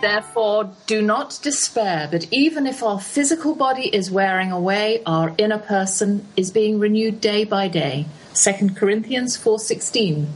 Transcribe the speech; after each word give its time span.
Therefore, 0.00 0.72
do 0.86 1.02
not 1.02 1.38
despair, 1.42 2.08
but 2.10 2.26
even 2.30 2.66
if 2.66 2.82
our 2.82 2.98
physical 2.98 3.54
body 3.54 3.94
is 3.94 4.10
wearing 4.10 4.50
away, 4.50 5.02
our 5.04 5.34
inner 5.36 5.58
person 5.58 6.26
is 6.36 6.50
being 6.50 6.78
renewed 6.78 7.20
day 7.20 7.44
by 7.44 7.68
day. 7.68 8.06
2 8.34 8.74
Corinthians 8.74 9.36
4:16. 9.36 10.28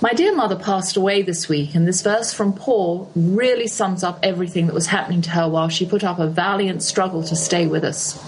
My 0.00 0.14
dear 0.14 0.34
mother 0.34 0.56
passed 0.56 0.96
away 0.96 1.20
this 1.20 1.46
week, 1.46 1.74
and 1.74 1.86
this 1.86 2.00
verse 2.00 2.32
from 2.32 2.54
Paul 2.54 3.10
really 3.14 3.66
sums 3.66 4.02
up 4.02 4.18
everything 4.22 4.66
that 4.66 4.74
was 4.74 4.86
happening 4.86 5.20
to 5.22 5.30
her 5.30 5.46
while 5.46 5.68
she 5.68 5.84
put 5.84 6.02
up 6.02 6.18
a 6.18 6.26
valiant 6.26 6.82
struggle 6.82 7.22
to 7.24 7.36
stay 7.36 7.66
with 7.66 7.84
us. 7.84 8.18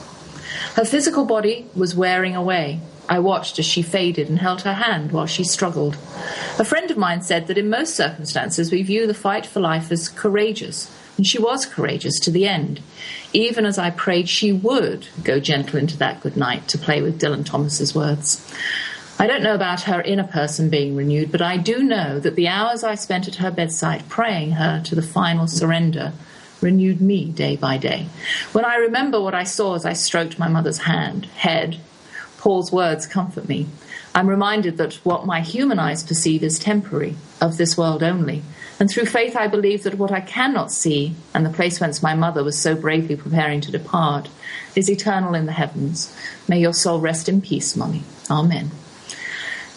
Her 0.75 0.85
physical 0.85 1.25
body 1.25 1.65
was 1.75 1.95
wearing 1.95 2.37
away. 2.37 2.81
I 3.09 3.19
watched 3.19 3.59
as 3.59 3.67
she 3.67 3.83
faded 3.83 4.29
and 4.29 4.39
held 4.39 4.63
her 4.63 4.75
hand 4.75 5.13
while 5.13 5.27
she 5.27 5.45
struggled. 5.45 5.97
A 6.59 6.65
friend 6.65 6.91
of 6.91 6.97
mine 6.97 7.23
said 7.23 7.47
that 7.47 7.59
in 7.59 7.69
most 7.69 7.95
circumstances 7.95 8.71
we 8.71 8.83
view 8.83 9.07
the 9.07 9.15
fight 9.15 9.45
for 9.45 9.61
life 9.61 9.91
as 9.91 10.09
courageous, 10.09 10.91
and 11.17 11.27
she 11.27 11.39
was 11.39 11.67
courageous 11.67 12.19
to 12.21 12.31
the 12.31 12.47
end, 12.47 12.81
even 13.33 13.67
as 13.67 13.79
I 13.79 13.91
prayed 13.91 14.29
she 14.29 14.53
would 14.53 15.09
go 15.25 15.41
gentle 15.41 15.79
into 15.79 15.97
that 15.99 16.21
good 16.21 16.37
night, 16.37 16.69
to 16.69 16.79
play 16.79 17.03
with 17.03 17.21
Dylan 17.21 17.45
Thomas's 17.45 17.95
words. 17.95 18.47
I 19.19 19.27
don't 19.27 19.43
know 19.43 19.55
about 19.55 19.83
her 19.83 20.01
inner 20.01 20.27
person 20.27 20.71
being 20.71 20.97
renewed, 20.97 21.31
but 21.31 21.43
I 21.43 21.57
do 21.57 21.83
know 21.83 22.19
that 22.19 22.35
the 22.35 22.49
hours 22.49 22.83
I 22.83 22.95
spent 22.95 23.29
at 23.29 23.37
her 23.37 23.51
bedside 23.51 24.09
praying 24.09 24.53
her 24.53 24.83
to 24.85 24.95
the 24.95 25.03
final 25.03 25.47
surrender 25.47 26.13
renewed 26.61 27.01
me 27.01 27.27
day 27.27 27.57
by 27.57 27.77
day. 27.77 28.07
When 28.53 28.65
I 28.65 28.77
remember 28.77 29.21
what 29.21 29.35
I 29.35 29.45
saw 29.45 29.75
as 29.75 29.85
I 29.85 29.93
stroked 29.93 30.39
my 30.39 30.49
mother's 30.49 30.79
hand, 30.79 31.27
head, 31.27 31.79
Paul's 32.43 32.73
words 32.73 33.07
comfort 33.07 33.49
me. 33.49 33.69
I'm 34.17 34.27
reminded 34.27 34.77
that 34.79 34.95
what 35.05 35.27
my 35.27 35.43
human 35.43 35.79
eyes 35.79 36.03
perceive 36.03 36.43
is 36.43 36.59
temporary, 36.59 37.15
of 37.41 37.57
this 37.57 37.79
world 37.79 38.03
only. 38.03 38.43
And 38.81 38.91
through 38.91 39.07
faith, 39.07 39.37
I 39.37 39.47
believe 39.47 39.85
that 39.85 39.95
what 39.95 40.11
I 40.11 40.23
cannot 40.23 40.73
see, 40.73 41.15
and 41.33 41.47
the 41.47 41.51
place 41.51 41.81
whence 41.81 42.03
my 42.03 42.17
mother 42.17 42.43
was 42.43 42.59
so 42.59 42.75
bravely 42.75 43.15
preparing 43.15 43.61
to 43.61 43.71
depart, 43.71 44.29
is 44.75 44.91
eternal 44.91 45.37
in 45.37 45.47
the 45.47 45.53
heavens. 45.53 46.13
May 46.49 46.59
your 46.59 46.75
soul 46.75 46.99
rest 46.99 47.29
in 47.29 47.43
peace, 47.43 47.77
Mummy. 47.77 48.03
Amen. 48.29 48.73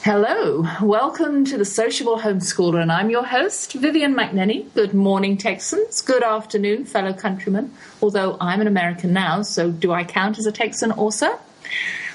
Hello, 0.01 0.65
welcome 0.81 1.45
to 1.45 1.59
the 1.59 1.65
Sociable 1.65 2.17
Homeschooler, 2.17 2.81
and 2.81 2.91
I'm 2.91 3.11
your 3.11 3.27
host, 3.27 3.73
Vivian 3.73 4.15
McNinney. 4.15 4.73
Good 4.73 4.95
morning, 4.95 5.37
Texans. 5.37 6.01
Good 6.01 6.23
afternoon, 6.23 6.85
fellow 6.85 7.13
countrymen. 7.13 7.71
Although 8.01 8.37
I'm 8.41 8.59
an 8.59 8.65
American 8.65 9.13
now, 9.13 9.43
so 9.43 9.69
do 9.69 9.93
I 9.93 10.03
count 10.03 10.39
as 10.39 10.47
a 10.47 10.51
Texan 10.51 10.91
also? 10.91 11.39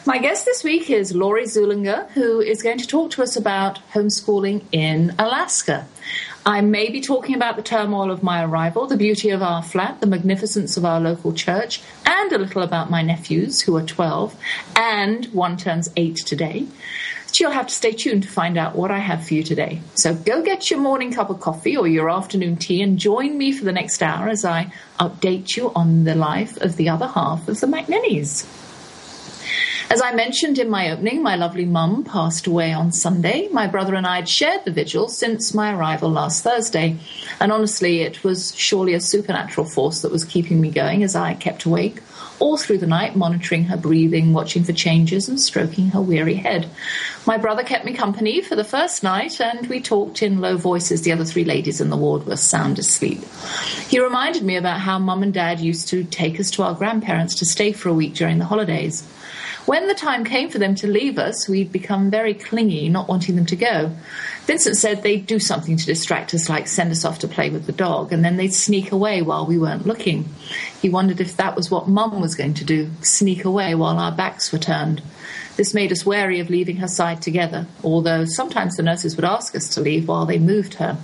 My 0.07 0.17
guest 0.17 0.47
this 0.47 0.65
week 0.65 0.89
is 0.89 1.15
Lori 1.15 1.45
Zulinger, 1.45 2.09
who 2.13 2.41
is 2.41 2.63
going 2.63 2.79
to 2.79 2.87
talk 2.87 3.11
to 3.13 3.23
us 3.23 3.37
about 3.37 3.81
homeschooling 3.93 4.65
in 4.73 5.15
Alaska. 5.19 5.87
I 6.47 6.63
may 6.63 6.89
be 6.89 7.03
talking 7.03 7.35
about 7.35 7.57
the 7.57 7.63
turmoil 7.63 8.11
of 8.11 8.23
my 8.23 8.43
arrival, 8.43 8.87
the 8.87 8.97
beauty 8.97 9.29
of 9.29 9.43
our 9.43 9.63
flat, 9.63 10.01
the 10.01 10.07
magnificence 10.07 10.79
of 10.79 10.87
our 10.87 11.01
local 11.01 11.35
church, 11.35 11.83
and 12.07 12.33
a 12.33 12.39
little 12.39 12.63
about 12.63 12.91
my 12.91 13.03
nephews, 13.03 13.61
who 13.61 13.77
are 13.77 13.85
12, 13.85 14.35
and 14.75 15.27
one 15.27 15.59
turns 15.59 15.91
8 15.95 16.17
today. 16.25 16.67
But 17.27 17.39
you'll 17.39 17.51
have 17.51 17.67
to 17.67 17.75
stay 17.75 17.93
tuned 17.93 18.23
to 18.23 18.29
find 18.31 18.57
out 18.57 18.75
what 18.75 18.91
I 18.91 19.01
have 19.01 19.27
for 19.27 19.35
you 19.35 19.43
today. 19.43 19.83
So 19.97 20.15
go 20.15 20.43
get 20.43 20.71
your 20.71 20.81
morning 20.81 21.13
cup 21.13 21.29
of 21.29 21.41
coffee 21.41 21.77
or 21.77 21.87
your 21.87 22.09
afternoon 22.09 22.57
tea 22.57 22.81
and 22.81 22.99
join 22.99 23.37
me 23.37 23.53
for 23.53 23.67
the 23.67 23.73
next 23.73 24.03
hour 24.03 24.29
as 24.31 24.47
I 24.47 24.73
update 24.99 25.59
you 25.59 25.71
on 25.75 26.05
the 26.05 26.15
life 26.15 26.57
of 26.57 26.77
the 26.77 26.89
other 26.89 27.07
half 27.07 27.47
of 27.49 27.61
the 27.61 27.67
McNinneys. 27.67 28.47
As 29.93 30.01
I 30.01 30.15
mentioned 30.15 30.61
in 30.61 30.71
my 30.71 30.93
opening, 30.93 31.21
my 31.21 31.35
lovely 31.35 31.65
mum 31.65 32.05
passed 32.05 32.47
away 32.47 32.73
on 32.73 32.93
Sunday. 32.93 33.49
My 33.49 33.67
brother 33.67 33.97
and 33.97 34.07
I 34.07 34.17
had 34.17 34.29
shared 34.29 34.65
the 34.65 34.71
vigil 34.71 35.09
since 35.09 35.53
my 35.53 35.75
arrival 35.75 36.09
last 36.09 36.45
Thursday, 36.45 36.97
and 37.41 37.51
honestly, 37.51 38.03
it 38.03 38.23
was 38.23 38.55
surely 38.57 38.95
a 38.95 39.01
supernatural 39.01 39.67
force 39.67 40.03
that 40.03 40.13
was 40.13 40.25
keeping 40.25 40.61
me 40.61 40.71
going 40.71 41.03
as 41.03 41.17
I 41.17 41.35
kept 41.35 41.65
awake 41.65 42.01
all 42.39 42.57
through 42.57 42.79
the 42.79 42.87
night, 42.87 43.17
monitoring 43.17 43.65
her 43.65 43.77
breathing, 43.77 44.33
watching 44.33 44.63
for 44.63 44.73
changes, 44.73 45.29
and 45.29 45.41
stroking 45.41 45.89
her 45.89 46.01
weary 46.01 46.35
head. 46.35 46.71
My 47.27 47.37
brother 47.37 47.65
kept 47.65 47.85
me 47.85 47.93
company 47.93 48.43
for 48.43 48.55
the 48.55 48.65
first 48.65 49.03
night, 49.03 49.41
and 49.41 49.67
we 49.67 49.81
talked 49.81 50.23
in 50.23 50.41
low 50.41 50.57
voices. 50.57 51.03
The 51.03 51.13
other 51.13 51.25
three 51.25 51.45
ladies 51.45 51.81
in 51.81 51.91
the 51.91 51.97
ward 51.97 52.27
were 52.27 52.37
sound 52.37 52.79
asleep. 52.79 53.25
He 53.89 54.01
reminded 54.01 54.45
me 54.45 54.57
about 54.57 54.81
how 54.81 55.01
mum 55.01 55.25
and 55.25 55.35
dad 55.35 55.59
used 55.59 55.89
to 55.89 56.05
take 56.05 56.39
us 56.39 56.51
to 56.53 56.63
our 56.63 56.75
grandparents 56.75 57.35
to 57.37 57.45
stay 57.45 57.73
for 57.73 57.89
a 57.89 57.95
week 57.95 58.15
during 58.15 58.39
the 58.39 58.45
holidays. 58.45 59.05
When 59.71 59.87
the 59.87 59.95
time 59.95 60.25
came 60.25 60.51
for 60.51 60.59
them 60.59 60.75
to 60.75 60.89
leave 60.89 61.17
us, 61.17 61.49
we'd 61.49 61.71
become 61.71 62.11
very 62.11 62.35
clingy, 62.35 62.89
not 62.89 63.07
wanting 63.07 63.37
them 63.37 63.47
to 63.47 63.55
go. 63.55 63.93
Vincent 64.47 64.77
said 64.77 65.05
they'd 65.05 65.29
do 65.29 65.39
something 65.39 65.77
to 65.77 65.87
distract 65.87 66.35
us, 66.35 66.49
like 66.49 66.67
send 66.67 66.91
us 66.91 67.05
off 67.05 67.21
to 67.21 67.29
play 67.29 67.51
with 67.51 67.67
the 67.67 67.73
dog, 67.73 68.13
and 68.13 68.25
then 68.25 68.37
they'd 68.37 68.53
sneak 68.53 68.91
away 68.91 69.23
while 69.23 69.47
we 69.47 69.59
weren't 69.59 69.87
looking. 69.87 70.29
He 70.83 70.91
wondered 70.91 71.21
if 71.21 71.37
that 71.37 71.55
was 71.55 71.71
what 71.71 71.87
Mum 71.87 72.21
was 72.21 72.35
going 72.35 72.55
to 72.55 72.65
do 72.65 72.91
sneak 73.03 73.45
away 73.45 73.77
while 73.77 74.01
our 74.01 74.11
backs 74.11 74.51
were 74.51 74.59
turned. 74.59 75.03
This 75.57 75.73
made 75.73 75.93
us 75.93 76.05
wary 76.05 76.41
of 76.41 76.51
leaving 76.51 76.79
her 76.79 76.89
side 76.89 77.23
together, 77.23 77.69
although 77.85 78.25
sometimes 78.25 78.75
the 78.75 78.83
nurses 78.83 79.15
would 79.15 79.25
ask 79.25 79.55
us 79.55 79.69
to 79.75 79.81
leave 79.81 80.09
while 80.09 80.27
they 80.27 80.41
moved 80.41 80.75
her. 80.75 80.99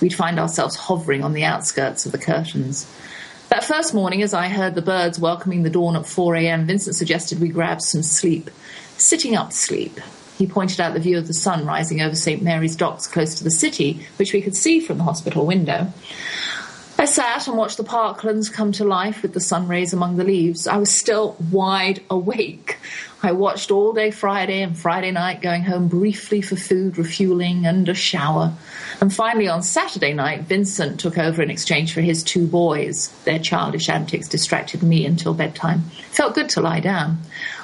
We'd 0.00 0.14
find 0.14 0.38
ourselves 0.38 0.76
hovering 0.76 1.24
on 1.24 1.32
the 1.32 1.42
outskirts 1.42 2.06
of 2.06 2.12
the 2.12 2.18
curtains. 2.18 2.86
That 3.52 3.64
first 3.64 3.92
morning, 3.92 4.22
as 4.22 4.32
I 4.32 4.48
heard 4.48 4.74
the 4.74 4.80
birds 4.80 5.18
welcoming 5.18 5.62
the 5.62 5.68
dawn 5.68 5.94
at 5.94 6.06
4 6.06 6.36
a.m., 6.36 6.64
Vincent 6.64 6.96
suggested 6.96 7.38
we 7.38 7.50
grab 7.50 7.82
some 7.82 8.02
sleep. 8.02 8.50
Sitting 8.96 9.36
up 9.36 9.52
sleep. 9.52 10.00
He 10.38 10.46
pointed 10.46 10.80
out 10.80 10.94
the 10.94 11.00
view 11.00 11.18
of 11.18 11.26
the 11.26 11.34
sun 11.34 11.66
rising 11.66 12.00
over 12.00 12.16
St. 12.16 12.40
Mary's 12.40 12.76
docks 12.76 13.06
close 13.06 13.34
to 13.34 13.44
the 13.44 13.50
city, 13.50 14.06
which 14.16 14.32
we 14.32 14.40
could 14.40 14.56
see 14.56 14.80
from 14.80 14.96
the 14.96 15.04
hospital 15.04 15.44
window. 15.44 15.92
I 16.98 17.04
sat 17.04 17.46
and 17.46 17.58
watched 17.58 17.76
the 17.76 17.84
parklands 17.84 18.50
come 18.50 18.72
to 18.72 18.86
life 18.86 19.20
with 19.20 19.34
the 19.34 19.40
sun 19.40 19.68
rays 19.68 19.92
among 19.92 20.16
the 20.16 20.24
leaves. 20.24 20.66
I 20.66 20.78
was 20.78 20.98
still 20.98 21.36
wide 21.50 22.00
awake. 22.08 22.78
I 23.24 23.30
watched 23.30 23.70
all 23.70 23.92
day 23.92 24.10
Friday 24.10 24.62
and 24.62 24.76
Friday 24.76 25.12
night, 25.12 25.40
going 25.40 25.62
home 25.62 25.86
briefly 25.86 26.42
for 26.42 26.56
food, 26.56 26.98
refueling, 26.98 27.66
and 27.66 27.88
a 27.88 27.94
shower. 27.94 28.52
And 29.00 29.14
finally, 29.14 29.46
on 29.46 29.62
Saturday 29.62 30.12
night, 30.12 30.42
Vincent 30.42 30.98
took 30.98 31.16
over 31.16 31.40
in 31.40 31.48
exchange 31.48 31.94
for 31.94 32.00
his 32.00 32.24
two 32.24 32.48
boys. 32.48 33.10
Their 33.24 33.38
childish 33.38 33.88
antics 33.88 34.26
distracted 34.26 34.82
me 34.82 35.06
until 35.06 35.34
bedtime. 35.34 35.82
Felt 36.10 36.34
good 36.34 36.48
to 36.50 36.60
lie 36.60 36.80
down. 36.80 37.18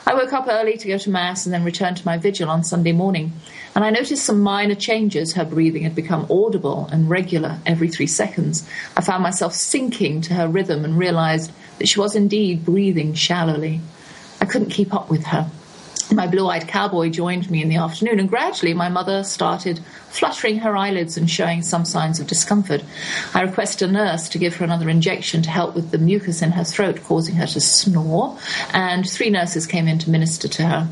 I 0.06 0.14
woke 0.14 0.32
up 0.32 0.46
early 0.48 0.78
to 0.78 0.88
go 0.88 0.96
to 0.96 1.10
Mass 1.10 1.44
and 1.44 1.52
then 1.52 1.64
returned 1.64 1.96
to 1.96 2.06
my 2.06 2.19
vigil 2.19 2.49
on 2.49 2.62
Sunday 2.62 2.93
morning. 2.93 3.32
And 3.75 3.84
I 3.84 3.90
noticed 3.90 4.25
some 4.25 4.40
minor 4.40 4.76
changes. 4.76 5.34
Her 5.34 5.44
breathing 5.44 5.82
had 5.82 5.96
become 5.96 6.31
audible 6.31 6.88
and 6.93 7.10
regular 7.10 7.58
every 7.66 7.88
three 7.88 8.06
seconds. 8.06 8.64
I 8.96 9.00
found 9.00 9.25
myself 9.25 9.55
sinking 9.55 10.20
to 10.22 10.34
her 10.34 10.46
rhythm 10.46 10.84
and 10.84 10.96
realized 10.96 11.50
that 11.81 11.88
she 11.88 11.99
was 11.99 12.14
indeed 12.14 12.64
breathing 12.64 13.14
shallowly. 13.14 13.81
I 14.40 14.44
couldn't 14.44 14.70
keep 14.70 14.94
up 14.94 15.11
with 15.11 15.25
her. 15.26 15.50
My 16.11 16.26
blue 16.26 16.49
eyed 16.49 16.67
cowboy 16.67 17.11
joined 17.11 17.50
me 17.50 17.61
in 17.61 17.69
the 17.69 17.76
afternoon, 17.76 18.19
and 18.19 18.31
gradually 18.31 18.73
my 18.73 18.88
mother 18.88 19.23
started 19.25 19.81
fluttering 20.08 20.61
her 20.61 20.75
eyelids 20.75 21.19
and 21.19 21.29
showing 21.29 21.61
some 21.61 21.85
signs 21.85 22.19
of 22.19 22.26
discomfort. 22.26 22.82
I 23.35 23.43
requested 23.43 23.90
a 23.90 23.93
nurse 23.93 24.26
to 24.31 24.38
give 24.38 24.56
her 24.56 24.64
another 24.64 24.88
injection 24.88 25.43
to 25.43 25.50
help 25.50 25.75
with 25.75 25.90
the 25.90 25.99
mucus 25.99 26.40
in 26.40 26.52
her 26.52 26.64
throat, 26.64 27.02
causing 27.05 27.35
her 27.35 27.46
to 27.46 27.61
snore, 27.61 28.38
and 28.73 29.08
three 29.08 29.29
nurses 29.29 29.67
came 29.67 29.87
in 29.87 29.99
to 29.99 30.11
minister 30.11 30.49
to 30.49 30.64
her. 30.64 30.88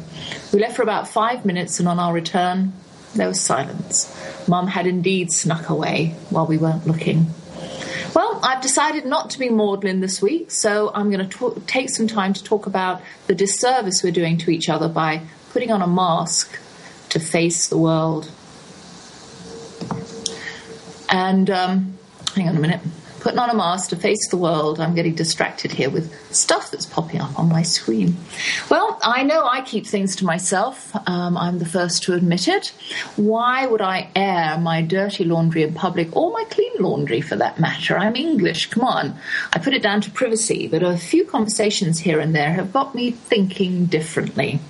We 0.53 0.61
left 0.61 0.77
for 0.77 0.83
about 0.83 1.09
five 1.09 1.47
minutes, 1.47 1.81
and 1.81 1.89
on 1.89 1.99
our 1.99 2.13
return, 2.13 2.75
there 3.15 3.29
was 3.29 3.41
silence. 3.41 4.15
Mum 4.47 4.67
had 4.67 4.87
indeed 4.87 5.33
snuck 5.33 5.71
away 5.71 6.15
while 6.29 6.47
we 6.47 6.59
weren't 6.59 6.87
looking. 6.87 7.27
Well, 8.17 8.41
I've 8.43 8.63
decided 8.63 9.05
not 9.05 9.29
to 9.33 9.39
be 9.39 9.51
maudlin 9.51 10.01
this 10.01 10.23
week, 10.23 10.51
so 10.51 10.91
I'm 10.95 11.11
going 11.11 11.29
to 11.29 11.63
take 11.67 11.91
some 11.91 12.07
time 12.07 12.33
to 12.33 12.43
talk 12.43 12.67
about 12.67 13.03
the 13.27 13.35
disservice 13.35 14.03
we're 14.03 14.11
doing 14.11 14.39
to 14.39 14.51
each 14.51 14.71
other 14.71 14.89
by 14.89 15.21
putting 15.51 15.71
on 15.71 15.83
a 15.83 15.87
mask 15.87 16.59
to 17.11 17.21
face 17.21 17.69
the 17.69 17.77
world. 17.77 18.31
And 21.11 21.51
um, 21.51 21.99
hang 22.35 22.49
on 22.49 22.57
a 22.57 22.61
minute 22.61 22.81
putting 23.27 23.41
on 23.41 23.51
a 23.51 23.55
mask 23.55 23.91
to 23.91 23.97
face 23.97 24.29
the 24.29 24.37
world. 24.37 24.79
I'm 24.79 24.95
getting 24.95 25.17
distracted 25.17 25.73
here 25.73 25.91
with 25.91 26.15
stuff 26.33 26.71
that's 26.71 26.87
popping 26.87 27.21
up 27.21 27.37
on 27.37 27.49
my 27.49 27.63
screen. 27.63 28.17
Well, 28.71 29.01
I 29.03 29.25
know 29.25 29.45
I 29.45 29.63
keep 29.63 29.85
things 29.85 30.15
to 30.17 30.25
myself. 30.25 30.95
Um, 31.09 31.37
I'm 31.37 31.59
the 31.59 31.67
first 31.67 32.05
to 32.05 32.15
admit 32.15 32.47
it. 32.47 32.73
Why 33.17 33.67
would 33.67 33.81
I 33.81 34.11
air 34.15 34.59
my 34.59 34.81
dirty 34.81 35.25
laundry 35.25 35.65
in 35.65 35.75
public 35.75 36.15
or 36.15 36.31
my 36.31 36.45
clean 36.51 36.71
laundry 36.79 37.21
for 37.21 37.35
that 37.35 37.59
matter? 37.59 37.99
I'm 37.99 38.15
English. 38.15 38.71
Come 38.71 38.85
on. 38.85 39.19
I 39.53 39.59
put 39.59 39.75
it 39.75 39.83
down 39.83 40.03
to 40.03 40.11
privacy, 40.13 40.69
but 40.69 40.85
a 40.85 40.97
few 40.97 41.25
conversations 41.25 41.99
here 41.99 42.21
and 42.21 42.33
there 42.33 42.53
have 42.53 42.73
got 42.73 42.95
me 42.95 43.11
thinking 43.11 43.87
differently. 43.87 44.61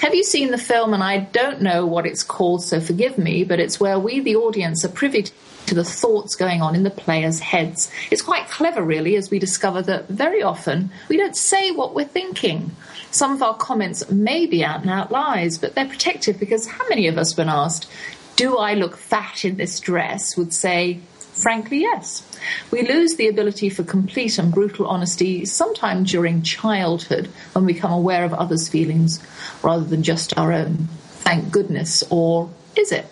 Have 0.00 0.14
you 0.14 0.22
seen 0.22 0.50
the 0.50 0.58
film? 0.58 0.92
And 0.92 1.02
I 1.02 1.20
don't 1.20 1.62
know 1.62 1.86
what 1.86 2.04
it's 2.04 2.22
called, 2.22 2.62
so 2.62 2.78
forgive 2.78 3.16
me, 3.16 3.42
but 3.42 3.58
it's 3.58 3.80
where 3.80 3.98
we, 3.98 4.20
the 4.20 4.36
audience, 4.36 4.84
are 4.84 4.90
privy 4.90 5.22
to 5.22 5.32
the 5.74 5.84
thoughts 5.84 6.36
going 6.36 6.62
on 6.62 6.74
in 6.74 6.82
the 6.82 6.90
players' 6.90 7.40
heads. 7.40 7.90
It's 8.10 8.22
quite 8.22 8.48
clever, 8.48 8.82
really, 8.82 9.16
as 9.16 9.30
we 9.30 9.38
discover 9.38 9.82
that 9.82 10.08
very 10.08 10.42
often 10.42 10.90
we 11.08 11.16
don't 11.16 11.36
say 11.36 11.70
what 11.70 11.94
we're 11.94 12.04
thinking. 12.04 12.70
Some 13.10 13.32
of 13.32 13.42
our 13.42 13.54
comments 13.54 14.10
may 14.10 14.46
be 14.46 14.64
out 14.64 14.82
and 14.82 14.90
out 14.90 15.10
lies, 15.10 15.58
but 15.58 15.74
they're 15.74 15.88
protective 15.88 16.38
because 16.38 16.66
how 16.66 16.88
many 16.88 17.08
of 17.08 17.18
us, 17.18 17.36
when 17.36 17.48
asked, 17.48 17.88
Do 18.36 18.56
I 18.56 18.74
look 18.74 18.96
fat 18.96 19.44
in 19.44 19.56
this 19.56 19.80
dress, 19.80 20.36
would 20.36 20.52
say, 20.52 21.00
Frankly, 21.36 21.80
yes. 21.80 22.22
We 22.70 22.88
lose 22.88 23.16
the 23.16 23.28
ability 23.28 23.68
for 23.68 23.82
complete 23.82 24.38
and 24.38 24.52
brutal 24.52 24.86
honesty 24.86 25.44
sometime 25.44 26.04
during 26.04 26.40
childhood 26.40 27.28
when 27.52 27.66
we 27.66 27.74
become 27.74 27.92
aware 27.92 28.24
of 28.24 28.32
others' 28.32 28.70
feelings 28.70 29.22
rather 29.62 29.84
than 29.84 30.02
just 30.02 30.36
our 30.38 30.50
own. 30.50 30.88
Thank 31.26 31.52
goodness. 31.52 32.02
Or 32.08 32.48
is 32.74 32.90
it? 32.90 33.06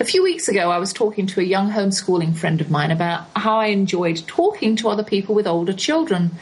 A 0.00 0.04
few 0.04 0.22
weeks 0.22 0.48
ago, 0.48 0.70
I 0.70 0.78
was 0.78 0.92
talking 0.92 1.26
to 1.28 1.40
a 1.40 1.44
young 1.44 1.70
homeschooling 1.70 2.36
friend 2.36 2.60
of 2.60 2.70
mine 2.70 2.90
about 2.90 3.26
how 3.36 3.58
I 3.58 3.66
enjoyed 3.66 4.26
talking 4.26 4.76
to 4.76 4.88
other 4.88 5.04
people 5.04 5.34
with 5.34 5.46
older 5.46 5.72
children 5.72 6.32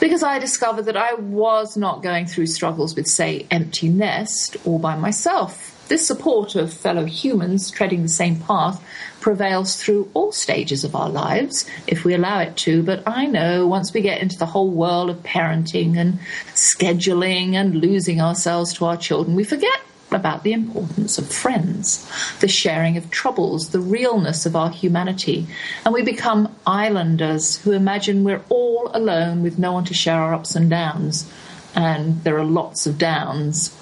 because 0.00 0.22
I 0.22 0.38
discovered 0.38 0.82
that 0.82 0.96
I 0.96 1.14
was 1.14 1.76
not 1.76 2.02
going 2.02 2.26
through 2.26 2.46
struggles 2.46 2.94
with, 2.94 3.06
say, 3.06 3.46
empty 3.50 3.88
nest 3.88 4.56
or 4.64 4.78
by 4.78 4.96
myself. 4.96 5.70
This 5.88 6.06
support 6.06 6.54
of 6.54 6.72
fellow 6.72 7.04
humans 7.04 7.70
treading 7.70 8.02
the 8.02 8.08
same 8.08 8.40
path 8.40 8.82
prevails 9.20 9.76
through 9.76 10.10
all 10.14 10.32
stages 10.32 10.82
of 10.82 10.96
our 10.96 11.10
lives, 11.10 11.66
if 11.86 12.04
we 12.04 12.14
allow 12.14 12.40
it 12.40 12.56
to. 12.58 12.82
But 12.82 13.02
I 13.06 13.26
know 13.26 13.66
once 13.66 13.92
we 13.92 14.00
get 14.00 14.22
into 14.22 14.38
the 14.38 14.46
whole 14.46 14.70
world 14.70 15.10
of 15.10 15.22
parenting 15.22 15.98
and 15.98 16.18
scheduling 16.54 17.52
and 17.52 17.74
losing 17.74 18.20
ourselves 18.20 18.72
to 18.74 18.86
our 18.86 18.96
children, 18.96 19.36
we 19.36 19.44
forget 19.44 19.78
about 20.14 20.42
the 20.42 20.52
importance 20.52 21.18
of 21.18 21.32
friends, 21.32 22.08
the 22.40 22.48
sharing 22.48 22.96
of 22.96 23.10
troubles, 23.10 23.70
the 23.70 23.80
realness 23.80 24.46
of 24.46 24.56
our 24.56 24.70
humanity, 24.70 25.46
and 25.84 25.92
we 25.92 26.02
become 26.02 26.54
islanders 26.66 27.56
who 27.58 27.72
imagine 27.72 28.24
we're 28.24 28.44
all 28.48 28.90
alone 28.94 29.42
with 29.42 29.58
no 29.58 29.72
one 29.72 29.84
to 29.84 29.94
share 29.94 30.20
our 30.20 30.34
ups 30.34 30.54
and 30.54 30.70
downs. 30.70 31.30
And 31.74 32.22
there 32.22 32.38
are 32.38 32.44
lots 32.44 32.86
of 32.86 32.98
downs. 32.98 33.74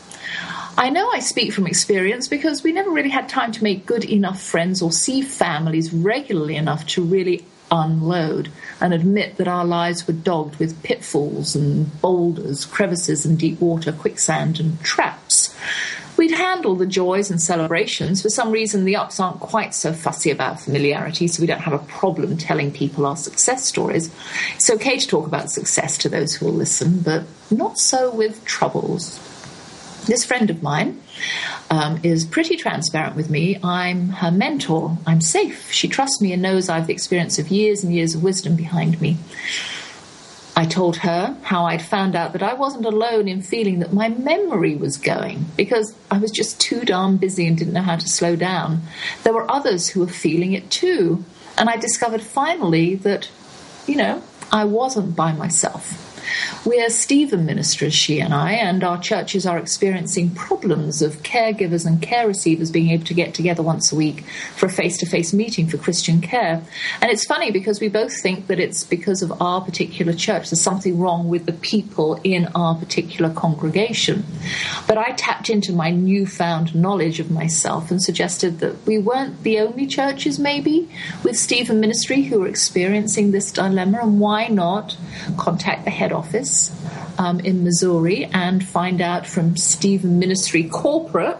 I 0.78 0.88
know 0.88 1.10
I 1.10 1.20
speak 1.20 1.52
from 1.52 1.66
experience 1.66 2.28
because 2.28 2.62
we 2.62 2.72
never 2.72 2.90
really 2.90 3.10
had 3.10 3.28
time 3.28 3.52
to 3.52 3.62
make 3.62 3.84
good 3.84 4.04
enough 4.04 4.40
friends 4.40 4.80
or 4.80 4.90
see 4.90 5.20
families 5.20 5.92
regularly 5.92 6.56
enough 6.56 6.86
to 6.88 7.02
really 7.02 7.44
unload 7.70 8.50
and 8.80 8.92
admit 8.92 9.36
that 9.36 9.48
our 9.48 9.64
lives 9.64 10.06
were 10.06 10.12
dogged 10.12 10.56
with 10.56 10.82
pitfalls 10.82 11.56
and 11.56 12.00
boulders, 12.00 12.64
crevices 12.66 13.26
and 13.26 13.38
deep 13.38 13.60
water, 13.60 13.90
quicksand 13.92 14.60
and 14.60 14.80
traps. 14.82 15.56
We'd 16.16 16.32
handle 16.32 16.76
the 16.76 16.86
joys 16.86 17.30
and 17.30 17.40
celebrations. 17.40 18.22
For 18.22 18.28
some 18.28 18.52
reason, 18.52 18.84
the 18.84 18.96
ups 18.96 19.18
aren't 19.18 19.40
quite 19.40 19.74
so 19.74 19.92
fussy 19.92 20.30
about 20.30 20.60
familiarity, 20.60 21.26
so 21.26 21.40
we 21.40 21.46
don't 21.46 21.60
have 21.60 21.72
a 21.72 21.78
problem 21.78 22.36
telling 22.36 22.70
people 22.70 23.06
our 23.06 23.16
success 23.16 23.64
stories. 23.64 24.10
It's 24.54 24.70
okay 24.70 24.98
to 24.98 25.06
talk 25.06 25.26
about 25.26 25.50
success 25.50 25.96
to 25.98 26.08
those 26.08 26.34
who 26.34 26.46
will 26.46 26.52
listen, 26.52 27.00
but 27.00 27.24
not 27.50 27.78
so 27.78 28.10
with 28.14 28.44
troubles. 28.44 29.18
This 30.06 30.24
friend 30.24 30.50
of 30.50 30.62
mine 30.62 31.00
um, 31.70 32.00
is 32.02 32.26
pretty 32.26 32.56
transparent 32.56 33.14
with 33.14 33.30
me. 33.30 33.58
I'm 33.62 34.08
her 34.08 34.32
mentor. 34.32 34.98
I'm 35.06 35.20
safe. 35.20 35.70
She 35.70 35.86
trusts 35.86 36.20
me 36.20 36.32
and 36.32 36.42
knows 36.42 36.68
I've 36.68 36.88
the 36.88 36.92
experience 36.92 37.38
of 37.38 37.48
years 37.48 37.84
and 37.84 37.94
years 37.94 38.14
of 38.14 38.22
wisdom 38.22 38.56
behind 38.56 39.00
me. 39.00 39.16
I 40.54 40.66
told 40.66 40.96
her 40.98 41.36
how 41.42 41.64
I'd 41.64 41.82
found 41.82 42.14
out 42.14 42.34
that 42.34 42.42
I 42.42 42.52
wasn't 42.52 42.84
alone 42.84 43.26
in 43.26 43.40
feeling 43.40 43.78
that 43.78 43.92
my 43.92 44.08
memory 44.08 44.76
was 44.76 44.98
going 44.98 45.46
because 45.56 45.94
I 46.10 46.18
was 46.18 46.30
just 46.30 46.60
too 46.60 46.84
darn 46.84 47.16
busy 47.16 47.46
and 47.46 47.56
didn't 47.56 47.72
know 47.72 47.82
how 47.82 47.96
to 47.96 48.08
slow 48.08 48.36
down. 48.36 48.82
There 49.22 49.32
were 49.32 49.50
others 49.50 49.88
who 49.88 50.00
were 50.00 50.08
feeling 50.08 50.52
it 50.52 50.70
too. 50.70 51.24
And 51.56 51.70
I 51.70 51.76
discovered 51.76 52.22
finally 52.22 52.96
that, 52.96 53.30
you 53.86 53.96
know, 53.96 54.22
I 54.50 54.64
wasn't 54.64 55.16
by 55.16 55.32
myself. 55.32 56.11
We're 56.64 56.90
Stephen 56.90 57.44
ministers, 57.44 57.94
she 57.94 58.20
and 58.20 58.32
I, 58.32 58.52
and 58.52 58.82
our 58.84 59.00
churches 59.00 59.46
are 59.46 59.58
experiencing 59.58 60.30
problems 60.30 61.02
of 61.02 61.22
caregivers 61.22 61.86
and 61.86 62.00
care 62.00 62.26
receivers 62.26 62.70
being 62.70 62.90
able 62.90 63.04
to 63.06 63.14
get 63.14 63.34
together 63.34 63.62
once 63.62 63.92
a 63.92 63.96
week 63.96 64.24
for 64.56 64.66
a 64.66 64.70
face 64.70 64.96
to 64.98 65.06
face 65.06 65.32
meeting 65.32 65.66
for 65.66 65.76
Christian 65.76 66.20
care. 66.20 66.62
And 67.00 67.10
it's 67.10 67.24
funny 67.24 67.50
because 67.50 67.80
we 67.80 67.88
both 67.88 68.20
think 68.20 68.46
that 68.46 68.60
it's 68.60 68.84
because 68.84 69.22
of 69.22 69.42
our 69.42 69.60
particular 69.60 70.12
church. 70.12 70.50
There's 70.50 70.60
something 70.60 70.98
wrong 70.98 71.28
with 71.28 71.46
the 71.46 71.52
people 71.52 72.20
in 72.24 72.48
our 72.54 72.74
particular 72.74 73.32
congregation. 73.32 74.24
But 74.86 74.98
I 74.98 75.12
tapped 75.12 75.50
into 75.50 75.72
my 75.72 75.90
newfound 75.90 76.74
knowledge 76.74 77.20
of 77.20 77.30
myself 77.30 77.90
and 77.90 78.02
suggested 78.02 78.60
that 78.60 78.86
we 78.86 78.98
weren't 78.98 79.42
the 79.42 79.58
only 79.58 79.86
churches, 79.86 80.38
maybe, 80.38 80.88
with 81.22 81.36
Stephen 81.36 81.80
Ministry 81.80 82.22
who 82.22 82.42
are 82.44 82.48
experiencing 82.48 83.32
this 83.32 83.52
dilemma, 83.52 84.00
and 84.02 84.20
why 84.20 84.48
not 84.48 84.96
contact 85.36 85.84
the 85.84 85.90
head 85.90 86.12
office? 86.12 86.21
Um, 87.18 87.40
in 87.40 87.64
Missouri 87.64 88.24
and 88.26 88.66
find 88.66 89.00
out 89.00 89.26
from 89.26 89.56
Stephen 89.56 90.18
Ministry 90.18 90.64
Corporate 90.64 91.38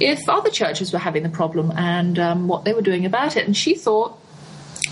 if 0.00 0.28
other 0.28 0.50
churches 0.50 0.92
were 0.92 0.98
having 0.98 1.22
the 1.22 1.28
problem 1.28 1.72
and 1.72 2.18
um, 2.18 2.48
what 2.48 2.64
they 2.64 2.72
were 2.72 2.82
doing 2.82 3.04
about 3.04 3.36
it. 3.36 3.46
And 3.46 3.56
she 3.56 3.74
thought 3.74 4.18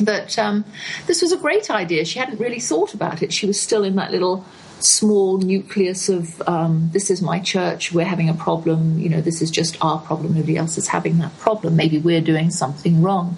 that 0.01 0.39
um, 0.39 0.65
this 1.07 1.23
was 1.23 1.33
a 1.33 1.37
great 1.37 1.71
idea. 1.71 2.05
She 2.05 2.19
hadn't 2.19 2.41
really 2.41 2.61
thought 2.61 2.95
about 2.95 3.23
it. 3.23 3.33
She 3.33 3.47
was 3.47 3.61
still 3.61 3.85
in 3.85 3.97
that 3.97 4.11
little 4.11 4.45
small 4.85 5.39
nucleus 5.39 6.09
of 6.09 6.43
um, 6.49 6.91
this 6.93 7.11
is 7.11 7.23
my 7.23 7.39
church, 7.39 7.93
we're 7.93 8.05
having 8.05 8.29
a 8.29 8.35
problem, 8.35 8.99
you 8.99 9.09
know, 9.09 9.21
this 9.21 9.41
is 9.41 9.51
just 9.51 9.77
our 9.81 10.01
problem, 10.01 10.35
nobody 10.35 10.57
else 10.57 10.77
is 10.77 10.89
having 10.89 11.19
that 11.19 11.37
problem. 11.39 11.77
Maybe 11.77 11.99
we're 11.99 12.21
doing 12.21 12.51
something 12.51 13.01
wrong. 13.01 13.37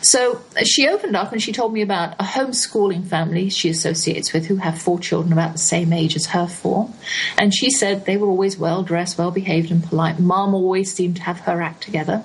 So 0.00 0.42
uh, 0.56 0.64
she 0.64 0.88
opened 0.88 1.16
up 1.16 1.32
and 1.32 1.42
she 1.42 1.52
told 1.52 1.72
me 1.72 1.82
about 1.82 2.14
a 2.20 2.24
homeschooling 2.24 3.06
family 3.06 3.48
she 3.48 3.70
associates 3.70 4.32
with 4.32 4.46
who 4.46 4.56
have 4.56 4.80
four 4.80 4.98
children 4.98 5.32
about 5.32 5.52
the 5.52 5.58
same 5.58 5.92
age 5.92 6.14
as 6.16 6.26
her 6.26 6.46
four. 6.46 6.90
And 7.38 7.54
she 7.54 7.70
said 7.70 8.04
they 8.04 8.16
were 8.16 8.28
always 8.28 8.58
well 8.58 8.82
dressed, 8.82 9.16
well 9.16 9.30
behaved, 9.30 9.70
and 9.70 9.82
polite. 9.82 10.18
Mom 10.18 10.54
always 10.54 10.92
seemed 10.92 11.16
to 11.16 11.22
have 11.22 11.40
her 11.40 11.62
act 11.62 11.82
together. 11.82 12.22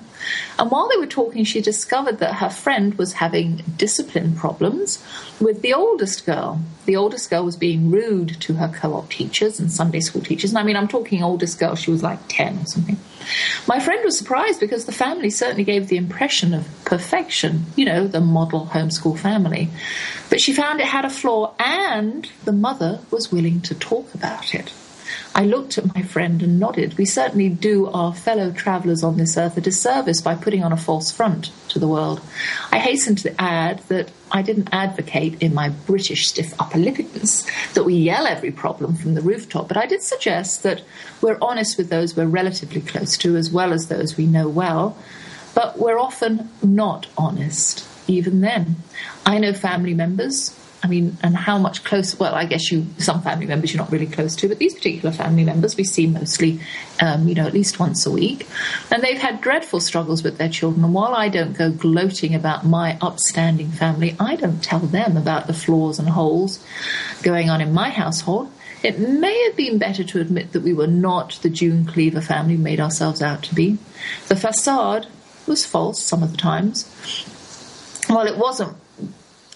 And 0.58 0.70
while 0.70 0.88
they 0.88 0.98
were 0.98 1.06
talking, 1.06 1.44
she 1.44 1.60
discovered 1.60 2.18
that 2.18 2.34
her 2.34 2.50
friend 2.50 2.94
was 2.94 3.14
having 3.14 3.62
discipline 3.76 4.36
problems 4.36 5.02
with 5.40 5.62
the 5.62 5.72
oldest 5.72 6.26
girl. 6.26 6.60
The 6.84 6.96
oldest 6.96 7.30
girl 7.30 7.44
was 7.44 7.56
being 7.56 7.90
rude 7.90 8.40
to 8.42 8.54
her 8.54 8.68
co 8.68 8.94
op 8.94 9.10
teachers 9.10 9.58
and 9.58 9.72
Sunday 9.72 10.00
school 10.00 10.22
teachers. 10.22 10.50
And 10.50 10.58
I 10.58 10.62
mean, 10.62 10.76
I'm 10.76 10.88
talking 10.88 11.22
oldest 11.22 11.58
girl, 11.58 11.74
she 11.74 11.90
was 11.90 12.02
like 12.02 12.18
10 12.28 12.58
or 12.58 12.66
something. 12.66 12.98
My 13.66 13.80
friend 13.80 14.04
was 14.04 14.18
surprised 14.18 14.60
because 14.60 14.84
the 14.84 14.92
family 14.92 15.30
certainly 15.30 15.64
gave 15.64 15.88
the 15.88 15.96
impression 15.96 16.54
of 16.54 16.68
perfection, 16.84 17.66
you 17.76 17.84
know, 17.84 18.06
the 18.06 18.20
model 18.20 18.66
homeschool 18.66 19.18
family. 19.18 19.70
But 20.28 20.40
she 20.40 20.52
found 20.52 20.80
it 20.80 20.86
had 20.86 21.04
a 21.04 21.10
flaw 21.10 21.54
and 21.58 22.30
the 22.44 22.52
mother 22.52 23.00
was 23.10 23.32
willing 23.32 23.60
to 23.62 23.74
talk 23.74 24.14
about 24.14 24.54
it. 24.54 24.72
I 25.34 25.44
looked 25.44 25.78
at 25.78 25.94
my 25.94 26.02
friend 26.02 26.42
and 26.42 26.60
nodded. 26.60 26.98
We 26.98 27.04
certainly 27.04 27.48
do 27.48 27.86
our 27.88 28.14
fellow 28.14 28.52
travellers 28.52 29.02
on 29.02 29.16
this 29.16 29.36
earth 29.36 29.56
a 29.56 29.60
disservice 29.60 30.20
by 30.20 30.34
putting 30.34 30.62
on 30.62 30.72
a 30.72 30.76
false 30.76 31.10
front 31.10 31.50
to 31.68 31.78
the 31.78 31.88
world. 31.88 32.20
I 32.70 32.78
hasten 32.78 33.16
to 33.16 33.40
add 33.40 33.80
that 33.88 34.10
I 34.32 34.42
didn't 34.42 34.68
advocate 34.72 35.42
in 35.42 35.54
my 35.54 35.70
British 35.70 36.28
stiff 36.28 36.52
upper 36.60 36.78
lippedness 36.78 37.46
that 37.74 37.84
we 37.84 37.94
yell 37.94 38.26
every 38.26 38.52
problem 38.52 38.94
from 38.94 39.14
the 39.14 39.22
rooftop, 39.22 39.68
but 39.68 39.76
I 39.76 39.86
did 39.86 40.02
suggest 40.02 40.62
that 40.62 40.82
we're 41.20 41.38
honest 41.40 41.78
with 41.78 41.90
those 41.90 42.16
we're 42.16 42.26
relatively 42.26 42.80
close 42.80 43.16
to 43.18 43.36
as 43.36 43.50
well 43.50 43.72
as 43.72 43.88
those 43.88 44.16
we 44.16 44.26
know 44.26 44.48
well, 44.48 44.96
but 45.54 45.78
we're 45.78 45.98
often 45.98 46.50
not 46.62 47.06
honest 47.16 47.86
even 48.08 48.40
then. 48.40 48.76
I 49.24 49.38
know 49.38 49.52
family 49.52 49.94
members 49.94 50.56
I 50.82 50.86
mean, 50.86 51.18
and 51.22 51.36
how 51.36 51.58
much 51.58 51.84
close? 51.84 52.18
Well, 52.18 52.34
I 52.34 52.46
guess 52.46 52.70
you 52.72 52.86
some 52.98 53.20
family 53.20 53.46
members 53.46 53.72
you're 53.72 53.82
not 53.82 53.92
really 53.92 54.06
close 54.06 54.34
to, 54.36 54.48
but 54.48 54.58
these 54.58 54.74
particular 54.74 55.12
family 55.12 55.44
members 55.44 55.76
we 55.76 55.84
see 55.84 56.06
mostly, 56.06 56.60
um, 57.02 57.28
you 57.28 57.34
know, 57.34 57.46
at 57.46 57.52
least 57.52 57.78
once 57.78 58.06
a 58.06 58.10
week, 58.10 58.46
and 58.90 59.02
they've 59.02 59.18
had 59.18 59.42
dreadful 59.42 59.80
struggles 59.80 60.22
with 60.22 60.38
their 60.38 60.48
children. 60.48 60.84
And 60.84 60.94
while 60.94 61.14
I 61.14 61.28
don't 61.28 61.52
go 61.56 61.70
gloating 61.70 62.34
about 62.34 62.64
my 62.64 62.96
upstanding 63.02 63.70
family, 63.70 64.16
I 64.18 64.36
don't 64.36 64.62
tell 64.62 64.80
them 64.80 65.16
about 65.16 65.46
the 65.46 65.52
flaws 65.52 65.98
and 65.98 66.08
holes 66.08 66.64
going 67.22 67.50
on 67.50 67.60
in 67.60 67.74
my 67.74 67.90
household. 67.90 68.50
It 68.82 68.98
may 68.98 69.44
have 69.44 69.56
been 69.56 69.76
better 69.76 70.02
to 70.04 70.20
admit 70.20 70.52
that 70.52 70.62
we 70.62 70.72
were 70.72 70.86
not 70.86 71.38
the 71.42 71.50
June 71.50 71.84
Cleaver 71.84 72.22
family 72.22 72.56
we 72.56 72.62
made 72.62 72.80
ourselves 72.80 73.20
out 73.20 73.42
to 73.44 73.54
be. 73.54 73.76
The 74.28 74.36
facade 74.36 75.06
was 75.46 75.66
false 75.66 76.02
some 76.02 76.22
of 76.22 76.30
the 76.30 76.38
times. 76.38 76.86
Well, 78.08 78.26
it 78.26 78.38
wasn't 78.38 78.76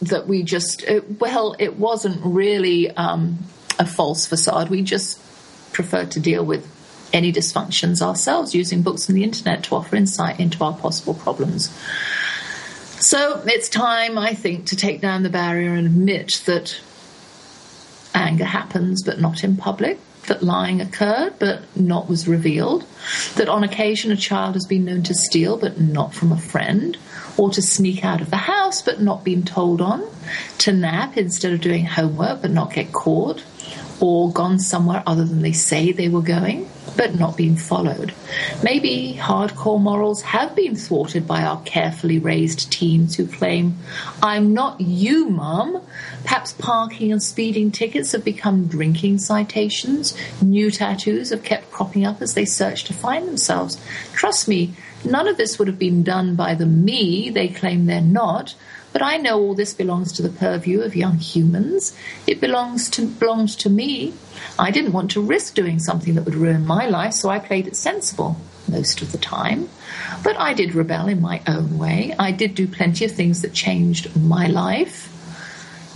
that 0.09 0.27
we 0.27 0.43
just, 0.43 0.83
it, 0.83 1.21
well, 1.21 1.57
it 1.59 1.79
wasn't 1.79 2.21
really 2.25 2.91
um, 2.91 3.39
a 3.79 3.87
false 3.87 4.27
facade. 4.27 4.69
We 4.71 4.83
just 4.83 5.21
preferred 5.73 6.11
to 6.13 6.21
deal 6.21 6.45
with 6.45 6.71
any 7.13 7.33
dysfunctions 7.33 8.03
ourselves 8.03 8.55
using 8.55 8.83
books 8.83 9.09
and 9.09 9.17
the 9.17 9.23
internet 9.23 9.65
to 9.65 9.77
offer 9.77 9.97
insight 9.97 10.41
into 10.41 10.63
our 10.65 10.75
possible 10.75 11.15
problems. 11.15 11.71
So 13.01 13.43
it's 13.47 13.69
time, 13.69 14.19
I 14.19 14.35
think, 14.35 14.67
to 14.67 14.77
take 14.77 15.01
down 15.01 15.23
the 15.23 15.29
barrier 15.31 15.75
and 15.75 15.87
admit 15.87 16.43
that 16.47 16.81
anger 18.15 18.45
happens, 18.45 19.03
but 19.03 19.21
not 19.21 19.45
in 19.45 19.57
public, 19.57 19.99
that 20.27 20.43
lying 20.43 20.81
occurred, 20.81 21.35
but 21.39 21.63
not 21.77 22.09
was 22.09 22.27
revealed, 22.27 22.85
that 23.37 23.49
on 23.49 23.63
occasion 23.63 24.11
a 24.11 24.17
child 24.17 24.55
has 24.55 24.67
been 24.67 24.85
known 24.85 25.03
to 25.03 25.15
steal, 25.15 25.57
but 25.59 25.79
not 25.79 26.15
from 26.15 26.33
a 26.33 26.39
friend, 26.39 26.97
or 27.37 27.51
to 27.51 27.63
sneak 27.63 28.05
out 28.05 28.21
of 28.21 28.31
the 28.31 28.37
house, 28.37 28.83
but 28.83 29.01
not 29.01 29.25
been 29.25 29.43
told 29.43 29.81
on, 29.81 30.05
to 30.59 30.73
nap 30.73 31.17
instead 31.17 31.53
of 31.53 31.61
doing 31.61 31.85
homework, 31.85 32.43
but 32.43 32.51
not 32.51 32.73
get 32.73 32.93
caught, 32.93 33.45
or 34.01 34.31
gone 34.33 34.59
somewhere 34.59 35.03
other 35.07 35.25
than 35.25 35.43
they 35.43 35.53
say 35.53 35.93
they 35.93 36.09
were 36.09 36.23
going, 36.23 36.69
but 36.97 37.15
not 37.15 37.37
being 37.37 37.57
followed. 37.57 38.13
Maybe 38.63 39.19
hardcore 39.21 39.81
morals 39.81 40.23
have 40.23 40.55
been 40.55 40.77
thwarted 40.77 41.27
by 41.27 41.43
our 41.43 41.61
carefully 41.63 42.19
raised 42.19 42.71
teens 42.73 43.17
who 43.17 43.27
claim, 43.27 43.79
I'm 44.23 44.55
not 44.55 44.81
you, 44.81 45.29
Mum. 45.29 45.83
Perhaps 46.23 46.53
parking 46.55 47.13
and 47.13 47.23
speeding 47.23 47.71
tickets 47.71 48.13
have 48.13 48.25
become 48.25 48.67
drinking 48.67 49.19
citations. 49.19 50.17
New 50.41 50.71
tattoos 50.71 51.31
have 51.31 51.43
kept 51.43 51.71
cropping 51.71 52.07
up 52.07 52.23
as 52.23 52.35
they 52.35 52.45
search 52.45 52.85
to 52.85 52.95
find 52.95 53.27
themselves. 53.27 53.79
Trust 54.13 54.49
me, 54.49 54.75
none 55.05 55.29
of 55.29 55.37
this 55.37 55.59
would 55.59 55.69
have 55.69 55.79
been 55.79 56.03
done 56.03 56.35
by 56.35 56.55
the 56.55 56.67
me 56.67 57.31
they 57.31 57.49
claim 57.49 57.87
they're 57.87 58.01
not 58.01 58.55
but 58.95 59.03
I 59.03 59.17
know 59.17 59.41
all 59.41 59.55
this 59.55 59.75
belongs 59.75 60.13
to 60.13 60.23
the 60.23 60.29
purview 60.29 60.81
of 60.81 60.95
young 60.95 61.19
humans. 61.19 61.97
It 62.29 62.41
belongs 62.41 62.89
to 62.91 63.05
belongs 63.05 63.57
to 63.57 63.69
me. 63.69 64.15
I 64.57 64.71
didn't 64.71 64.93
want 64.93 65.11
to 65.11 65.21
risk 65.21 65.55
doing 65.55 65.81
something 65.81 66.15
that 66.15 66.25
would 66.25 66.37
ruin 66.37 66.65
my 66.65 66.87
life, 66.87 67.13
so 67.15 67.29
I 67.29 67.41
played 67.41 67.67
it 67.67 67.75
sensible 67.75 68.37
most 68.69 69.03
of 69.03 69.11
the 69.11 69.19
time. 69.19 69.69
But 70.23 70.39
I 70.39 70.55
did 70.55 70.77
rebel 70.77 71.09
in 71.09 71.21
my 71.21 71.43
own 71.49 71.77
way. 71.77 72.15
I 72.21 72.31
did 72.31 72.55
do 72.55 72.69
plenty 72.69 73.05
of 73.05 73.11
things 73.11 73.43
that 73.43 73.53
changed 73.53 74.15
my 74.17 74.47
life. 74.47 75.11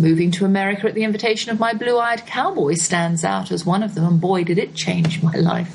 Moving 0.00 0.31
to 0.33 0.45
America 0.45 0.87
at 0.87 0.95
the 0.95 1.02
invitation 1.02 1.50
of 1.50 1.59
my 1.59 1.75
blue 1.75 1.99
eyed 1.99 2.25
cowboy 2.25 2.75
stands 2.75 3.25
out 3.25 3.50
as 3.50 3.67
one 3.67 3.83
of 3.83 3.97
them, 3.97 4.05
and 4.05 4.21
boy, 4.21 4.45
did 4.45 4.57
it 4.57 4.75
change 4.75 5.21
my 5.25 5.33
life. 5.33 5.75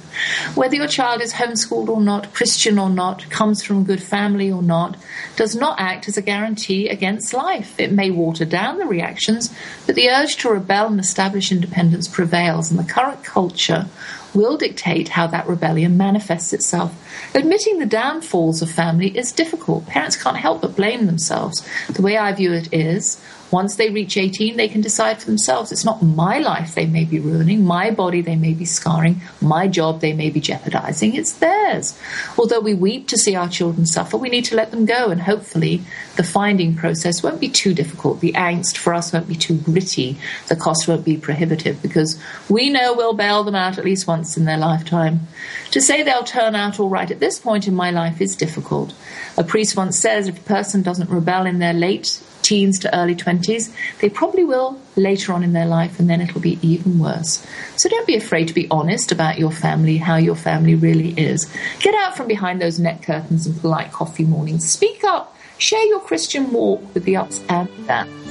Whether 0.56 0.77
your 0.77 0.88
child 0.88 1.22
is 1.22 1.34
homeschooled 1.34 1.89
or 1.89 2.00
not, 2.00 2.34
Christian 2.34 2.80
or 2.80 2.89
not, 2.89 3.30
comes 3.30 3.63
from 3.63 3.82
a 3.82 3.84
good 3.84 4.01
family 4.01 4.50
or 4.50 4.62
not, 4.62 4.96
does 5.36 5.56
not 5.56 5.77
act 5.77 6.08
as 6.08 6.15
a 6.15 6.22
guarantee 6.22 6.88
against 6.88 7.34
life. 7.34 7.77
It 7.77 7.92
may 7.92 8.12
water 8.12 8.46
down 8.46 8.77
the 8.77 8.86
reactions, 8.86 9.53
but 9.86 9.96
the 9.96 10.10
urge 10.10 10.38
to 10.38 10.50
rebel 10.50 10.88
and 10.88 11.01
establish 11.01 11.51
independence 11.51 12.08
prevails, 12.08 12.72
and 12.72 12.80
the 12.80 12.89
current 12.89 13.25
culture 13.25 13.88
will 14.34 14.58
dictate 14.58 15.10
how 15.10 15.27
that 15.27 15.48
rebellion 15.48 15.98
manifests 15.98 16.53
itself. 16.53 16.96
Admitting 17.36 17.77
the 17.77 17.86
downfalls 17.86 18.62
of 18.62 18.72
family 18.72 19.15
is 19.18 19.32
difficult. 19.32 19.86
Parents 19.86 20.22
can't 20.22 20.38
help 20.38 20.62
but 20.62 20.75
blame 20.75 21.06
themselves. 21.06 21.68
The 21.89 22.01
way 22.01 22.18
I 22.18 22.32
view 22.32 22.53
it 22.53 22.74
is 22.74 23.22
once 23.53 23.75
they 23.75 23.91
reach 23.91 24.17
18, 24.17 24.57
they 24.57 24.67
can 24.67 24.81
decide 24.81 25.19
for 25.19 25.27
themselves. 25.27 25.72
It's 25.72 25.86
not 25.86 26.01
my 26.01 26.39
life 26.39 26.74
they 26.74 26.88
may 26.88 27.05
be 27.05 27.19
ruining, 27.19 27.63
my 27.63 27.91
body 27.91 28.19
they 28.19 28.36
may 28.36 28.53
be 28.53 28.65
scarring, 28.65 29.22
my 29.41 29.67
job 29.67 30.01
they 30.01 30.12
may 30.12 30.31
be 30.31 30.39
jeopardizing. 30.39 31.13
It's 31.13 31.33
theirs. 31.33 31.95
Although 32.36 32.62
we 32.62 32.74
weep 32.74 33.07
to 33.10 33.17
see 33.17 33.36
our 33.36 33.48
children 33.48 33.86
suffer, 33.86 34.17
we 34.17 34.29
need 34.29 34.45
to 34.45 34.55
let 34.55 34.72
them 34.72 34.86
go, 34.86 35.12
and 35.12 35.22
hopefully 35.22 35.83
the 36.15 36.24
finding 36.24 36.75
process 36.75 37.22
won't 37.22 37.39
be 37.39 37.48
too 37.48 37.75
difficult. 37.75 38.22
The 38.22 38.33
angst 38.33 38.75
for 38.75 38.91
us 38.91 39.13
won't 39.13 39.27
be 39.27 39.36
too 39.36 39.60
gritty. 39.60 40.17
The 40.48 40.55
cost 40.55 40.88
won't 40.88 41.05
be 41.05 41.17
prohibitive 41.17 41.79
because 41.83 42.19
we 42.50 42.72
know 42.72 42.95
we'll 42.95 43.13
bail 43.13 43.43
them 43.43 43.53
out 43.53 43.77
at 43.77 43.86
least 43.86 44.07
once 44.07 44.36
in 44.36 44.45
their 44.45 44.57
lifetime. 44.57 45.27
To 45.72 45.79
say 45.79 46.01
they'll 46.01 46.24
turn 46.24 46.55
out 46.55 46.79
all 46.79 46.89
right 46.89 47.12
at 47.12 47.19
this 47.19 47.38
point 47.38 47.67
in 47.67 47.75
my 47.75 47.91
life 47.91 48.19
is 48.19 48.36
difficult. 48.36 48.95
A 49.38 49.43
priest 49.43 49.77
once 49.77 50.00
says 50.00 50.27
if 50.27 50.39
a 50.39 50.43
person 50.43 50.81
doesn't 50.81 51.12
rebel 51.12 51.45
in 51.45 51.60
their 51.60 51.74
late 51.74 52.19
teens 52.44 52.78
to 52.80 52.96
early 52.96 53.16
20s, 53.16 53.74
they 54.00 54.10
probably 54.10 54.44
will 54.44 54.80
later 54.96 55.34
on 55.34 55.44
in 55.44 55.54
their 55.54 55.66
life, 55.66 56.00
and 56.00 56.10
then 56.10 56.22
it'll 56.22 56.42
be 56.42 56.60
even 56.62 57.00
worse. 57.00 57.46
So 57.78 57.90
don't 57.90 58.06
be 58.06 58.16
afraid 58.16 58.48
to 58.50 58.54
be 58.54 58.68
honest 58.70 59.12
about 59.12 59.40
your 59.40 59.52
family, 59.52 59.98
how 59.98 60.18
your 60.18 60.36
family 60.36 60.76
really 60.76 61.12
is. 61.12 61.52
Get 61.80 61.96
out 61.96 62.16
from 62.16 62.28
behind 62.28 62.62
those 62.62 62.80
net 62.80 63.02
curtains 63.02 63.48
and 63.48 63.60
polite 63.60 63.92
coffee 63.92 64.26
mornings. 64.26 64.70
Speak 64.72 65.04
up. 65.04 65.36
Share 65.58 65.86
your 65.86 66.02
Christian 66.02 66.52
walk 66.52 66.94
with 66.94 67.06
the 67.06 67.16
ups 67.16 67.42
and 67.48 67.70
downs. 67.88 68.23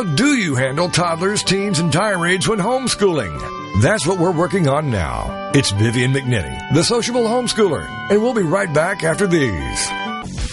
How 0.00 0.06
do 0.16 0.34
you 0.34 0.54
handle 0.54 0.88
toddlers, 0.88 1.42
teens, 1.42 1.78
and 1.78 1.92
tirades 1.92 2.48
when 2.48 2.58
homeschooling? 2.58 3.36
That's 3.82 4.06
what 4.06 4.18
we're 4.18 4.32
working 4.32 4.66
on 4.66 4.90
now. 4.90 5.50
It's 5.52 5.72
Vivian 5.72 6.14
McNinney, 6.14 6.72
the 6.72 6.82
sociable 6.82 7.24
homeschooler, 7.24 7.84
and 8.08 8.22
we'll 8.22 8.32
be 8.32 8.40
right 8.40 8.72
back 8.72 9.04
after 9.04 9.26
these. 9.26 9.50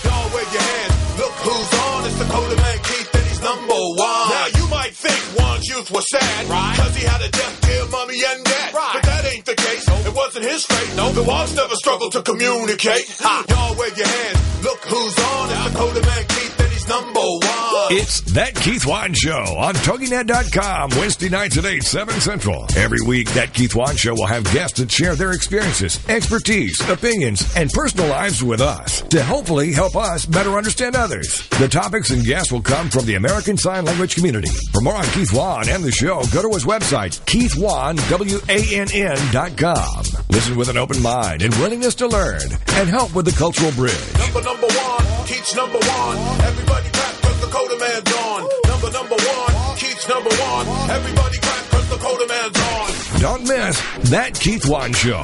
Y'all 0.03 0.27
wave 0.35 0.51
your 0.51 0.67
hands. 0.67 1.17
Look 1.17 1.31
who's 1.47 1.79
on. 1.79 2.05
It's 2.07 2.19
Dakota 2.19 2.57
Man 2.57 2.77
Keith, 2.83 3.09
and 3.15 3.23
he's 3.23 3.41
number 3.41 3.71
one. 3.71 4.27
Now 4.35 4.47
you 4.53 4.67
might 4.67 4.91
think 4.93 5.39
Wann's 5.39 5.65
youth 5.65 5.91
was 5.91 6.03
sad, 6.11 6.49
right? 6.49 6.75
Cause 6.75 6.93
he 6.97 7.05
had 7.05 7.21
a 7.21 7.29
deaf, 7.31 7.61
dear 7.61 7.85
mommy 7.87 8.19
and 8.27 8.43
dad. 8.43 8.73
Right. 8.73 8.99
But 8.99 9.03
that 9.03 9.33
ain't 9.33 9.45
the 9.45 9.55
case. 9.55 9.87
It 9.87 10.13
wasn't 10.13 10.43
his 10.43 10.65
fate. 10.65 10.97
No, 10.97 11.13
the 11.13 11.23
Wanns 11.23 11.55
never 11.55 11.75
struggled 11.75 12.11
to 12.11 12.21
communicate. 12.21 13.15
Ha. 13.23 13.45
Y'all 13.47 13.79
wave 13.79 13.97
your 13.97 14.07
hands. 14.07 14.63
Look 14.65 14.83
who's 14.83 15.17
on. 15.17 15.49
It's 15.51 15.71
Dakota 15.71 16.01
Man 16.03 16.25
Keith, 16.27 16.35
and 16.35 16.51
he's 16.51 16.56
number 16.87 17.19
one. 17.19 17.87
It's 17.89 18.21
That 18.33 18.55
Keith 18.55 18.85
Wann 18.85 19.13
Show 19.13 19.37
on 19.57 19.73
TogiNet.com, 19.75 20.89
Wednesday 20.91 21.29
nights 21.29 21.57
at 21.57 21.65
8, 21.65 21.83
7 21.83 22.19
Central. 22.21 22.65
Every 22.75 22.99
week, 23.05 23.29
That 23.31 23.53
Keith 23.53 23.75
Wann 23.75 23.95
Show 23.95 24.13
will 24.13 24.25
have 24.25 24.43
guests 24.53 24.79
that 24.79 24.91
share 24.91 25.15
their 25.15 25.31
experiences, 25.31 25.99
expertise, 26.09 26.79
opinions, 26.89 27.45
and 27.55 27.69
personal 27.71 28.07
lives 28.09 28.43
with 28.43 28.61
us 28.61 29.01
to 29.03 29.23
hopefully 29.23 29.71
help 29.73 29.95
us 29.95 30.25
better 30.25 30.57
understand 30.57 30.95
others. 30.95 31.47
The 31.59 31.67
topics 31.67 32.09
and 32.09 32.25
guests 32.25 32.51
will 32.51 32.61
come 32.61 32.89
from 32.89 33.05
the 33.05 33.15
American 33.15 33.57
Sign 33.57 33.85
Language 33.85 34.15
community. 34.15 34.49
For 34.73 34.81
more 34.81 34.95
on 34.95 35.05
Keith 35.05 35.33
Wan 35.33 35.69
and 35.69 35.83
the 35.83 35.91
show, 35.91 36.23
go 36.33 36.41
to 36.41 36.49
his 36.53 36.65
website, 36.65 37.19
keithwan, 37.25 37.97
W-A-N-N.com. 38.09 40.03
Listen 40.29 40.55
with 40.57 40.69
an 40.69 40.77
open 40.77 41.01
mind 41.01 41.41
and 41.41 41.53
willingness 41.55 41.95
to 41.95 42.07
learn 42.07 42.41
and 42.73 42.89
help 42.89 43.13
with 43.15 43.25
the 43.25 43.31
cultural 43.37 43.71
bridge. 43.71 43.93
Number 44.19 44.41
number 44.41 44.67
one, 44.67 45.06
Keith's 45.27 45.55
number 45.55 45.77
one. 45.77 46.17
Everybody 46.47 46.89
clap 46.89 47.21
cause 47.21 47.39
Dakota 47.41 47.77
Man's 47.77 48.13
on. 48.15 48.41
Number 48.67 48.91
number 48.91 49.15
one, 49.15 49.75
Keith's 49.75 50.07
number 50.07 50.29
one. 50.29 50.65
Everybody 50.89 51.37
clap 51.39 51.63
cause 51.69 51.89
Dakota 51.89 52.25
Man's 52.27 52.57
on. 52.57 52.96
Don't 53.19 53.41
miss 53.41 53.81
That 54.11 54.35
Keith 54.39 54.63
Wann 54.67 54.93
Show. 54.93 55.23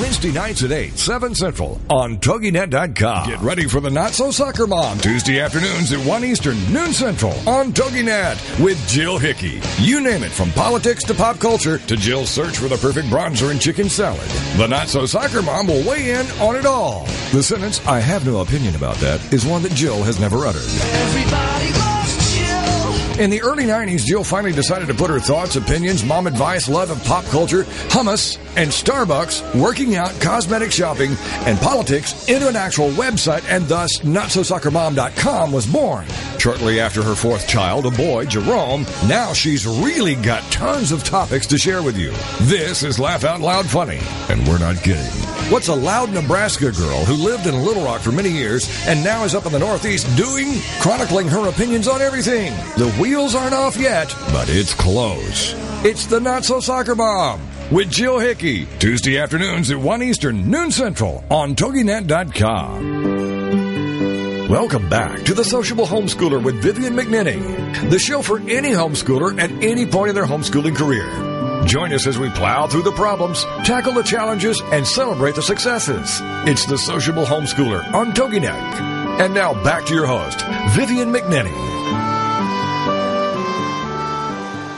Wednesday 0.00 0.32
nights 0.32 0.62
at 0.62 0.72
8, 0.72 0.96
7 0.96 1.34
Central 1.34 1.78
on 1.90 2.16
TogiNet.com. 2.16 3.28
Get 3.28 3.40
ready 3.40 3.68
for 3.68 3.80
the 3.80 3.90
Not 3.90 4.12
So 4.12 4.30
Soccer 4.30 4.66
Mom. 4.66 4.96
Tuesday 4.98 5.40
afternoons 5.40 5.92
at 5.92 6.04
1 6.06 6.24
Eastern, 6.24 6.56
noon 6.72 6.94
Central 6.94 7.32
on 7.46 7.72
TogiNet 7.72 8.64
with 8.64 8.78
Jill 8.88 9.18
Hickey. 9.18 9.60
You 9.78 10.00
name 10.00 10.22
it, 10.22 10.32
from 10.32 10.52
politics 10.52 11.04
to 11.04 11.14
pop 11.14 11.38
culture 11.38 11.76
to 11.78 11.96
Jill's 11.96 12.30
search 12.30 12.56
for 12.56 12.68
the 12.68 12.78
perfect 12.78 13.08
bronzer 13.08 13.50
and 13.50 13.60
chicken 13.60 13.90
salad. 13.90 14.26
The 14.56 14.66
Not 14.66 14.88
So 14.88 15.04
Soccer 15.04 15.42
Mom 15.42 15.66
will 15.66 15.86
weigh 15.86 16.12
in 16.12 16.26
on 16.40 16.56
it 16.56 16.64
all. 16.64 17.04
The 17.32 17.42
sentence, 17.42 17.86
I 17.86 18.00
have 18.00 18.24
no 18.24 18.40
opinion 18.40 18.74
about 18.74 18.96
that, 18.96 19.20
is 19.34 19.44
one 19.44 19.62
that 19.64 19.72
Jill 19.72 20.02
has 20.02 20.18
never 20.18 20.46
uttered. 20.46 20.62
Everybody. 20.62 21.83
In 23.18 23.30
the 23.30 23.42
early 23.42 23.62
90s, 23.62 24.04
Jill 24.04 24.24
finally 24.24 24.52
decided 24.52 24.88
to 24.88 24.94
put 24.94 25.08
her 25.08 25.20
thoughts, 25.20 25.54
opinions, 25.54 26.04
mom 26.04 26.26
advice, 26.26 26.68
love 26.68 26.90
of 26.90 27.02
pop 27.04 27.24
culture, 27.26 27.62
hummus, 27.88 28.38
and 28.56 28.70
Starbucks, 28.70 29.54
working 29.60 29.94
out, 29.94 30.10
cosmetic 30.20 30.72
shopping, 30.72 31.14
and 31.46 31.56
politics 31.60 32.28
into 32.28 32.48
an 32.48 32.56
actual 32.56 32.90
website, 32.90 33.44
and 33.48 33.66
thus 33.68 33.98
NotSoSoccerMom.com 34.00 35.52
was 35.52 35.64
born. 35.64 36.06
Shortly 36.38 36.80
after 36.80 37.04
her 37.04 37.14
fourth 37.14 37.46
child, 37.46 37.86
a 37.86 37.92
boy, 37.92 38.24
Jerome, 38.24 38.84
now 39.06 39.32
she's 39.32 39.64
really 39.64 40.16
got 40.16 40.42
tons 40.50 40.90
of 40.90 41.04
topics 41.04 41.46
to 41.46 41.56
share 41.56 41.84
with 41.84 41.96
you. 41.96 42.10
This 42.40 42.82
is 42.82 42.98
Laugh 42.98 43.22
Out 43.22 43.40
Loud 43.40 43.66
Funny, 43.66 44.00
and 44.28 44.46
we're 44.48 44.58
not 44.58 44.82
kidding. 44.82 45.23
What's 45.50 45.68
a 45.68 45.74
loud 45.74 46.10
Nebraska 46.10 46.72
girl 46.72 47.04
who 47.04 47.14
lived 47.22 47.46
in 47.46 47.54
Little 47.54 47.84
Rock 47.84 48.00
for 48.00 48.10
many 48.10 48.30
years 48.30 48.66
and 48.86 49.04
now 49.04 49.24
is 49.24 49.34
up 49.34 49.44
in 49.44 49.52
the 49.52 49.58
Northeast 49.58 50.06
doing? 50.16 50.54
Chronicling 50.80 51.28
her 51.28 51.50
opinions 51.50 51.86
on 51.86 52.00
everything. 52.00 52.54
The 52.78 52.90
wheels 52.98 53.34
aren't 53.34 53.52
off 53.52 53.76
yet, 53.76 54.08
but 54.32 54.48
it's 54.48 54.72
close. 54.72 55.52
It's 55.84 56.06
the 56.06 56.18
Not 56.18 56.46
So 56.46 56.60
Soccer 56.60 56.94
Mom 56.94 57.42
with 57.70 57.90
Jill 57.90 58.18
Hickey. 58.18 58.66
Tuesday 58.78 59.18
afternoons 59.18 59.70
at 59.70 59.76
1 59.76 60.02
Eastern, 60.02 60.50
noon 60.50 60.70
Central 60.70 61.22
on 61.28 61.54
TogiNet.com. 61.54 63.04
Welcome 64.48 64.88
back 64.88 65.24
to 65.24 65.34
The 65.34 65.44
Sociable 65.44 65.86
Homeschooler 65.86 66.42
with 66.42 66.62
Vivian 66.62 66.94
McNinney, 66.94 67.90
the 67.90 67.98
show 67.98 68.22
for 68.22 68.38
any 68.38 68.70
homeschooler 68.70 69.38
at 69.38 69.50
any 69.62 69.84
point 69.84 70.08
in 70.08 70.14
their 70.14 70.26
homeschooling 70.26 70.74
career. 70.74 71.33
Join 71.66 71.92
us 71.92 72.06
as 72.06 72.18
we 72.18 72.28
plow 72.30 72.66
through 72.66 72.82
the 72.82 72.92
problems, 72.92 73.44
tackle 73.64 73.94
the 73.94 74.02
challenges, 74.02 74.60
and 74.66 74.86
celebrate 74.86 75.34
the 75.34 75.42
successes. 75.42 76.20
It's 76.46 76.66
The 76.66 76.76
Sociable 76.76 77.24
Homeschooler 77.24 77.92
on 77.92 78.12
TogiNet. 78.12 79.20
And 79.20 79.32
now 79.32 79.54
back 79.64 79.86
to 79.86 79.94
your 79.94 80.06
host, 80.06 80.44
Vivian 80.76 81.12
McNinney. 81.12 81.54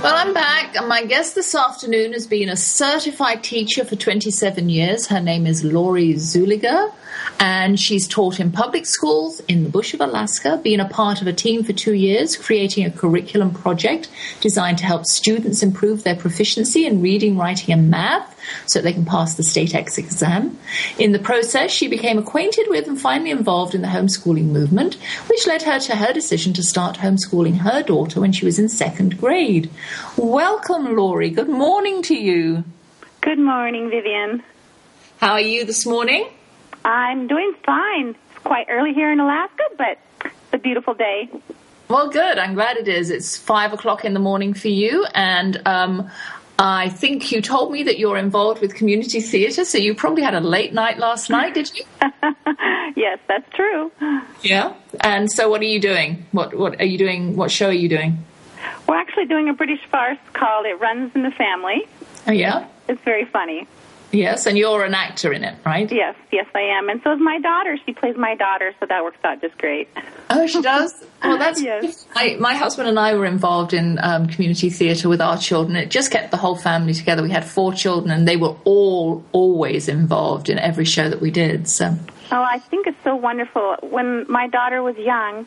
Well, 0.02 0.14
I'm 0.14 0.32
back, 0.32 0.76
my 0.86 1.04
guest 1.04 1.34
this 1.34 1.54
afternoon 1.54 2.12
has 2.12 2.28
been 2.28 2.48
a 2.48 2.56
certified 2.56 3.42
teacher 3.42 3.84
for 3.84 3.96
27 3.96 4.68
years. 4.68 5.08
Her 5.08 5.20
name 5.20 5.46
is 5.48 5.64
Lori 5.64 6.14
Zulliger, 6.14 6.92
and 7.38 7.78
she's 7.78 8.08
taught 8.08 8.40
in 8.40 8.50
public 8.50 8.86
schools 8.86 9.40
in 9.48 9.64
the 9.64 9.68
bush 9.68 9.94
of 9.94 10.00
Alaska, 10.00 10.60
been 10.62 10.80
a 10.80 10.88
part 10.88 11.20
of 11.20 11.26
a 11.26 11.32
team 11.32 11.62
for 11.64 11.72
two 11.72 11.94
years, 11.94 12.36
creating 12.36 12.84
a 12.84 12.90
curriculum 12.90 13.52
project 13.52 14.08
designed 14.40 14.78
to 14.78 14.84
help 14.84 15.04
students 15.06 15.62
improve 15.62 16.02
their 16.02 16.16
proficiency 16.16 16.86
in 16.86 17.02
reading, 17.02 17.36
writing, 17.36 17.72
and 17.72 17.90
math 17.90 18.32
so 18.66 18.80
they 18.80 18.92
can 18.92 19.04
pass 19.04 19.34
the 19.34 19.42
state 19.42 19.74
exit 19.74 20.04
exam. 20.04 20.58
In 20.98 21.12
the 21.12 21.18
process, 21.18 21.70
she 21.70 21.88
became 21.88 22.18
acquainted 22.18 22.66
with 22.68 22.86
and 22.86 23.00
finally 23.00 23.30
involved 23.30 23.74
in 23.74 23.82
the 23.82 23.88
homeschooling 23.88 24.46
movement, 24.46 24.94
which 25.28 25.46
led 25.46 25.62
her 25.62 25.78
to 25.80 25.96
her 25.96 26.12
decision 26.12 26.52
to 26.54 26.62
start 26.62 26.98
homeschooling 26.98 27.58
her 27.58 27.82
daughter 27.82 28.20
when 28.20 28.32
she 28.32 28.44
was 28.44 28.58
in 28.58 28.68
second 28.68 29.18
grade. 29.18 29.70
Welcome, 30.16 30.96
Lori. 30.96 31.30
Good 31.30 31.48
morning 31.48 32.02
to 32.02 32.14
you. 32.14 32.64
Good 33.20 33.38
morning, 33.38 33.90
Vivian. 33.90 34.42
How 35.18 35.32
are 35.32 35.40
you 35.40 35.64
this 35.64 35.86
morning? 35.86 36.28
I'm 36.86 37.26
doing 37.26 37.52
fine. 37.64 38.10
It's 38.10 38.42
quite 38.44 38.68
early 38.70 38.94
here 38.94 39.10
in 39.10 39.18
Alaska, 39.18 39.64
but 39.76 39.98
it's 40.24 40.34
a 40.52 40.58
beautiful 40.58 40.94
day. 40.94 41.28
Well, 41.88 42.08
good. 42.10 42.38
I'm 42.38 42.54
glad 42.54 42.76
it 42.76 42.86
is. 42.86 43.10
It's 43.10 43.36
five 43.36 43.72
o'clock 43.72 44.04
in 44.04 44.14
the 44.14 44.20
morning 44.20 44.54
for 44.54 44.68
you, 44.68 45.04
and 45.12 45.60
um, 45.66 46.08
I 46.60 46.88
think 46.88 47.32
you 47.32 47.42
told 47.42 47.72
me 47.72 47.82
that 47.82 47.98
you're 47.98 48.16
involved 48.16 48.60
with 48.60 48.74
community 48.74 49.20
theatre, 49.20 49.64
so 49.64 49.78
you 49.78 49.96
probably 49.96 50.22
had 50.22 50.34
a 50.34 50.40
late 50.40 50.72
night 50.72 50.98
last 50.98 51.28
night, 51.28 51.54
did 51.54 51.72
you? 51.74 51.84
yes, 52.96 53.18
that's 53.26 53.52
true. 53.52 53.90
Yeah. 54.42 54.74
And 55.00 55.30
so, 55.30 55.48
what 55.48 55.60
are 55.62 55.64
you 55.64 55.80
doing? 55.80 56.24
What 56.30 56.54
What 56.54 56.80
are 56.80 56.86
you 56.86 56.98
doing? 56.98 57.34
What 57.36 57.50
show 57.50 57.66
are 57.68 57.72
you 57.72 57.88
doing? 57.88 58.24
We're 58.88 58.96
actually 58.96 59.26
doing 59.26 59.48
a 59.48 59.54
British 59.54 59.84
farce 59.90 60.18
called 60.34 60.66
It 60.66 60.80
Runs 60.80 61.10
in 61.16 61.22
the 61.22 61.32
Family. 61.32 61.86
Oh, 62.28 62.32
yeah. 62.32 62.68
It's 62.88 63.02
very 63.02 63.24
funny. 63.24 63.66
Yes, 64.12 64.46
and 64.46 64.56
you're 64.56 64.84
an 64.84 64.94
actor 64.94 65.32
in 65.32 65.42
it, 65.44 65.56
right? 65.66 65.90
Yes, 65.90 66.14
yes, 66.32 66.46
I 66.54 66.60
am. 66.60 66.88
And 66.88 67.00
so 67.02 67.12
is 67.12 67.20
my 67.20 67.38
daughter. 67.40 67.76
She 67.84 67.92
plays 67.92 68.16
my 68.16 68.34
daughter, 68.34 68.72
so 68.78 68.86
that 68.86 69.02
works 69.02 69.18
out 69.24 69.40
just 69.40 69.58
great. 69.58 69.88
Oh, 70.30 70.46
she 70.46 70.62
does. 70.62 70.94
Well, 71.22 71.38
that's 71.38 71.60
Yes. 71.60 72.06
my, 72.14 72.36
my 72.38 72.54
husband 72.54 72.88
and 72.88 72.98
I 72.98 73.14
were 73.14 73.26
involved 73.26 73.72
in 73.74 73.98
um, 74.02 74.28
community 74.28 74.70
theatre 74.70 75.08
with 75.08 75.20
our 75.20 75.36
children. 75.36 75.76
It 75.76 75.90
just 75.90 76.10
kept 76.10 76.30
the 76.30 76.36
whole 76.36 76.56
family 76.56 76.94
together. 76.94 77.22
We 77.22 77.30
had 77.30 77.44
four 77.44 77.72
children, 77.72 78.10
and 78.12 78.26
they 78.28 78.36
were 78.36 78.54
all 78.64 79.24
always 79.32 79.88
involved 79.88 80.48
in 80.48 80.58
every 80.58 80.84
show 80.84 81.08
that 81.10 81.20
we 81.20 81.30
did. 81.30 81.66
So, 81.68 81.94
Oh, 82.32 82.42
I 82.42 82.58
think 82.58 82.86
it's 82.86 83.02
so 83.04 83.14
wonderful. 83.14 83.76
When 83.82 84.24
my 84.30 84.48
daughter 84.48 84.82
was 84.82 84.96
young, 84.96 85.46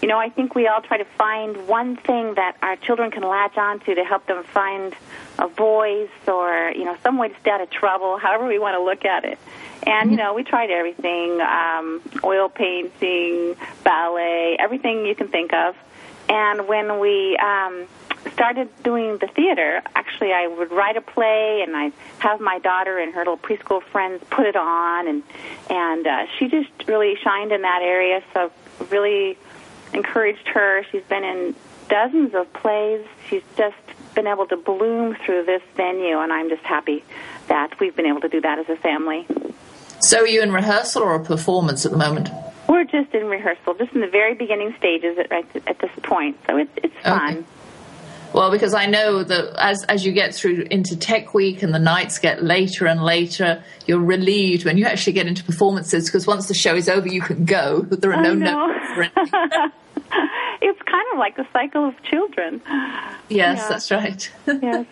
you 0.00 0.08
know, 0.08 0.18
I 0.18 0.28
think 0.28 0.54
we 0.54 0.68
all 0.68 0.80
try 0.80 0.98
to 0.98 1.04
find 1.04 1.66
one 1.66 1.96
thing 1.96 2.34
that 2.34 2.56
our 2.62 2.76
children 2.76 3.10
can 3.10 3.22
latch 3.22 3.56
onto 3.56 3.94
to 3.94 4.04
help 4.04 4.26
them 4.26 4.44
find 4.44 4.94
a 5.38 5.48
voice 5.48 6.08
or, 6.26 6.72
you 6.74 6.84
know, 6.84 6.96
some 7.02 7.18
way 7.18 7.28
to 7.28 7.40
stay 7.40 7.50
out 7.50 7.60
of 7.60 7.70
trouble, 7.70 8.18
however 8.22 8.46
we 8.46 8.58
want 8.58 8.74
to 8.74 8.82
look 8.82 9.04
at 9.04 9.24
it. 9.24 9.38
And, 9.86 10.10
you 10.10 10.16
know, 10.16 10.34
we 10.34 10.44
tried 10.44 10.70
everything 10.70 11.40
um, 11.40 12.02
oil 12.22 12.48
painting, 12.48 13.56
ballet, 13.84 14.56
everything 14.58 15.06
you 15.06 15.14
can 15.14 15.28
think 15.28 15.52
of. 15.52 15.76
And 16.28 16.68
when 16.68 17.00
we 17.00 17.36
um, 17.38 17.86
started 18.32 18.68
doing 18.82 19.18
the 19.18 19.28
theater, 19.28 19.82
actually, 19.94 20.32
I 20.32 20.46
would 20.46 20.70
write 20.70 20.96
a 20.96 21.00
play, 21.00 21.62
and 21.66 21.74
I'd 21.74 21.92
have 22.18 22.40
my 22.40 22.58
daughter 22.58 22.98
and 22.98 23.14
her 23.14 23.20
little 23.20 23.38
preschool 23.38 23.82
friends 23.82 24.22
put 24.30 24.46
it 24.46 24.56
on, 24.56 25.08
and 25.08 25.22
and 25.70 26.06
uh, 26.06 26.26
she 26.38 26.48
just 26.48 26.70
really 26.86 27.16
shined 27.22 27.52
in 27.52 27.62
that 27.62 27.80
area. 27.82 28.22
So 28.34 28.50
really 28.90 29.38
encouraged 29.92 30.46
her. 30.48 30.84
She's 30.90 31.02
been 31.04 31.24
in 31.24 31.54
dozens 31.88 32.34
of 32.34 32.52
plays. 32.52 33.04
She's 33.28 33.42
just 33.56 33.76
been 34.14 34.26
able 34.26 34.46
to 34.46 34.56
bloom 34.56 35.16
through 35.24 35.44
this 35.44 35.62
venue, 35.76 36.18
and 36.18 36.32
I'm 36.32 36.48
just 36.48 36.62
happy 36.62 37.04
that 37.48 37.78
we've 37.80 37.94
been 37.94 38.06
able 38.06 38.20
to 38.20 38.28
do 38.28 38.40
that 38.40 38.58
as 38.58 38.68
a 38.68 38.76
family. 38.76 39.26
so 40.00 40.20
are 40.20 40.26
you 40.26 40.42
in 40.42 40.52
rehearsal 40.52 41.02
or 41.02 41.14
a 41.14 41.24
performance 41.24 41.86
at 41.86 41.92
the 41.92 41.98
moment? 41.98 42.30
We're 42.68 42.84
just 42.84 43.14
in 43.14 43.26
rehearsal, 43.26 43.74
just 43.74 43.92
in 43.92 44.00
the 44.00 44.08
very 44.08 44.34
beginning 44.34 44.74
stages 44.76 45.18
at, 45.18 45.32
at 45.32 45.78
this 45.78 45.90
point. 46.02 46.36
So 46.46 46.58
it's 46.58 46.70
it's 46.76 46.96
fun. 47.02 47.38
Okay. 47.38 47.44
Well, 48.34 48.50
because 48.50 48.74
I 48.74 48.86
know 48.86 49.22
that 49.22 49.54
as 49.58 49.84
as 49.84 50.04
you 50.04 50.12
get 50.12 50.34
through 50.34 50.66
into 50.70 50.96
Tech 50.96 51.32
Week 51.34 51.62
and 51.62 51.72
the 51.74 51.78
nights 51.78 52.18
get 52.18 52.42
later 52.44 52.86
and 52.86 53.02
later, 53.02 53.62
you're 53.86 54.00
relieved 54.00 54.64
when 54.64 54.76
you 54.78 54.84
actually 54.84 55.14
get 55.14 55.26
into 55.26 55.42
performances 55.44 56.06
because 56.06 56.26
once 56.26 56.46
the 56.46 56.54
show 56.54 56.74
is 56.76 56.88
over, 56.88 57.08
you 57.08 57.20
can 57.22 57.44
go. 57.44 57.82
There 57.90 58.12
are 58.12 58.22
no 58.22 58.34
notes 58.34 59.10
it's 60.60 60.82
kind 60.82 61.06
of 61.12 61.18
like 61.18 61.36
the 61.36 61.46
cycle 61.52 61.86
of 61.88 62.02
children. 62.02 62.60
Yes, 63.28 63.58
Yeah. 63.58 63.68
that's 63.68 63.90
right. 63.90 64.30
Yes. 64.46 64.86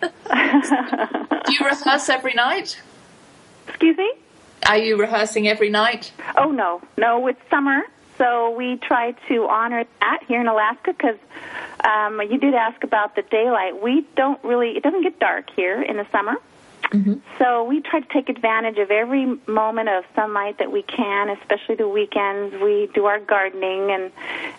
Do 1.45 1.53
you 1.53 1.65
rehearse 1.65 2.09
every 2.09 2.33
night? 2.33 2.79
Excuse 3.67 3.97
me? 3.97 4.11
Are 4.67 4.77
you 4.77 4.97
rehearsing 4.97 5.47
every 5.47 5.69
night? 5.69 6.11
Oh 6.37 6.51
no, 6.51 6.81
no, 6.97 7.27
it's 7.27 7.39
summer, 7.49 7.81
so 8.17 8.51
we 8.51 8.77
try 8.77 9.11
to 9.27 9.47
honor 9.47 9.85
that 10.01 10.19
here 10.27 10.41
in 10.41 10.47
Alaska 10.47 10.93
because 10.93 11.17
um, 11.83 12.21
you 12.21 12.37
did 12.37 12.53
ask 12.53 12.83
about 12.83 13.15
the 13.15 13.21
daylight. 13.23 13.81
We 13.81 14.05
don't 14.15 14.43
really; 14.43 14.71
it 14.71 14.83
doesn't 14.83 15.03
get 15.03 15.19
dark 15.19 15.49
here 15.55 15.81
in 15.81 15.97
the 15.97 16.07
summer, 16.11 16.35
so 17.37 17.63
we 17.65 17.81
try 17.81 17.99
to 17.99 18.07
take 18.13 18.29
advantage 18.29 18.77
of 18.77 18.91
every 18.91 19.25
moment 19.45 19.89
of 19.89 20.05
sunlight 20.15 20.57
that 20.59 20.71
we 20.71 20.83
can, 20.83 21.29
especially 21.29 21.75
the 21.75 21.87
weekends. 21.87 22.55
We 22.61 22.89
do 22.93 23.05
our 23.05 23.19
gardening 23.19 23.91
and 23.91 24.11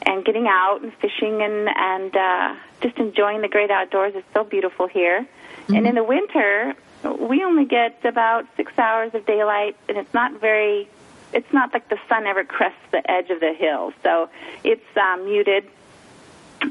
and 0.03 0.25
getting 0.25 0.47
out 0.47 0.81
and 0.83 0.93
fishing 0.95 1.43
and 1.43 1.69
and 1.75 2.17
uh, 2.17 2.55
just 2.81 2.99
enjoying 2.99 3.41
the 3.41 3.49
great 3.49 3.71
outdoors. 3.71 4.13
It's 4.15 4.27
so 4.35 4.45
beautiful 4.45 4.87
here, 4.89 5.27
and 5.69 5.87
in 5.87 5.95
the 5.95 6.05
winter 6.05 6.75
we 7.05 7.45
only 7.45 7.65
get 7.65 8.05
about 8.05 8.47
six 8.57 8.73
hours 8.79 9.15
of 9.15 9.25
daylight, 9.27 9.77
and 9.89 9.97
it's 9.99 10.13
not 10.15 10.41
very. 10.41 10.89
It's 11.33 11.53
not 11.53 11.73
like 11.73 11.89
the 11.89 11.99
sun 12.09 12.27
ever 12.27 12.45
crests 12.45 12.79
the 12.91 13.09
edge 13.11 13.31
of 13.31 13.41
the 13.41 13.53
hill, 13.53 13.93
so 14.03 14.31
it's 14.65 14.97
um, 14.97 15.25
muted 15.25 15.65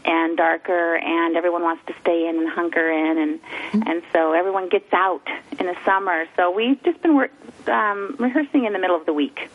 and 0.04 0.36
darker, 0.36 0.96
and 0.96 1.38
everyone 1.38 1.62
wants 1.62 1.86
to 1.88 1.94
stay 2.02 2.28
in 2.28 2.38
and 2.38 2.50
hunker 2.50 2.90
in, 2.90 3.18
and 3.18 3.88
and 3.88 4.04
so 4.12 4.34
everyone 4.34 4.70
gets 4.70 4.92
out 4.94 5.28
in 5.60 5.66
the 5.66 5.76
summer. 5.86 6.26
So 6.36 6.52
we've 6.52 6.82
just 6.84 7.02
been 7.02 7.30
um, 7.68 8.16
rehearsing 8.20 8.66
in 8.66 8.74
the 8.74 8.80
middle 8.80 8.96
of 8.96 9.06
the 9.06 9.14
week. 9.14 9.50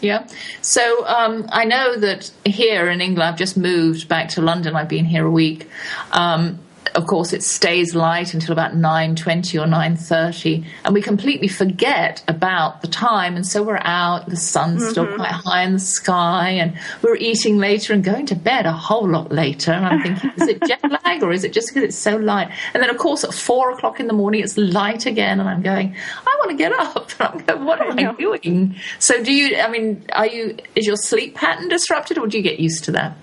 Yeah. 0.00 0.26
So 0.62 1.06
um, 1.06 1.46
I 1.50 1.64
know 1.64 1.96
that 1.96 2.30
here 2.44 2.88
in 2.90 3.00
England, 3.00 3.22
I've 3.22 3.38
just 3.38 3.56
moved 3.56 4.08
back 4.08 4.30
to 4.30 4.42
London. 4.42 4.74
I've 4.74 4.88
been 4.88 5.04
here 5.04 5.24
a 5.24 5.30
week. 5.30 5.68
Um, 6.10 6.58
of 6.94 7.06
course, 7.06 7.32
it 7.32 7.42
stays 7.42 7.94
light 7.94 8.34
until 8.34 8.52
about 8.52 8.74
nine 8.74 9.16
twenty 9.16 9.58
or 9.58 9.66
nine 9.66 9.96
thirty, 9.96 10.64
and 10.84 10.94
we 10.94 11.02
completely 11.02 11.48
forget 11.48 12.22
about 12.28 12.82
the 12.82 12.88
time. 12.88 13.36
And 13.36 13.46
so 13.46 13.62
we're 13.62 13.80
out. 13.82 14.28
The 14.28 14.36
sun's 14.36 14.88
still 14.88 15.06
mm-hmm. 15.06 15.16
quite 15.16 15.30
high 15.30 15.62
in 15.62 15.74
the 15.74 15.80
sky, 15.80 16.50
and 16.50 16.78
we're 17.02 17.16
eating 17.16 17.58
later 17.58 17.92
and 17.92 18.04
going 18.04 18.26
to 18.26 18.34
bed 18.34 18.66
a 18.66 18.72
whole 18.72 19.08
lot 19.08 19.32
later. 19.32 19.72
And 19.72 19.86
I'm 19.86 20.02
thinking, 20.02 20.30
is 20.36 20.48
it 20.48 20.62
jet 20.66 20.80
lag 21.04 21.22
or 21.22 21.32
is 21.32 21.44
it 21.44 21.52
just 21.52 21.68
because 21.68 21.82
it's 21.82 21.98
so 21.98 22.16
light? 22.16 22.50
And 22.74 22.82
then, 22.82 22.90
of 22.90 22.98
course, 22.98 23.24
at 23.24 23.32
four 23.34 23.72
o'clock 23.72 24.00
in 24.00 24.06
the 24.06 24.12
morning, 24.12 24.42
it's 24.42 24.56
light 24.56 25.06
again, 25.06 25.40
and 25.40 25.48
I'm 25.48 25.62
going, 25.62 25.96
I 26.26 26.36
want 26.40 26.50
to 26.50 26.56
get 26.56 26.72
up. 26.72 27.10
And 27.18 27.22
I'm 27.40 27.46
going, 27.46 27.64
what 27.64 27.80
am 27.80 27.98
I 27.98 28.02
know. 28.02 28.16
doing? 28.16 28.76
So, 28.98 29.22
do 29.22 29.32
you? 29.32 29.58
I 29.58 29.68
mean, 29.68 30.04
are 30.12 30.26
you? 30.26 30.56
Is 30.74 30.86
your 30.86 30.96
sleep 30.96 31.34
pattern 31.34 31.68
disrupted, 31.68 32.18
or 32.18 32.26
do 32.26 32.36
you 32.36 32.42
get 32.42 32.60
used 32.60 32.84
to 32.84 32.92
that? 32.92 33.16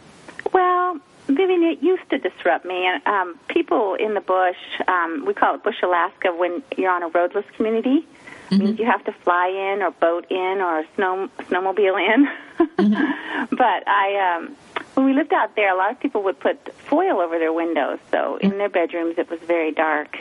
Vivian, 1.30 1.64
it 1.64 1.82
used 1.84 2.10
to 2.10 2.18
disrupt 2.18 2.66
me. 2.66 2.86
And 2.88 3.06
um, 3.06 3.40
people 3.48 3.96
in 3.96 4.14
the 4.16 4.22
bush, 4.22 4.58
um, 4.88 5.26
we 5.26 5.34
call 5.34 5.56
it 5.56 5.64
Bush 5.64 5.82
Alaska 5.84 6.34
when 6.36 6.64
you're 6.76 6.92
on 6.92 7.04
a 7.04 7.10
roadless 7.10 7.46
community. 7.56 8.06
Means 8.52 8.80
you 8.80 8.86
have 8.86 9.06
to 9.06 9.12
fly 9.12 9.48
in 9.48 9.84
or 9.84 9.92
boat 9.92 10.26
in 10.32 10.60
or 10.60 10.84
snow 10.96 11.30
snowmobile 11.42 12.00
in. 12.14 12.28
but 13.52 13.88
I, 13.88 14.38
um, 14.38 14.56
when 14.96 15.06
we 15.06 15.14
lived 15.14 15.34
out 15.34 15.56
there, 15.56 15.72
a 15.72 15.78
lot 15.78 15.92
of 15.92 16.00
people 16.00 16.24
would 16.24 16.40
put 16.40 16.74
foil 16.76 17.20
over 17.20 17.38
their 17.38 17.54
windows, 17.54 18.00
so 18.10 18.38
in 18.38 18.58
their 18.58 18.70
bedrooms 18.70 19.20
it 19.20 19.30
was 19.30 19.40
very 19.42 19.72
dark. 19.72 20.18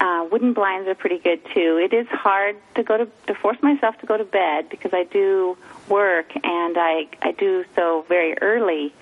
Uh, 0.00 0.26
wooden 0.28 0.52
blinds 0.54 0.88
are 0.88 0.96
pretty 0.96 1.18
good 1.18 1.40
too. 1.54 1.78
It 1.80 1.94
is 1.94 2.08
hard 2.08 2.56
to 2.74 2.82
go 2.82 2.96
to 2.96 3.06
to 3.28 3.34
force 3.34 3.58
myself 3.62 3.96
to 3.98 4.06
go 4.06 4.16
to 4.16 4.24
bed 4.24 4.68
because 4.68 4.92
I 4.92 5.04
do 5.04 5.56
work 5.88 6.32
and 6.34 6.76
I 6.76 7.06
I 7.20 7.30
do 7.30 7.64
so 7.76 8.04
very 8.08 8.36
early, 8.38 8.92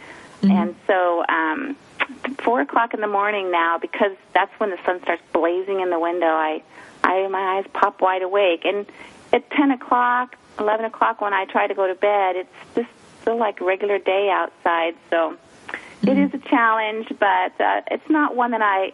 and 0.42 0.74
so 0.86 1.24
um, 1.28 1.76
four 2.42 2.60
o'clock 2.60 2.94
in 2.94 3.00
the 3.00 3.06
morning 3.06 3.50
now 3.50 3.78
because 3.78 4.16
that's 4.34 4.52
when 4.58 4.70
the 4.70 4.78
sun 4.84 5.00
starts 5.02 5.22
blazing 5.32 5.80
in 5.80 5.90
the 5.90 5.98
window. 5.98 6.26
I 6.26 6.62
I 7.04 7.26
my 7.28 7.58
eyes 7.58 7.66
pop 7.72 8.00
wide 8.00 8.22
awake, 8.22 8.64
and 8.64 8.86
at 9.32 9.48
ten 9.50 9.70
o'clock, 9.70 10.36
eleven 10.58 10.84
o'clock 10.84 11.20
when 11.20 11.32
I 11.32 11.44
try 11.46 11.66
to 11.66 11.74
go 11.74 11.86
to 11.86 11.94
bed, 11.94 12.36
it's 12.36 12.74
just 12.74 12.88
still 13.22 13.38
like 13.38 13.60
a 13.60 13.64
regular 13.64 13.98
day 13.98 14.30
outside. 14.32 14.94
So 15.10 15.36
it 16.02 16.18
is 16.18 16.32
a 16.32 16.38
challenge, 16.38 17.08
but 17.18 17.60
uh, 17.60 17.82
it's 17.90 18.08
not 18.08 18.34
one 18.34 18.52
that 18.52 18.62
I 18.62 18.92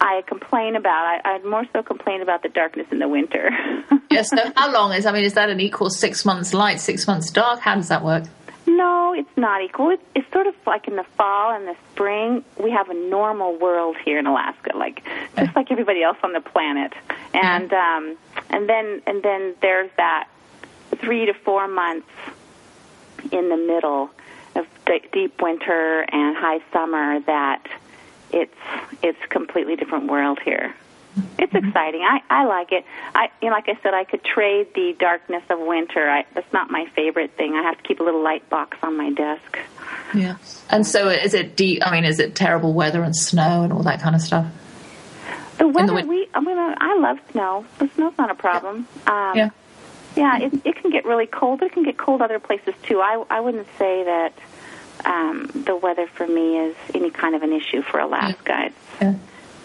I 0.00 0.22
complain 0.26 0.76
about. 0.76 1.20
I, 1.24 1.34
I'd 1.34 1.44
more 1.44 1.64
so 1.72 1.82
complain 1.82 2.22
about 2.22 2.42
the 2.42 2.48
darkness 2.48 2.86
in 2.90 2.98
the 2.98 3.08
winter. 3.08 3.50
Yeah, 4.10 4.22
so 4.22 4.36
how 4.54 4.70
long 4.70 4.92
is, 4.92 5.06
I 5.06 5.12
mean, 5.12 5.24
is 5.24 5.34
that 5.34 5.50
an 5.50 5.58
equal 5.58 5.90
six 5.90 6.24
months 6.24 6.54
light, 6.54 6.78
six 6.78 7.08
months 7.08 7.32
dark? 7.32 7.58
How 7.58 7.74
does 7.74 7.88
that 7.88 8.04
work? 8.04 8.22
No, 8.66 9.14
it's 9.16 9.36
not 9.36 9.62
equal. 9.62 9.90
It, 9.90 10.00
it's 10.14 10.30
sort 10.32 10.46
of 10.46 10.54
like 10.66 10.88
in 10.88 10.96
the 10.96 11.04
fall 11.16 11.52
and 11.52 11.66
the 11.66 11.76
spring, 11.92 12.44
we 12.62 12.70
have 12.70 12.88
a 12.90 12.94
normal 12.94 13.58
world 13.58 13.96
here 14.04 14.18
in 14.18 14.26
Alaska, 14.26 14.76
like 14.76 15.04
just 15.36 15.54
like 15.54 15.70
everybody 15.70 16.02
else 16.02 16.18
on 16.22 16.32
the 16.32 16.40
planet. 16.40 16.92
And 17.32 17.72
um, 17.72 18.16
and 18.50 18.68
then 18.68 19.02
and 19.06 19.22
then 19.22 19.54
there's 19.60 19.90
that 19.96 20.28
three 20.98 21.26
to 21.26 21.34
four 21.34 21.68
months 21.68 22.08
in 23.32 23.48
the 23.48 23.56
middle 23.56 24.10
of 24.54 24.66
d- 24.86 25.02
deep 25.12 25.40
winter 25.42 26.04
and 26.08 26.36
high 26.36 26.60
summer 26.72 27.20
that 27.20 27.66
it's 28.32 28.54
it's 29.02 29.18
a 29.24 29.28
completely 29.28 29.76
different 29.76 30.06
world 30.10 30.38
here. 30.44 30.74
It's 31.38 31.54
exciting. 31.54 32.02
I 32.02 32.20
I 32.28 32.44
like 32.44 32.72
it. 32.72 32.84
I 33.14 33.28
you 33.40 33.48
know 33.48 33.54
like 33.54 33.68
I 33.68 33.78
said 33.82 33.94
I 33.94 34.04
could 34.04 34.24
trade 34.24 34.68
the 34.74 34.96
darkness 34.98 35.42
of 35.50 35.60
winter. 35.60 36.08
I 36.08 36.24
that's 36.34 36.52
not 36.52 36.70
my 36.70 36.86
favorite 36.96 37.32
thing. 37.36 37.54
I 37.54 37.62
have 37.62 37.76
to 37.76 37.82
keep 37.82 38.00
a 38.00 38.02
little 38.02 38.22
light 38.22 38.48
box 38.50 38.76
on 38.82 38.96
my 38.96 39.10
desk. 39.10 39.58
Yeah. 40.14 40.36
And 40.70 40.86
so 40.86 41.08
is 41.08 41.34
it 41.34 41.56
deep, 41.56 41.82
I 41.86 41.90
mean, 41.92 42.04
is 42.04 42.18
it 42.20 42.34
terrible 42.34 42.72
weather 42.72 43.02
and 43.02 43.14
snow 43.14 43.62
and 43.62 43.72
all 43.72 43.82
that 43.84 44.00
kind 44.00 44.14
of 44.14 44.22
stuff? 44.22 44.46
The 45.58 45.68
weather 45.68 45.94
win- 45.94 46.08
we 46.08 46.28
I 46.34 46.40
mean 46.40 46.58
I 46.58 46.96
love 46.98 47.18
snow. 47.32 47.64
The 47.78 47.88
snow's 47.94 48.16
not 48.18 48.30
a 48.30 48.34
problem. 48.34 48.88
Um 49.06 49.32
Yeah. 49.36 49.50
Yeah, 50.16 50.38
it 50.38 50.52
it 50.64 50.76
can 50.76 50.90
get 50.90 51.04
really 51.04 51.26
cold, 51.26 51.60
but 51.60 51.66
it 51.66 51.72
can 51.72 51.82
get 51.84 51.96
cold 51.98 52.22
other 52.22 52.38
places 52.40 52.74
too. 52.82 53.00
I 53.00 53.22
I 53.30 53.40
wouldn't 53.40 53.68
say 53.78 54.04
that 54.04 54.32
um 55.04 55.46
the 55.66 55.76
weather 55.76 56.06
for 56.06 56.26
me 56.26 56.58
is 56.58 56.76
any 56.94 57.10
kind 57.10 57.34
of 57.34 57.42
an 57.42 57.52
issue 57.52 57.82
for 57.82 57.98
Alaska. 58.00 58.66
It's, 58.66 58.76
Yeah. 59.00 59.14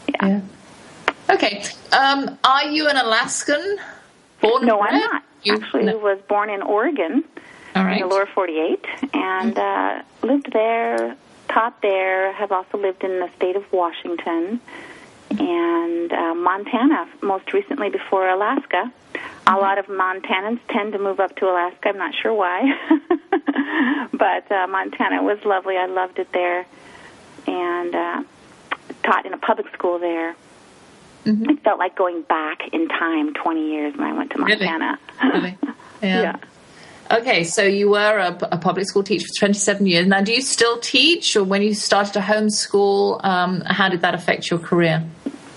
yeah. 0.07 0.27
Yeah. 0.27 0.41
Okay. 1.29 1.63
Um, 1.91 2.37
are 2.43 2.65
you 2.65 2.87
an 2.87 2.97
Alaskan? 2.97 3.77
Born 4.41 4.65
No, 4.65 4.81
I'm 4.81 4.99
not. 4.99 5.23
You, 5.43 5.55
Actually, 5.55 5.83
no. 5.85 5.97
was 5.97 6.19
born 6.27 6.49
in 6.49 6.61
Oregon, 6.61 7.23
All 7.75 7.81
in 7.83 7.87
right. 7.87 8.01
the 8.01 8.07
lower 8.07 8.25
48, 8.25 8.85
and 9.13 9.57
uh, 9.57 10.01
lived 10.21 10.51
there, 10.51 11.15
taught 11.47 11.81
there. 11.81 12.33
Have 12.33 12.51
also 12.51 12.77
lived 12.77 13.03
in 13.03 13.19
the 13.19 13.29
state 13.37 13.55
of 13.55 13.71
Washington 13.71 14.59
and 15.29 16.11
uh, 16.11 16.33
Montana, 16.35 17.07
most 17.21 17.53
recently 17.53 17.89
before 17.89 18.27
Alaska. 18.27 18.91
A 19.47 19.55
lot 19.55 19.77
of 19.77 19.85
Montanans 19.87 20.59
tend 20.69 20.93
to 20.93 20.99
move 20.99 21.19
up 21.19 21.35
to 21.37 21.45
Alaska. 21.45 21.89
I'm 21.89 21.97
not 21.97 22.13
sure 22.21 22.33
why, 22.33 22.73
but 24.11 24.51
uh, 24.51 24.67
Montana 24.67 25.23
was 25.23 25.39
lovely. 25.45 25.77
I 25.77 25.85
loved 25.85 26.19
it 26.19 26.31
there, 26.33 26.65
and 27.47 27.95
uh, 27.95 28.23
taught 29.03 29.25
in 29.25 29.33
a 29.33 29.37
public 29.37 29.71
school 29.73 29.99
there. 29.99 30.35
It 31.49 31.63
felt 31.63 31.79
like 31.79 31.95
going 31.95 32.21
back 32.23 32.59
in 32.73 32.87
time 32.87 33.33
20 33.33 33.71
years 33.71 33.95
when 33.95 34.07
I 34.07 34.13
went 34.13 34.31
to 34.31 34.37
Really? 34.43 34.65
Montana. 34.65 34.99
Really? 35.23 35.57
Yeah. 36.01 36.21
yeah. 36.21 36.35
Okay, 37.11 37.43
so 37.43 37.61
you 37.63 37.89
were 37.89 38.17
a, 38.19 38.37
a 38.53 38.57
public 38.57 38.85
school 38.87 39.03
teacher 39.03 39.27
for 39.27 39.39
27 39.39 39.85
years. 39.85 40.07
Now, 40.07 40.21
do 40.21 40.31
you 40.31 40.41
still 40.41 40.77
teach, 40.79 41.35
or 41.35 41.43
when 41.43 41.61
you 41.61 41.73
started 41.73 42.13
to 42.13 42.19
homeschool, 42.19 43.21
um, 43.25 43.61
how 43.61 43.89
did 43.89 43.99
that 44.01 44.13
affect 44.15 44.49
your 44.49 44.59
career? 44.59 45.03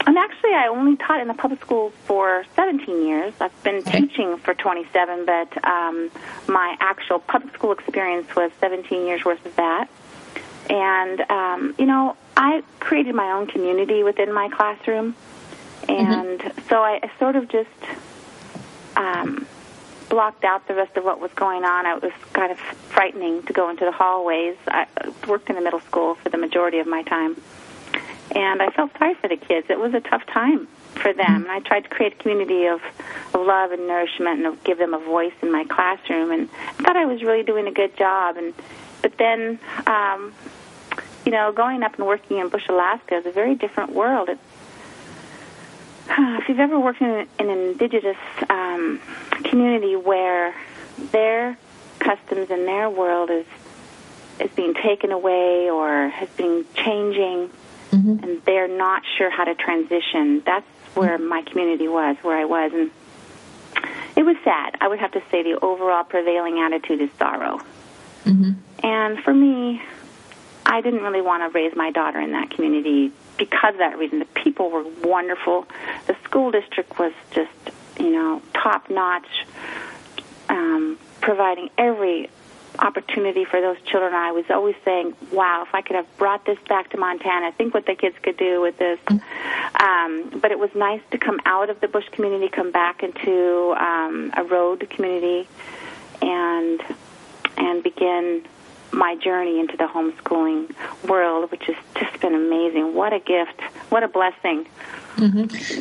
And 0.05 0.19
actually, 0.19 0.55
I 0.55 0.67
only 0.69 0.97
taught 0.97 1.21
in 1.21 1.29
the 1.29 1.35
public 1.35 1.61
school 1.61 1.91
for 2.07 2.45
17 2.57 3.07
years. 3.07 3.35
I've 3.41 3.63
been 3.63 3.77
Okay. 3.87 4.01
teaching 4.01 4.37
for 4.39 4.53
27, 4.55 5.27
but 5.27 5.65
um, 5.65 6.11
my 6.49 6.77
actual 6.81 7.21
public 7.21 7.55
school 7.55 7.71
experience 7.71 8.35
was 8.35 8.51
17 8.61 9.07
years 9.07 9.25
worth 9.25 9.45
of 9.47 9.55
that. 9.57 9.89
And, 10.71 11.21
um, 11.31 11.75
you 11.79 11.87
know, 11.87 12.17
I 12.37 12.65
created 12.81 13.15
my 13.15 13.31
own 13.31 13.47
community 13.47 14.03
within 14.03 14.33
my 14.33 14.49
classroom. 14.49 15.15
And 15.88 16.40
so 16.68 16.83
I, 16.83 17.01
I 17.03 17.11
sort 17.18 17.37
of 17.37 17.49
just 17.49 17.68
um, 18.97 19.47
blocked 20.09 20.45
out 20.45 20.66
the 20.68 20.75
rest 20.75 20.97
of 20.97 21.05
what 21.05 21.21
was 21.21 21.33
going 21.33 21.64
on. 21.64 21.87
It 21.87 22.03
was 22.03 22.12
kind 22.33 22.53
of 22.53 22.59
frightening 22.59 23.42
to 23.45 23.53
go 23.53 23.71
into 23.71 23.85
the 23.85 23.92
hallways. 23.92 24.57
I 24.68 24.87
worked 25.27 25.51
in 25.51 25.57
the 25.57 25.62
middle 25.62 25.81
school 25.81 26.14
for 26.16 26.29
the 26.29 26.38
majority 26.38 26.79
of 26.79 26.87
my 26.87 27.03
time 27.03 27.37
and 28.35 28.62
I 28.62 28.71
felt 28.71 28.97
sorry 28.99 29.14
for 29.14 29.29
the 29.29 29.37
kids. 29.37 29.66
It 29.68 29.79
was 29.79 29.95
a 29.95 30.01
tough 30.01 30.25
time 30.27 30.66
for 30.95 31.12
them, 31.12 31.42
and 31.42 31.51
I 31.51 31.61
tried 31.61 31.85
to 31.85 31.88
create 31.88 32.14
a 32.14 32.16
community 32.16 32.66
of, 32.66 32.81
of 33.35 33.47
love 33.47 33.73
and 33.73 33.87
nourishment 33.87 34.45
and 34.45 34.64
give 34.64 34.79
them 34.79 34.95
a 34.95 34.99
voice 34.99 35.33
in 35.42 35.51
my 35.51 35.64
classroom. 35.64 36.31
And 36.31 36.49
I 36.79 36.83
thought 36.83 36.97
I 36.97 37.07
was 37.07 37.23
really 37.23 37.42
doing 37.42 37.66
a 37.66 37.73
good 37.73 37.97
job. 37.97 38.37
And 38.37 38.55
but 39.01 39.18
then, 39.18 39.59
um, 39.87 40.33
you 41.27 41.33
know, 41.33 41.53
going 41.53 41.83
up 41.83 41.97
and 41.97 42.07
working 42.07 42.38
in 42.38 42.49
Bush, 42.49 42.68
Alaska 42.68 43.16
is 43.16 43.27
a 43.27 43.33
very 43.33 43.55
different 43.55 43.92
world. 43.92 44.29
It's, 44.29 44.40
if 46.41 46.49
you've 46.49 46.61
ever 46.61 46.79
worked 46.79 47.01
in, 47.01 47.27
in 47.38 47.51
an 47.51 47.59
indigenous 47.59 48.17
um, 48.49 49.01
community 49.45 49.97
where 49.97 50.55
their 51.12 51.57
customs 51.99 52.51
and 52.51 52.67
their 52.67 52.91
world 52.91 53.31
is 53.31 53.47
is 54.41 54.51
being 54.53 54.75
taken 54.75 55.12
away 55.12 55.71
or 55.71 56.09
has 56.09 56.29
been 56.31 56.65
changing 56.75 57.51
mm-hmm. 57.93 58.25
and 58.25 58.43
they're 58.45 58.69
not 58.69 59.03
sure 59.17 59.31
how 59.31 59.45
to 59.45 59.55
transition. 59.55 60.43
That's 60.45 60.67
where 60.95 61.19
mm-hmm. 61.19 61.29
my 61.29 61.43
community 61.43 61.88
was, 61.88 62.17
where 62.23 62.37
I 62.37 62.45
was, 62.45 62.73
and 62.73 62.91
it 64.17 64.25
was 64.25 64.37
sad. 64.43 64.77
I 64.81 64.88
would 64.88 64.99
have 64.99 65.12
to 65.12 65.23
say 65.31 65.43
the 65.43 65.59
overall 65.62 66.05
prevailing 66.05 66.59
attitude 66.59 67.01
is 67.01 67.11
sorrow. 67.19 67.61
Mm-hmm. 68.25 68.53
And 68.85 69.19
for 69.21 69.33
me, 69.33 69.83
I 70.65 70.81
didn't 70.81 71.03
really 71.03 71.23
want 71.23 71.43
to 71.43 71.57
raise 71.57 71.75
my 71.77 71.91
daughter 71.91 72.21
in 72.21 72.33
that 72.33 72.51
community 72.51 73.12
because 73.37 73.75
of 73.75 73.79
that 73.79 73.99
reason. 73.99 74.18
The 74.18 74.25
people 74.27 74.71
were 74.71 74.85
wonderful. 75.03 75.66
The 76.07 76.16
school 76.25 76.51
district 76.51 76.99
was 76.99 77.12
just, 77.33 77.51
you 77.99 78.11
know, 78.11 78.42
top 78.55 78.90
notch, 78.90 79.47
um, 80.49 80.99
providing 81.21 81.71
every 81.79 82.31
opportunity 82.79 83.45
for 83.45 83.61
those 83.61 83.77
children. 83.83 84.14
I 84.14 84.33
was 84.33 84.45
always 84.51 84.77
saying, 84.85 85.14
"Wow, 85.31 85.62
if 85.66 85.75
I 85.75 85.83
could 85.83 85.97
have 85.97 86.16
brought 86.16 86.45
this 86.45 86.59
back 86.68 86.90
to 86.90 86.97
Montana, 86.97 87.53
think 87.53 87.75
what 87.75 87.87
the 87.87 87.95
kids 87.95 88.16
could 88.23 88.37
do 88.37 88.61
with 88.61 88.79
this." 88.79 88.99
Um, 89.09 90.31
but 90.40 90.51
it 90.51 90.59
was 90.59 90.71
nice 90.75 91.03
to 91.11 91.18
come 91.18 91.40
out 91.45 91.71
of 91.71 91.81
the 91.81 91.88
bush 91.88 92.09
community, 92.11 92.49
come 92.49 92.71
back 92.71 93.03
into 93.03 93.75
um, 93.77 94.33
a 94.37 94.45
road 94.45 94.88
community, 94.90 95.47
and 96.23 96.81
and 97.59 97.83
begin 97.83 98.45
my 98.92 99.16
journey 99.16 99.59
into 99.61 99.76
the 99.76 99.85
homeschooling 99.85 100.74
world, 101.09 101.50
which 101.50 101.64
has 101.64 101.76
just 101.98 102.20
been 102.20 102.35
amazing. 102.35 102.94
What 102.94 103.12
a 103.12 103.18
gift! 103.20 103.61
What 103.90 104.02
a 104.02 104.09
blessing! 104.09 104.66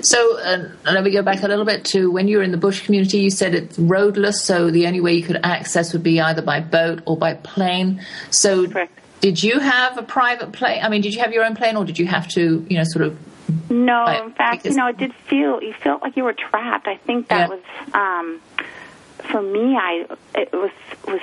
So 0.03 0.37
uh, 0.39 0.69
let 0.85 1.03
me 1.03 1.11
go 1.11 1.21
back 1.21 1.41
a 1.43 1.47
little 1.47 1.65
bit 1.65 1.85
to 1.85 2.11
when 2.11 2.27
you 2.27 2.37
were 2.37 2.43
in 2.43 2.51
the 2.51 2.57
bush 2.57 2.85
community. 2.85 3.19
You 3.19 3.29
said 3.29 3.55
it's 3.55 3.77
roadless, 3.79 4.43
so 4.43 4.69
the 4.71 4.87
only 4.87 4.99
way 5.01 5.13
you 5.13 5.23
could 5.23 5.39
access 5.43 5.93
would 5.93 6.03
be 6.03 6.19
either 6.19 6.41
by 6.41 6.59
boat 6.59 7.01
or 7.05 7.17
by 7.17 7.33
plane. 7.35 8.03
So, 8.29 8.67
Correct. 8.67 8.91
did 9.21 9.41
you 9.41 9.59
have 9.59 9.97
a 9.97 10.03
private 10.03 10.51
plane? 10.51 10.83
I 10.83 10.89
mean, 10.89 11.01
did 11.01 11.13
you 11.13 11.21
have 11.21 11.31
your 11.33 11.45
own 11.45 11.55
plane, 11.55 11.77
or 11.77 11.85
did 11.85 11.97
you 11.99 12.07
have 12.07 12.27
to, 12.29 12.65
you 12.69 12.77
know, 12.77 12.83
sort 12.83 13.05
of? 13.05 13.17
No, 13.71 14.05
in 14.05 14.31
fact, 14.31 14.63
because- 14.63 14.75
you 14.75 14.81
know, 14.81 14.87
it 14.87 14.97
did 14.97 15.13
feel 15.13 15.61
you 15.61 15.73
felt 15.73 16.01
like 16.01 16.15
you 16.17 16.23
were 16.23 16.33
trapped. 16.33 16.87
I 16.87 16.97
think 16.97 17.27
that 17.29 17.49
Yeah. 17.49 17.55
was 17.55 17.61
um, 17.93 18.41
for 19.31 19.41
me. 19.41 19.77
I 19.77 20.05
it 20.35 20.51
was 20.53 20.71
was 21.07 21.21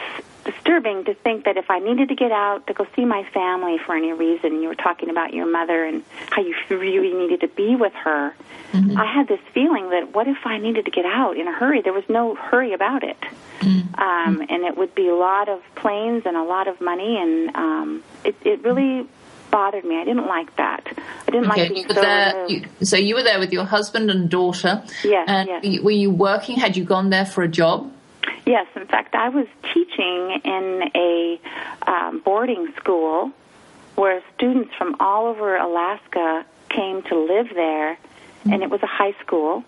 disturbing 0.51 1.05
to 1.05 1.15
think 1.15 1.45
that 1.45 1.57
if 1.57 1.71
I 1.71 1.79
needed 1.79 2.09
to 2.09 2.15
get 2.15 2.33
out 2.33 2.67
to 2.69 2.73
go 2.73 2.87
see 2.97 3.05
my 3.05 3.25
family 3.35 3.79
for 3.79 3.95
any 3.95 4.13
reason, 4.13 4.63
you 4.63 4.69
were 4.69 4.75
talking 4.75 5.11
about 5.11 5.35
your 5.35 5.47
mother 5.47 5.85
and 5.85 6.03
how 6.31 6.43
you 6.43 6.55
really 6.71 7.13
needed 7.13 7.41
to 7.43 7.49
be 7.49 7.77
with 7.77 7.93
her. 7.95 8.35
I 8.75 9.07
had 9.07 9.29
this 9.29 9.41
feeling 9.55 9.91
that 9.91 10.15
what 10.15 10.29
if 10.29 10.39
I 10.45 10.59
needed 10.59 10.85
to 10.85 10.91
get 10.91 11.07
out 11.07 11.37
in 11.37 11.49
a 11.49 11.53
hurry? 11.53 11.81
There 11.81 11.93
was 11.93 12.09
no 12.09 12.35
hurry 12.35 12.75
about 12.75 13.03
it, 13.03 13.17
um, 13.63 14.45
and 14.49 14.65
it 14.65 14.77
would 14.77 14.95
be 14.95 15.09
a 15.09 15.15
lot 15.15 15.49
of 15.49 15.63
planes 15.75 16.25
and 16.27 16.37
a 16.37 16.43
lot 16.43 16.69
of 16.69 16.81
money, 16.81 17.17
and 17.17 17.57
um, 17.57 18.05
it, 18.25 18.37
it 18.45 18.63
really 18.63 19.09
bothered 19.51 19.85
me. 19.85 19.97
I 19.97 20.05
didn't 20.05 20.27
like 20.27 20.55
that. 20.57 20.87
I 21.27 21.31
didn't 21.31 21.49
like 21.49 21.69
being 21.69 21.83
you 21.83 21.89
so 21.89 22.01
there, 22.01 22.47
you, 22.49 22.65
so 22.83 22.97
you 22.97 23.15
were 23.15 23.23
there 23.23 23.39
with 23.39 23.53
your 23.53 23.65
husband 23.65 24.11
and 24.11 24.29
daughter. 24.29 24.83
Yes, 25.03 25.25
And 25.27 25.49
yes. 25.49 25.83
were 25.83 25.91
you 25.91 26.11
working? 26.11 26.57
Had 26.57 26.77
you 26.77 26.85
gone 26.85 27.11
there 27.11 27.27
for 27.27 27.43
a 27.43 27.49
job? 27.49 27.91
Yes, 28.47 28.67
in 28.77 28.87
fact, 28.87 29.15
I 29.15 29.29
was 29.29 29.47
teaching 29.75 30.41
in 30.45 30.91
a 30.95 31.41
um, 31.87 32.21
boarding 32.21 32.73
school 32.77 33.33
where 33.95 34.23
students 34.35 34.75
from 34.77 34.97
all 35.01 35.27
over 35.27 35.57
Alaska 35.57 36.47
came 36.69 37.03
to 37.03 37.19
live 37.19 37.49
there 37.55 37.99
and 38.45 38.63
it 38.63 38.71
was 38.71 38.83
a 38.83 38.87
high 38.87 39.15
school, 39.21 39.65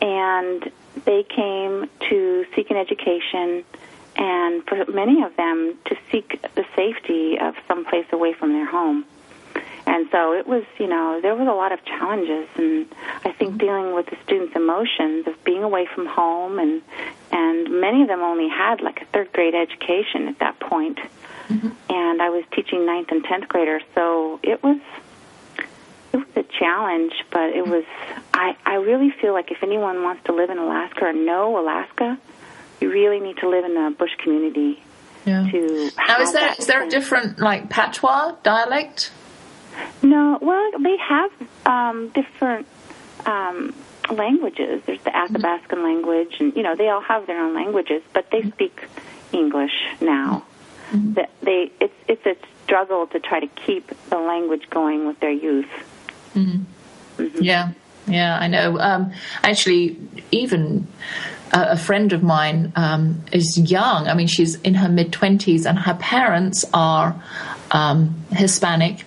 and 0.00 0.70
they 1.04 1.22
came 1.22 1.88
to 2.08 2.46
seek 2.54 2.70
an 2.70 2.76
education, 2.76 3.64
and 4.16 4.64
for 4.66 4.84
many 4.86 5.22
of 5.22 5.36
them 5.36 5.78
to 5.86 5.96
seek 6.10 6.42
the 6.54 6.64
safety 6.74 7.38
of 7.38 7.54
some 7.68 7.84
place 7.84 8.06
away 8.12 8.32
from 8.32 8.52
their 8.52 8.66
home. 8.66 9.04
And 9.86 10.08
so 10.10 10.32
it 10.32 10.46
was, 10.48 10.64
you 10.78 10.88
know, 10.88 11.20
there 11.22 11.34
was 11.36 11.46
a 11.46 11.52
lot 11.52 11.70
of 11.70 11.84
challenges, 11.84 12.48
and 12.56 12.86
I 13.24 13.30
think 13.32 13.52
mm-hmm. 13.52 13.58
dealing 13.58 13.94
with 13.94 14.06
the 14.06 14.16
students' 14.24 14.56
emotions 14.56 15.26
of 15.28 15.42
being 15.44 15.62
away 15.62 15.86
from 15.94 16.06
home, 16.06 16.58
and 16.58 16.82
and 17.30 17.80
many 17.80 18.02
of 18.02 18.08
them 18.08 18.20
only 18.20 18.48
had 18.48 18.80
like 18.80 19.00
a 19.02 19.04
third 19.06 19.32
grade 19.32 19.54
education 19.54 20.28
at 20.28 20.40
that 20.40 20.58
point. 20.58 20.98
Mm-hmm. 21.48 21.68
And 21.88 22.20
I 22.20 22.30
was 22.30 22.44
teaching 22.52 22.84
ninth 22.84 23.08
and 23.12 23.22
tenth 23.22 23.46
graders, 23.48 23.82
so 23.94 24.40
it 24.42 24.60
was 24.62 24.78
it 26.12 26.16
was 26.16 26.26
a 26.34 26.42
challenge, 26.58 27.12
but 27.30 27.50
it 27.50 27.62
mm-hmm. 27.62 27.70
was. 27.70 27.84
I 28.34 28.56
I 28.66 28.74
really 28.74 29.10
feel 29.10 29.32
like 29.32 29.52
if 29.52 29.62
anyone 29.62 30.02
wants 30.02 30.24
to 30.24 30.32
live 30.32 30.50
in 30.50 30.58
Alaska 30.58 31.06
or 31.06 31.12
know 31.12 31.58
Alaska, 31.60 32.18
you 32.80 32.90
really 32.90 33.20
need 33.20 33.36
to 33.38 33.48
live 33.48 33.64
in 33.64 33.76
a 33.76 33.92
bush 33.92 34.14
community 34.18 34.82
Yeah. 35.24 35.46
to. 35.50 35.60
Now, 35.60 35.66
is 35.86 35.94
have 35.96 36.32
there 36.32 36.48
that 36.48 36.58
is 36.58 36.66
there 36.66 36.82
a 36.82 36.88
different 36.88 37.38
like 37.38 37.70
patois 37.70 38.34
dialect? 38.42 39.12
No, 40.02 40.38
well, 40.40 40.70
they 40.80 40.96
have 40.98 41.30
um, 41.64 42.08
different 42.08 42.66
um, 43.24 43.74
languages. 44.10 44.82
There's 44.86 45.02
the 45.02 45.10
Athabascan 45.10 45.82
language, 45.82 46.36
and 46.40 46.54
you 46.56 46.62
know 46.62 46.76
they 46.76 46.88
all 46.88 47.00
have 47.02 47.26
their 47.26 47.40
own 47.40 47.54
languages, 47.54 48.02
but 48.12 48.30
they 48.30 48.42
speak 48.50 48.88
English 49.32 49.72
now. 50.00 50.44
That 51.14 51.30
they 51.42 51.72
it's 51.80 51.94
it's 52.08 52.24
a 52.26 52.36
struggle 52.64 53.06
to 53.08 53.20
try 53.20 53.40
to 53.40 53.46
keep 53.48 53.90
the 54.10 54.18
language 54.18 54.68
going 54.70 55.06
with 55.06 55.18
their 55.20 55.32
youth. 55.32 55.68
Yeah, 57.40 57.72
yeah, 58.06 58.38
I 58.38 58.46
know. 58.48 58.78
Um, 58.78 59.12
actually, 59.42 59.98
even 60.30 60.86
a, 61.52 61.70
a 61.70 61.76
friend 61.76 62.12
of 62.12 62.22
mine 62.22 62.72
um, 62.76 63.24
is 63.32 63.58
young. 63.58 64.06
I 64.08 64.14
mean, 64.14 64.28
she's 64.28 64.54
in 64.60 64.74
her 64.74 64.88
mid 64.88 65.12
twenties, 65.12 65.66
and 65.66 65.78
her 65.78 65.94
parents 65.94 66.64
are 66.72 67.20
um, 67.72 68.14
Hispanic, 68.30 69.04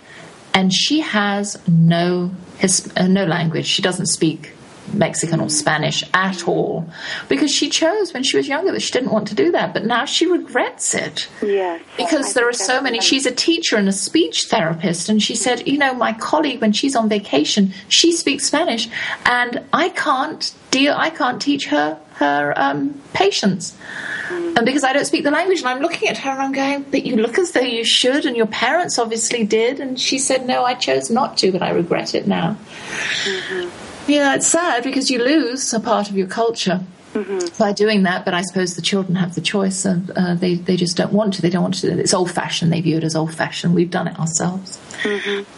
and 0.53 0.73
she 0.73 1.01
has 1.01 1.57
no 1.67 2.31
his, 2.57 2.91
uh, 2.97 3.07
no 3.07 3.25
language. 3.25 3.65
She 3.65 3.81
doesn't 3.81 4.07
speak. 4.07 4.53
Mexican 4.93 5.39
or 5.39 5.49
Spanish 5.49 6.03
at 6.13 6.47
all 6.47 6.87
because 7.27 7.53
she 7.53 7.69
chose 7.69 8.13
when 8.13 8.23
she 8.23 8.37
was 8.37 8.47
younger 8.47 8.71
that 8.71 8.81
she 8.81 8.91
didn't 8.91 9.11
want 9.11 9.27
to 9.29 9.35
do 9.35 9.51
that, 9.51 9.73
but 9.73 9.85
now 9.85 10.05
she 10.05 10.25
regrets 10.25 10.93
it 10.93 11.27
Yes, 11.41 11.81
because 11.97 12.33
there 12.33 12.47
are 12.47 12.53
so 12.53 12.81
many. 12.81 12.99
She's 12.99 13.25
a 13.25 13.31
teacher 13.31 13.75
and 13.75 13.87
a 13.87 13.93
speech 13.93 14.45
therapist, 14.45 15.09
and 15.09 15.21
she 15.21 15.35
said, 15.35 15.67
you 15.67 15.77
know, 15.77 15.93
my 15.93 16.13
colleague 16.13 16.61
when 16.61 16.73
she's 16.73 16.95
on 16.95 17.09
vacation, 17.09 17.73
she 17.87 18.11
speaks 18.11 18.45
Spanish, 18.45 18.89
and 19.25 19.63
I 19.73 19.89
can't 19.89 20.53
deal. 20.71 20.93
I 20.95 21.09
can't 21.09 21.41
teach 21.41 21.67
her 21.67 21.99
her 22.19 22.53
um, 22.57 23.01
patients. 23.13 23.75
And 24.29 24.65
because 24.65 24.83
I 24.83 24.91
don't 24.93 25.05
speak 25.05 25.23
the 25.23 25.31
language, 25.31 25.59
and 25.59 25.69
I'm 25.69 25.79
looking 25.79 26.09
at 26.09 26.17
her 26.17 26.31
and 26.31 26.41
I'm 26.41 26.51
going, 26.51 26.83
but 26.83 27.05
you 27.05 27.15
look 27.15 27.39
as 27.39 27.51
though 27.51 27.61
you 27.61 27.85
should, 27.85 28.25
and 28.25 28.35
your 28.35 28.45
parents 28.47 28.99
obviously 28.99 29.45
did. 29.45 29.79
And 29.79 29.99
she 29.99 30.19
said, 30.19 30.45
no, 30.45 30.63
I 30.63 30.73
chose 30.73 31.09
not 31.09 31.37
to, 31.37 31.51
but 31.51 31.61
I 31.61 31.71
regret 31.71 32.13
it 32.13 32.27
now. 32.27 32.57
Yeah, 34.09 34.33
it's 34.35 34.47
sad 34.47 34.83
because 34.83 35.11
you 35.11 35.23
lose 35.23 35.71
a 35.71 35.79
part 35.79 36.09
of 36.09 36.17
your 36.17 36.25
culture 36.25 36.81
by 37.59 37.73
doing 37.73 38.03
that. 38.03 38.25
But 38.25 38.33
I 38.33 38.41
suppose 38.41 38.75
the 38.75 38.81
children 38.81 39.15
have 39.15 39.35
the 39.35 39.41
choice 39.41 39.85
of 39.85 40.09
uh, 40.11 40.33
they 40.33 40.55
they 40.55 40.75
just 40.75 40.97
don't 40.97 41.13
want 41.13 41.35
to. 41.35 41.41
They 41.43 41.49
don't 41.51 41.61
want 41.61 41.75
to. 41.75 41.99
It's 41.99 42.13
old 42.13 42.31
fashioned. 42.31 42.73
They 42.73 42.81
view 42.81 42.97
it 42.97 43.03
as 43.03 43.15
old 43.15 43.33
fashioned. 43.33 43.75
We've 43.75 43.91
done 43.91 44.07
it 44.07 44.19
ourselves. 44.19 44.79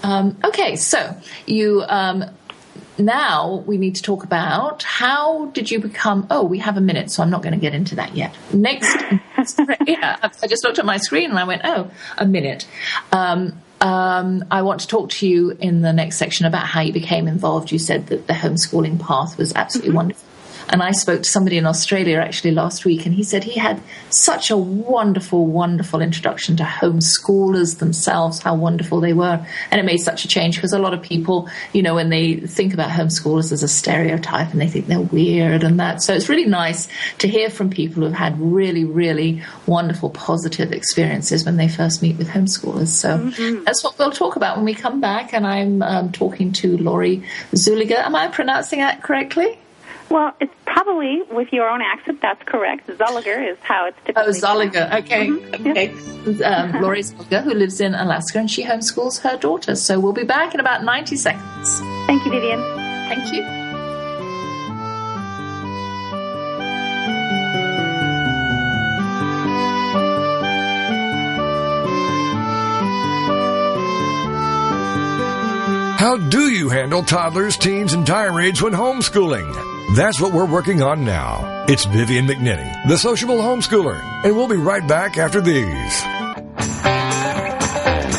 Um, 0.04 0.38
okay, 0.44 0.76
so 0.76 1.16
you. 1.46 1.84
Um, 1.88 2.26
now 2.98 3.64
we 3.66 3.78
need 3.78 3.96
to 3.96 4.02
talk 4.02 4.24
about 4.24 4.84
how 4.84 5.46
did 5.48 5.72
you 5.72 5.80
become 5.80 6.28
oh 6.30 6.44
we 6.44 6.60
have 6.60 6.78
a 6.78 6.82
minute 6.82 7.10
so 7.10 7.24
i'm 7.24 7.30
not 7.30 7.42
going 7.42 7.54
to 7.54 7.60
get 7.60 7.74
into 7.74 7.96
that 7.96 8.16
yet 8.16 8.36
next 8.54 8.96
yeah 9.88 10.18
i 10.22 10.48
just 10.48 10.64
looked 10.64 10.78
at 10.78 10.86
my 10.86 10.98
screen 10.98 11.30
and 11.32 11.40
i 11.40 11.44
went 11.44 11.62
oh 11.64 11.90
a 12.18 12.26
minute 12.26 12.68
um, 13.12 13.60
um, 13.82 14.46
I 14.52 14.62
want 14.62 14.82
to 14.82 14.88
talk 14.88 15.10
to 15.10 15.28
you 15.28 15.58
in 15.60 15.82
the 15.82 15.92
next 15.92 16.18
section 16.18 16.46
about 16.46 16.68
how 16.68 16.82
you 16.82 16.94
became 16.94 17.28
involved. 17.28 17.72
You 17.72 17.80
said 17.80 18.08
that 18.08 18.28
the 18.28 18.34
homeschooling 18.34 19.00
path 19.00 19.38
was 19.38 19.54
absolutely 19.54 19.94
wonderful. 19.94 20.31
And 20.72 20.82
I 20.82 20.92
spoke 20.92 21.24
to 21.24 21.30
somebody 21.30 21.58
in 21.58 21.66
Australia 21.66 22.18
actually 22.18 22.52
last 22.52 22.86
week, 22.86 23.06
and 23.06 23.14
he 23.14 23.24
said 23.24 23.44
he 23.44 23.60
had 23.60 23.82
such 24.10 24.50
a 24.50 24.58
wonderful, 24.58 25.46
wonderful 25.46 26.02
introduction 26.02 26.56
to 26.58 26.64
homeschoolers 26.64 27.80
themselves, 27.80 28.40
how 28.40 28.56
wonderful 28.56 29.02
they 29.02 29.12
were. 29.12 29.46
And 29.70 29.82
it 29.82 29.84
made 29.84 29.98
such 29.98 30.24
a 30.24 30.30
change 30.30 30.56
because 30.56 30.72
a 30.72 30.80
lot 30.80 30.94
of 30.94 31.02
people, 31.02 31.50
you 31.74 31.82
know, 31.82 31.96
when 31.96 32.10
they 32.10 32.36
think 32.36 32.74
about 32.74 32.90
homeschoolers 32.90 33.52
as 33.52 33.64
a 33.64 33.68
stereotype 33.68 34.52
and 34.52 34.62
they 34.62 34.68
think 34.68 34.88
they're 34.88 35.02
weird 35.02 35.64
and 35.64 35.78
that. 35.82 36.02
So 36.02 36.14
it's 36.14 36.30
really 36.30 36.46
nice 36.46 36.88
to 37.20 37.28
hear 37.28 37.50
from 37.50 37.70
people 37.70 38.04
who've 38.04 38.14
had 38.14 38.40
really, 38.40 38.86
really 38.86 39.44
wonderful, 39.66 40.10
positive 40.10 40.72
experiences 40.72 41.46
when 41.46 41.58
they 41.58 41.68
first 41.68 42.02
meet 42.02 42.18
with 42.18 42.30
homeschoolers. 42.30 42.88
So 42.88 43.18
that's 43.66 43.84
what 43.84 44.00
we'll 44.00 44.12
talk 44.12 44.38
about 44.38 44.56
when 44.56 44.66
we 44.66 44.74
come 44.74 45.02
back. 45.02 45.34
And 45.34 45.46
I'm 45.46 45.82
um, 45.82 46.12
talking 46.14 46.54
to 46.54 46.78
Lori 46.78 47.24
Zulliger. 47.54 47.98
Am 47.98 48.16
I 48.16 48.30
pronouncing 48.30 48.80
that 48.80 49.04
correctly? 49.04 49.58
Well, 50.12 50.36
it's 50.42 50.54
probably 50.66 51.22
with 51.32 51.54
your 51.54 51.70
own 51.70 51.82
accent. 51.82 52.20
That's 52.22 52.44
correct. 52.44 52.88
Zolliger 52.88 53.50
is 53.52 53.58
how 53.62 53.86
it's 53.88 53.98
typically. 54.06 54.24
Oh, 54.24 54.32
Zolliger. 54.32 54.94
Okay. 55.00 55.28
Mhm. 55.28 55.70
Okay. 55.72 56.44
Um, 56.44 56.82
Lori 56.82 57.00
Zolliger, 57.02 57.42
who 57.44 57.54
lives 57.54 57.80
in 57.80 57.96
Alaska, 57.96 58.40
and 58.40 58.52
she 58.52 58.66
homeschools 58.66 59.22
her 59.22 59.38
daughter. 59.38 59.74
So 59.76 60.00
we'll 60.02 60.12
be 60.12 60.26
back 60.26 60.54
in 60.54 60.60
about 60.60 60.84
90 60.84 61.16
seconds. 61.16 61.80
Thank 62.08 62.26
you, 62.26 62.32
Vivian. 62.32 62.60
Thank 63.08 63.32
you. 63.34 63.42
How 75.98 76.18
do 76.18 76.50
you 76.50 76.70
handle 76.70 77.04
toddlers, 77.04 77.58
teens, 77.58 77.94
and 77.94 78.06
tirades 78.08 78.60
when 78.60 78.74
homeschooling? 78.74 79.71
That's 79.96 80.22
what 80.22 80.32
we're 80.34 80.46
working 80.46 80.82
on 80.82 81.04
now. 81.04 81.66
It's 81.68 81.84
Vivian 81.84 82.26
McNinney, 82.26 82.88
the 82.88 82.98
sociable 82.98 83.40
homeschooler, 83.40 84.02
and 84.24 84.34
we'll 84.36 84.48
be 84.48 84.56
right 84.56 84.88
back 84.88 85.18
after 85.18 85.42
these. 85.42 86.02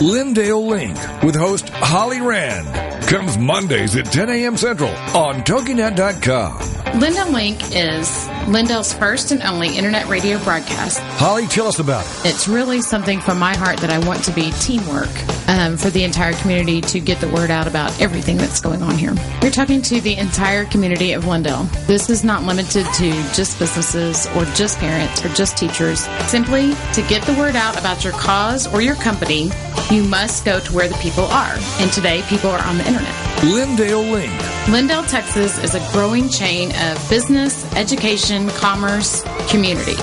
Lindale 0.02 0.68
Link 0.68 1.22
with 1.22 1.34
host 1.34 1.70
Holly 1.70 2.20
Rand 2.20 2.68
comes 3.08 3.38
Mondays 3.38 3.96
at 3.96 4.04
10 4.04 4.28
a.m. 4.28 4.58
Central 4.58 4.90
on 5.16 5.42
TogiNet.com. 5.44 6.81
Lindale 6.92 7.32
Link 7.32 7.58
is 7.74 8.28
Lindale's 8.46 8.92
first 8.92 9.32
and 9.32 9.42
only 9.42 9.76
internet 9.76 10.08
radio 10.08 10.38
broadcast. 10.44 10.98
Holly, 11.18 11.46
tell 11.46 11.66
us 11.66 11.78
about 11.78 12.04
it. 12.04 12.34
It's 12.34 12.46
really 12.46 12.82
something 12.82 13.18
from 13.18 13.38
my 13.38 13.56
heart 13.56 13.78
that 13.78 13.88
I 13.88 13.98
want 14.06 14.22
to 14.24 14.30
be 14.30 14.50
teamwork 14.60 15.08
um, 15.48 15.78
for 15.78 15.88
the 15.88 16.04
entire 16.04 16.34
community 16.34 16.82
to 16.82 17.00
get 17.00 17.18
the 17.18 17.28
word 17.28 17.50
out 17.50 17.66
about 17.66 17.98
everything 17.98 18.36
that's 18.36 18.60
going 18.60 18.82
on 18.82 18.98
here. 18.98 19.14
We're 19.40 19.50
talking 19.50 19.80
to 19.82 20.02
the 20.02 20.18
entire 20.18 20.66
community 20.66 21.12
of 21.12 21.24
Lindale. 21.24 21.66
This 21.86 22.10
is 22.10 22.24
not 22.24 22.42
limited 22.42 22.84
to 22.94 23.10
just 23.32 23.58
businesses 23.58 24.26
or 24.36 24.44
just 24.54 24.78
parents 24.78 25.24
or 25.24 25.30
just 25.30 25.56
teachers. 25.56 26.00
Simply 26.26 26.74
to 26.92 27.02
get 27.08 27.22
the 27.22 27.34
word 27.38 27.56
out 27.56 27.80
about 27.80 28.04
your 28.04 28.12
cause 28.12 28.66
or 28.72 28.82
your 28.82 28.96
company, 28.96 29.50
you 29.90 30.04
must 30.04 30.44
go 30.44 30.60
to 30.60 30.72
where 30.74 30.88
the 30.88 30.96
people 30.96 31.24
are. 31.24 31.56
And 31.80 31.90
today, 31.90 32.22
people 32.28 32.50
are 32.50 32.62
on 32.66 32.76
the 32.76 32.86
internet. 32.86 33.21
Lindale 33.42 34.08
Link. 34.08 34.32
Lindale, 34.66 35.04
Texas 35.10 35.58
is 35.64 35.74
a 35.74 35.80
growing 35.90 36.28
chain 36.28 36.70
of 36.76 37.10
business, 37.10 37.64
education, 37.74 38.48
commerce, 38.50 39.24
community. 39.50 39.96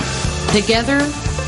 Together, 0.52 0.98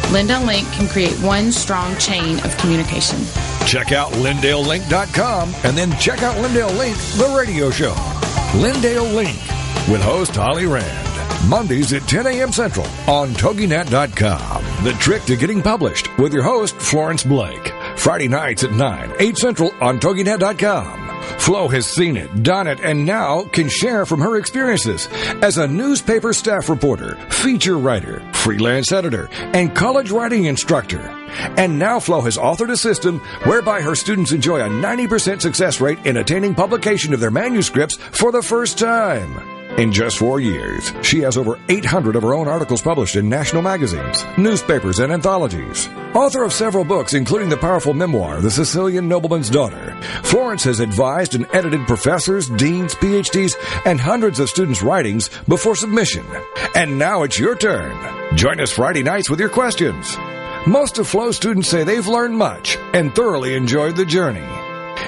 Lindale 0.09 0.47
Link 0.47 0.67
can 0.73 0.89
create 0.89 1.13
one 1.21 1.53
strong 1.53 1.95
chain 1.99 2.39
of 2.47 2.57
communication. 2.57 3.19
Check 3.67 3.93
out 3.93 4.11
LindaleLink.com 4.13 5.55
and 5.65 5.77
then 5.77 5.95
check 5.99 6.23
out 6.23 6.35
Lindale 6.37 6.75
Link, 6.79 6.97
the 6.97 7.35
radio 7.37 7.71
show. 7.71 7.93
Lindale 8.55 9.15
Link 9.15 9.37
with 9.91 10.01
host 10.01 10.35
Holly 10.35 10.65
Rand. 10.65 11.09
Mondays 11.47 11.93
at 11.93 12.09
10 12.09 12.27
a.m. 12.27 12.53
Central 12.53 12.87
on 13.07 13.35
TogiNet.com. 13.35 14.85
The 14.85 14.93
trick 14.95 15.25
to 15.25 15.37
getting 15.37 15.61
published 15.61 16.17
with 16.17 16.33
your 16.33 16.43
host, 16.43 16.75
Florence 16.77 17.23
Blake. 17.23 17.71
Friday 17.97 18.29
nights 18.29 18.65
at 18.65 18.73
9, 18.73 19.13
8 19.19 19.37
Central 19.37 19.75
on 19.83 20.01
TogiNet.com. 20.01 21.02
Flo 21.39 21.69
has 21.69 21.87
seen 21.87 22.17
it, 22.17 22.43
done 22.43 22.67
it, 22.67 22.81
and 22.81 23.05
now 23.05 23.45
can 23.45 23.69
share 23.69 24.07
from 24.07 24.21
her 24.21 24.37
experiences 24.37 25.09
as 25.43 25.59
a 25.59 25.67
newspaper 25.67 26.33
staff 26.33 26.69
reporter, 26.69 27.17
feature 27.31 27.79
writer, 27.79 28.23
freelance 28.33 28.93
editor, 28.93 29.29
and 29.33 29.75
college 29.75 30.11
writing 30.11 30.45
instructor. 30.45 31.01
And 31.57 31.79
now 31.79 32.01
Flo 32.01 32.21
has 32.23 32.37
authored 32.37 32.71
a 32.71 32.77
system 32.77 33.21
whereby 33.45 33.81
her 33.81 33.95
students 33.95 34.33
enjoy 34.33 34.61
a 34.61 34.69
90% 34.69 35.41
success 35.41 35.81
rate 35.81 35.99
in 36.07 36.17
attaining 36.17 36.55
publication 36.55 37.13
of 37.15 37.21
their 37.21 37.31
manuscripts 37.31 37.97
for 37.97 38.33
the 38.33 38.43
first 38.43 38.79
time. 38.79 39.52
In 39.79 39.91
just 39.91 40.19
four 40.19 40.39
years, 40.39 40.93
she 41.03 41.21
has 41.21 41.39
over 41.39 41.59
800 41.71 42.15
of 42.15 42.23
her 42.23 42.35
own 42.35 42.47
articles 42.47 42.83
published 42.83 43.17
in 43.17 43.31
national 43.31 43.63
magazines, 43.63 44.23
newspapers, 44.37 44.99
and 44.99 45.11
anthologies. 45.11 45.89
Author 46.15 46.45
of 46.45 46.53
several 46.53 46.85
books, 46.85 47.15
including 47.15 47.49
the 47.49 47.57
powerful 47.57 47.95
memoir, 47.95 48.43
The 48.43 48.51
Sicilian 48.51 49.09
Nobleman's 49.09 49.49
Daughter, 49.49 49.97
Florence 50.25 50.63
has 50.65 50.81
advised 50.81 51.35
and 51.35 51.47
edited 51.55 51.87
professors, 51.87 52.51
deans, 52.51 52.95
PhDs, 52.95 53.55
and 53.87 53.99
hundreds 53.99 54.41
of 54.41 54.51
students' 54.51 54.83
writings 54.83 55.31
before 55.49 55.75
submission. 55.75 56.27
And 56.75 56.99
now 56.99 57.23
it's 57.23 57.39
your 57.39 57.57
turn. 57.57 58.37
Join 58.37 58.61
us 58.61 58.73
Friday 58.73 59.03
nights 59.03 59.31
with 59.31 59.41
your 59.41 59.49
questions. 59.49 60.19
Most 60.67 60.99
of 60.99 61.09
Flow 61.09 61.33
students 61.33 61.71
say 61.71 61.83
they've 61.83 62.07
learned 62.07 62.37
much 62.37 62.77
and 62.93 63.15
thoroughly 63.15 63.55
enjoyed 63.55 63.97
the 63.97 64.05
journey. 64.05 64.47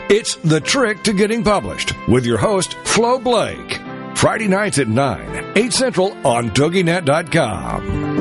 It's 0.08 0.36
The 0.36 0.60
Trick 0.60 1.02
to 1.02 1.12
Getting 1.12 1.44
Published 1.44 1.92
with 2.08 2.24
your 2.24 2.38
host, 2.38 2.74
Flo 2.84 3.18
Blake. 3.18 3.83
Friday 4.14 4.48
nights 4.48 4.78
at 4.78 4.88
9, 4.88 5.52
8 5.56 5.72
Central 5.72 6.26
on 6.26 6.50
TogiNet.com. 6.50 8.14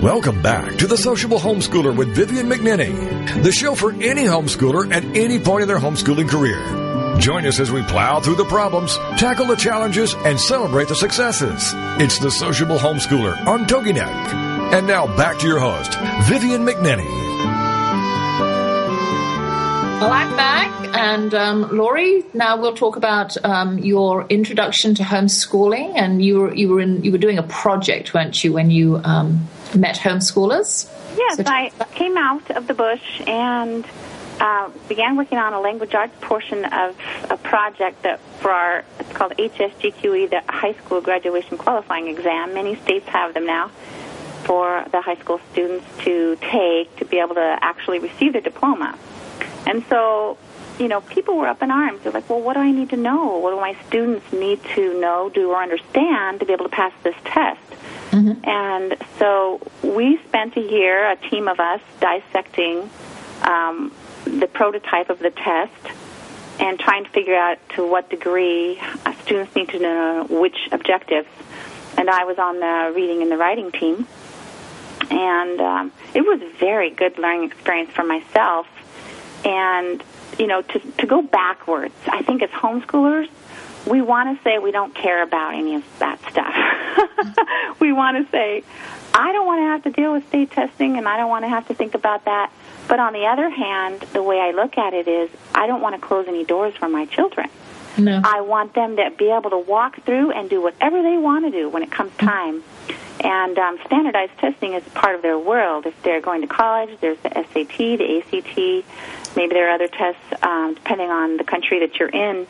Welcome 0.00 0.42
back 0.42 0.76
to 0.76 0.86
The 0.86 0.96
Sociable 0.96 1.38
Homeschooler 1.38 1.96
with 1.96 2.14
Vivian 2.14 2.46
McNinney, 2.46 3.42
the 3.42 3.52
show 3.52 3.74
for 3.74 3.92
any 3.92 4.24
homeschooler 4.24 4.90
at 4.92 5.04
any 5.16 5.38
point 5.38 5.62
in 5.62 5.68
their 5.68 5.78
homeschooling 5.78 6.28
career. 6.28 6.60
Join 7.18 7.46
us 7.46 7.58
as 7.60 7.70
we 7.70 7.82
plow 7.82 8.20
through 8.20 8.36
the 8.36 8.44
problems, 8.44 8.96
tackle 9.18 9.46
the 9.46 9.56
challenges, 9.56 10.14
and 10.24 10.38
celebrate 10.38 10.88
the 10.88 10.94
successes. 10.94 11.72
It's 12.00 12.18
The 12.18 12.30
Sociable 12.30 12.78
Homeschooler 12.78 13.46
on 13.46 13.64
TogiNet. 13.66 14.72
And 14.74 14.86
now 14.86 15.06
back 15.16 15.38
to 15.38 15.46
your 15.46 15.60
host, 15.60 15.94
Vivian 16.28 16.64
McNinney. 16.66 17.33
Well, 20.00 20.12
I'm 20.12 20.36
back, 20.36 20.96
and 20.98 21.32
um, 21.34 21.76
Lori. 21.76 22.24
Now 22.34 22.60
we'll 22.60 22.74
talk 22.74 22.96
about 22.96 23.42
um, 23.44 23.78
your 23.78 24.26
introduction 24.28 24.94
to 24.96 25.02
homeschooling, 25.02 25.92
and 25.96 26.22
you 26.22 26.40
were 26.40 26.54
you 26.54 26.68
were 26.68 26.80
in 26.80 27.02
you 27.02 27.12
were 27.12 27.18
doing 27.18 27.38
a 27.38 27.42
project, 27.44 28.12
weren't 28.12 28.42
you, 28.44 28.52
when 28.52 28.70
you 28.70 29.00
um, 29.02 29.48
met 29.74 29.96
homeschoolers? 29.96 30.90
Yes, 31.16 31.36
So- 31.36 31.44
I 31.46 31.70
came 31.94 32.18
out 32.18 32.50
of 32.50 32.66
the 32.66 32.74
bush 32.74 33.22
and 33.26 33.86
uh, 34.40 34.68
began 34.88 35.16
working 35.16 35.38
on 35.38 35.54
a 35.54 35.60
language 35.60 35.94
arts 35.94 36.14
portion 36.20 36.64
of 36.66 36.96
a 37.30 37.36
project 37.38 38.02
that 38.02 38.20
for 38.40 38.50
our 38.50 38.84
it's 38.98 39.12
called 39.12 39.32
HSGQE, 39.38 40.28
the 40.28 40.42
high 40.48 40.74
school 40.74 41.00
graduation 41.00 41.56
qualifying 41.56 42.08
exam. 42.08 42.52
Many 42.52 42.76
states 42.76 43.06
have 43.08 43.32
them 43.32 43.46
now 43.46 43.68
for 44.44 44.84
the 44.92 45.00
high 45.00 45.16
school 45.16 45.40
students 45.52 45.86
to 46.04 46.36
take 46.36 46.94
to 46.96 47.04
be 47.06 47.18
able 47.18 47.36
to 47.36 47.58
actually 47.62 48.00
receive 48.00 48.32
their 48.34 48.42
diploma. 48.42 48.98
And 49.66 49.84
so, 49.88 50.38
you 50.78 50.88
know, 50.88 51.00
people 51.00 51.36
were 51.36 51.48
up 51.48 51.62
in 51.62 51.70
arms. 51.70 52.02
They're 52.02 52.12
like, 52.12 52.28
well, 52.28 52.40
what 52.40 52.54
do 52.54 52.60
I 52.60 52.70
need 52.70 52.90
to 52.90 52.96
know? 52.96 53.38
What 53.38 53.50
do 53.50 53.56
my 53.56 53.76
students 53.86 54.32
need 54.32 54.62
to 54.74 55.00
know, 55.00 55.30
do, 55.30 55.50
or 55.50 55.62
understand 55.62 56.40
to 56.40 56.46
be 56.46 56.52
able 56.52 56.64
to 56.64 56.70
pass 56.70 56.92
this 57.02 57.16
test? 57.24 57.60
And 58.44 58.96
so 59.18 59.60
we 59.82 60.18
spent 60.28 60.56
a 60.56 60.60
year, 60.60 61.10
a 61.10 61.16
team 61.16 61.48
of 61.48 61.58
us, 61.58 61.80
dissecting 62.00 62.88
um, 63.42 63.92
the 64.24 64.46
prototype 64.46 65.10
of 65.10 65.18
the 65.18 65.30
test 65.30 65.72
and 66.60 66.78
trying 66.78 67.04
to 67.04 67.10
figure 67.10 67.34
out 67.34 67.58
to 67.70 67.84
what 67.84 68.08
degree 68.10 68.80
students 69.22 69.56
need 69.56 69.68
to 69.70 69.80
know 69.80 70.26
which 70.30 70.68
objectives. 70.70 71.28
And 71.98 72.08
I 72.08 72.24
was 72.24 72.38
on 72.38 72.60
the 72.60 72.92
reading 72.94 73.22
and 73.22 73.30
the 73.30 73.36
writing 73.36 73.72
team. 73.72 74.06
And 75.10 75.60
um, 75.60 75.92
it 76.14 76.20
was 76.20 76.40
a 76.40 76.50
very 76.58 76.90
good 76.90 77.18
learning 77.18 77.50
experience 77.50 77.90
for 77.90 78.04
myself. 78.04 78.66
And, 79.44 80.02
you 80.38 80.46
know, 80.46 80.62
to, 80.62 80.78
to 80.78 81.06
go 81.06 81.22
backwards, 81.22 81.94
I 82.06 82.22
think 82.22 82.42
as 82.42 82.50
homeschoolers, 82.50 83.28
we 83.86 84.00
want 84.00 84.36
to 84.36 84.42
say 84.42 84.58
we 84.58 84.70
don't 84.72 84.94
care 84.94 85.22
about 85.22 85.54
any 85.54 85.74
of 85.74 85.84
that 85.98 86.18
stuff. 86.30 87.78
we 87.80 87.92
want 87.92 88.16
to 88.16 88.30
say, 88.30 88.64
I 89.12 89.32
don't 89.32 89.46
want 89.46 89.60
to 89.60 89.64
have 89.64 89.82
to 89.84 89.90
deal 89.90 90.12
with 90.12 90.26
state 90.28 90.50
testing 90.50 90.96
and 90.96 91.06
I 91.06 91.16
don't 91.16 91.28
want 91.28 91.44
to 91.44 91.48
have 91.48 91.68
to 91.68 91.74
think 91.74 91.94
about 91.94 92.24
that. 92.24 92.50
But 92.88 92.98
on 92.98 93.12
the 93.12 93.26
other 93.26 93.48
hand, 93.48 94.00
the 94.12 94.22
way 94.22 94.40
I 94.40 94.50
look 94.52 94.78
at 94.78 94.94
it 94.94 95.06
is 95.06 95.30
I 95.54 95.66
don't 95.66 95.80
want 95.80 95.94
to 95.94 96.00
close 96.00 96.26
any 96.28 96.44
doors 96.44 96.74
for 96.74 96.88
my 96.88 97.06
children. 97.06 97.48
No. 97.96 98.20
I 98.24 98.40
want 98.40 98.74
them 98.74 98.96
to 98.96 99.10
be 99.16 99.30
able 99.30 99.50
to 99.50 99.58
walk 99.58 100.02
through 100.04 100.32
and 100.32 100.50
do 100.50 100.60
whatever 100.60 101.02
they 101.02 101.16
want 101.16 101.44
to 101.44 101.50
do 101.50 101.68
when 101.68 101.82
it 101.82 101.90
comes 101.90 102.14
time. 102.16 102.64
And 103.20 103.56
um, 103.58 103.78
standardized 103.86 104.36
testing 104.38 104.74
is 104.74 104.82
part 104.94 105.14
of 105.14 105.22
their 105.22 105.38
world. 105.38 105.86
If 105.86 106.02
they're 106.02 106.20
going 106.20 106.40
to 106.40 106.46
college, 106.46 106.98
there's 107.00 107.18
the 107.18 107.30
SAT, 107.30 107.78
the 107.78 108.18
ACT, 108.18 108.84
maybe 109.36 109.54
there 109.54 109.68
are 109.68 109.74
other 109.74 109.88
tests 109.88 110.20
um, 110.42 110.74
depending 110.74 111.10
on 111.10 111.36
the 111.36 111.44
country 111.44 111.80
that 111.80 111.98
you're 111.98 112.08
in. 112.08 112.46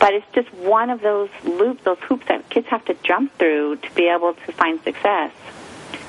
But 0.00 0.12
it's 0.12 0.26
just 0.34 0.52
one 0.54 0.90
of 0.90 1.00
those 1.00 1.30
loops, 1.44 1.82
those 1.84 1.98
hoops 2.00 2.26
that 2.28 2.48
kids 2.50 2.66
have 2.68 2.84
to 2.86 2.94
jump 3.02 3.36
through 3.38 3.76
to 3.76 3.94
be 3.94 4.08
able 4.08 4.34
to 4.34 4.52
find 4.52 4.82
success. 4.82 5.32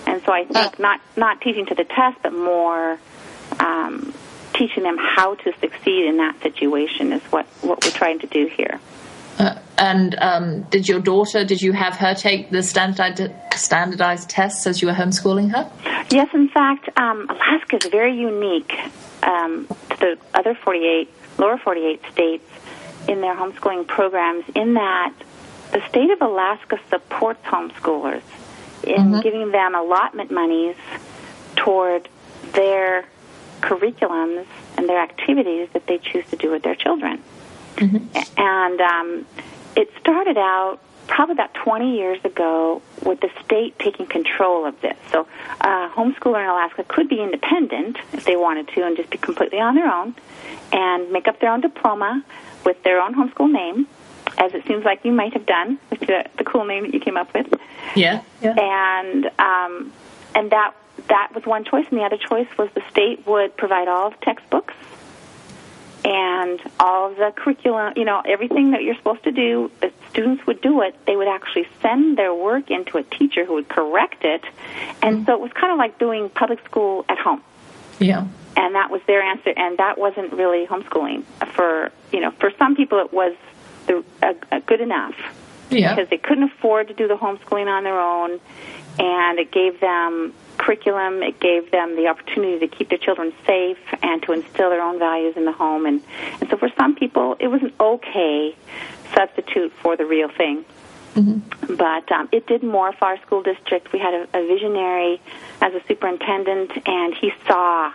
And 0.08 0.22
so 0.24 0.34
I 0.34 0.46
think 0.46 0.80
not 0.80 1.02
not 1.16 1.42
teaching 1.42 1.66
to 1.68 1.76
the 1.76 1.84
test, 1.84 2.18
but 2.22 2.34
more 2.34 3.00
um, 3.60 4.14
teaching 4.54 4.84
them 4.84 4.98
how 4.98 5.36
to 5.36 5.54
succeed 5.60 6.06
in 6.06 6.18
that 6.18 6.42
situation 6.42 7.12
is 7.14 7.22
what 7.24 7.46
what 7.62 7.84
we're 7.84 7.92
trying 7.92 8.20
to 8.20 8.28
do 8.28 8.48
here. 8.48 8.80
Uh, 9.38 9.60
and 9.78 10.16
um, 10.20 10.64
did 10.64 10.88
your 10.88 11.00
daughter? 11.00 11.44
Did 11.44 11.62
you 11.62 11.74
have 11.74 11.96
her 11.96 12.14
take 12.14 12.50
the 12.50 12.64
standardized 12.64 13.32
standardized 13.56 14.30
tests 14.30 14.66
as 14.68 14.82
you 14.82 14.88
were 14.88 14.94
homeschooling 14.94 15.52
her? 15.52 15.70
Yes, 16.10 16.30
in 16.34 16.50
fact, 16.50 16.90
um, 16.98 17.30
Alaska 17.30 17.78
is 17.78 17.86
very 17.86 18.18
unique 18.18 18.74
um, 19.24 19.68
to 19.90 19.98
the 20.00 20.18
other 20.34 20.56
48, 20.56 21.10
lower 21.38 21.58
48 21.58 22.02
states 22.12 22.50
in 23.08 23.22
their 23.22 23.36
homeschooling 23.36 23.88
programs 23.88 24.46
in 24.56 24.76
that 24.76 25.14
the 25.72 25.86
state 25.90 26.10
of 26.10 26.22
Alaska 26.22 26.80
supports 26.90 27.44
homeschoolers 27.46 28.22
in 28.84 29.20
giving 29.22 29.52
them 29.52 29.76
allotment 29.76 30.32
monies 30.32 30.76
toward 31.56 32.08
their 32.54 33.06
curriculums 33.62 34.46
and 34.78 34.88
their 34.88 35.02
activities 35.02 35.68
that 35.74 35.88
they 35.88 35.98
choose 35.98 36.26
to 36.28 36.36
do 36.36 36.52
with 36.52 36.64
their 36.64 36.76
children. 36.76 37.22
And 38.38 38.82
um, 38.82 39.26
it 39.76 39.90
started 40.00 40.38
out 40.38 40.80
probably 41.08 41.34
about 41.34 41.54
20 41.54 41.96
years 41.98 42.24
ago 42.24 42.82
with 43.04 43.20
the 43.22 43.30
state 43.44 43.78
taking 43.80 44.08
control 44.08 44.66
of 44.66 44.80
this. 44.82 44.98
So 45.12 45.28
a 45.62 45.90
homeschooler 45.90 46.42
in 46.44 46.50
Alaska 46.50 46.84
could 46.88 47.10
be 47.10 47.22
independent 47.22 47.98
if 48.14 48.26
they 48.26 48.36
wanted 48.36 48.68
to 48.70 48.86
and 48.86 48.98
just 48.98 49.10
be 49.10 49.18
completely 49.18 49.60
on 49.60 49.76
their 49.76 49.92
own 49.92 50.16
and 50.72 51.12
make 51.12 51.28
up 51.28 51.40
their 51.40 51.52
own 51.52 51.62
diploma 51.62 52.24
with 52.66 52.82
their 52.84 53.00
own 53.00 53.14
homeschool 53.14 53.52
name, 53.52 53.88
as 54.38 54.54
it 54.54 54.66
seems 54.66 54.84
like 54.84 55.06
you 55.06 55.12
might 55.12 55.34
have 55.34 55.46
done 55.46 55.78
with 55.92 56.00
the, 56.02 56.26
the 56.38 56.44
cool 56.44 56.66
name 56.66 56.84
that 56.84 56.94
you 56.94 57.00
came 57.00 57.18
up 57.18 57.34
with 57.34 57.54
Yeah. 57.96 58.22
Yeah. 58.42 58.56
and 58.58 59.26
um, 59.40 59.94
and 60.34 60.52
that 60.52 60.74
that 61.08 61.32
was 61.36 61.46
one 61.46 61.64
choice, 61.66 61.86
and 61.92 62.00
the 62.00 62.04
other 62.04 62.18
choice 62.18 62.48
was 62.58 62.70
the 62.74 62.82
state 62.90 63.28
would 63.28 63.56
provide 63.58 63.88
all 63.88 64.08
of 64.08 64.20
the 64.20 64.26
textbooks 64.26 64.74
and 66.06 66.62
all 66.80 67.10
the 67.14 67.34
curriculum. 67.36 67.94
You 67.98 68.06
know, 68.06 68.22
everything 68.26 68.72
that 68.72 68.84
you're 68.84 68.96
supposed 68.96 69.24
to 69.24 69.32
do. 69.32 69.70
The 69.82 69.92
students 70.12 70.46
would 70.48 70.62
do 70.62 70.82
it. 70.82 70.96
They 71.06 71.16
would 71.18 71.28
actually 71.28 71.68
send 71.82 72.18
their 72.18 72.34
work 72.34 72.72
into 72.72 72.98
a 72.98 73.04
teacher 73.04 73.44
who 73.44 73.56
would 73.56 73.68
correct 73.68 74.24
it, 74.24 74.44
and 75.02 75.26
so 75.26 75.34
it 75.34 75.40
was 75.42 75.52
kind 75.54 75.72
of 75.74 75.78
like 75.78 76.00
doing 76.00 76.30
public 76.30 76.64
school 76.66 77.04
at 77.10 77.18
home 77.18 77.42
Yeah. 78.00 78.26
and 78.56 78.76
that 78.76 78.90
was 78.92 79.02
their 79.08 79.22
answer 79.22 79.52
and 79.58 79.78
that 79.80 79.98
wasn't 79.98 80.32
really 80.32 80.66
homeschooling 80.68 81.24
for 81.56 81.92
you 82.14 82.22
know 82.22 82.32
for 82.32 82.52
some 82.58 82.76
people 82.76 83.00
it 83.00 83.12
was 83.12 83.36
the, 83.88 84.04
a 84.52 84.60
good 84.62 84.80
enough 84.82 85.16
Yeah. 85.70 85.94
because 85.96 86.10
they 86.10 86.18
couldn't 86.18 86.44
afford 86.46 86.88
to 86.88 86.94
do 86.94 87.08
the 87.08 87.16
homeschooling 87.16 87.68
on 87.68 87.84
their 87.84 88.00
own 88.00 88.40
and 89.00 89.40
it 89.40 89.52
gave 89.52 89.80
them 89.82 90.34
curriculum 90.58 91.24
it 91.24 91.40
gave 91.40 91.72
them 91.72 91.96
the 91.96 92.08
opportunity 92.08 92.60
to 92.60 92.68
keep 92.68 92.90
their 92.90 92.98
children 92.98 93.34
safe 93.46 93.78
and 94.02 94.22
to 94.24 94.32
instill 94.32 94.70
their 94.70 94.82
own 94.82 95.00
values 95.00 95.36
in 95.36 95.46
the 95.46 95.52
home 95.52 95.86
and 95.86 96.02
and 96.40 96.50
so 96.50 96.58
for 96.58 96.70
some 96.78 96.96
people 96.96 97.36
it 97.40 97.48
was 97.48 97.62
an 97.62 97.74
okay 97.80 98.56
substitute 99.14 99.72
for 99.82 99.96
the 99.96 100.06
real 100.06 100.30
thing 100.30 100.66
but 101.78 102.12
um, 102.12 102.28
it 102.32 102.46
did 102.46 102.62
more 102.62 102.92
for 102.92 103.06
our 103.06 103.22
school 103.22 103.42
district. 103.42 103.94
We 103.94 104.00
had 104.00 104.14
a, 104.14 104.38
a 104.38 104.48
visionary 104.48 105.22
as 105.62 105.74
a 105.74 105.82
superintendent, 105.88 106.72
and 106.86 107.16
he 107.16 107.32
saw 107.48 107.94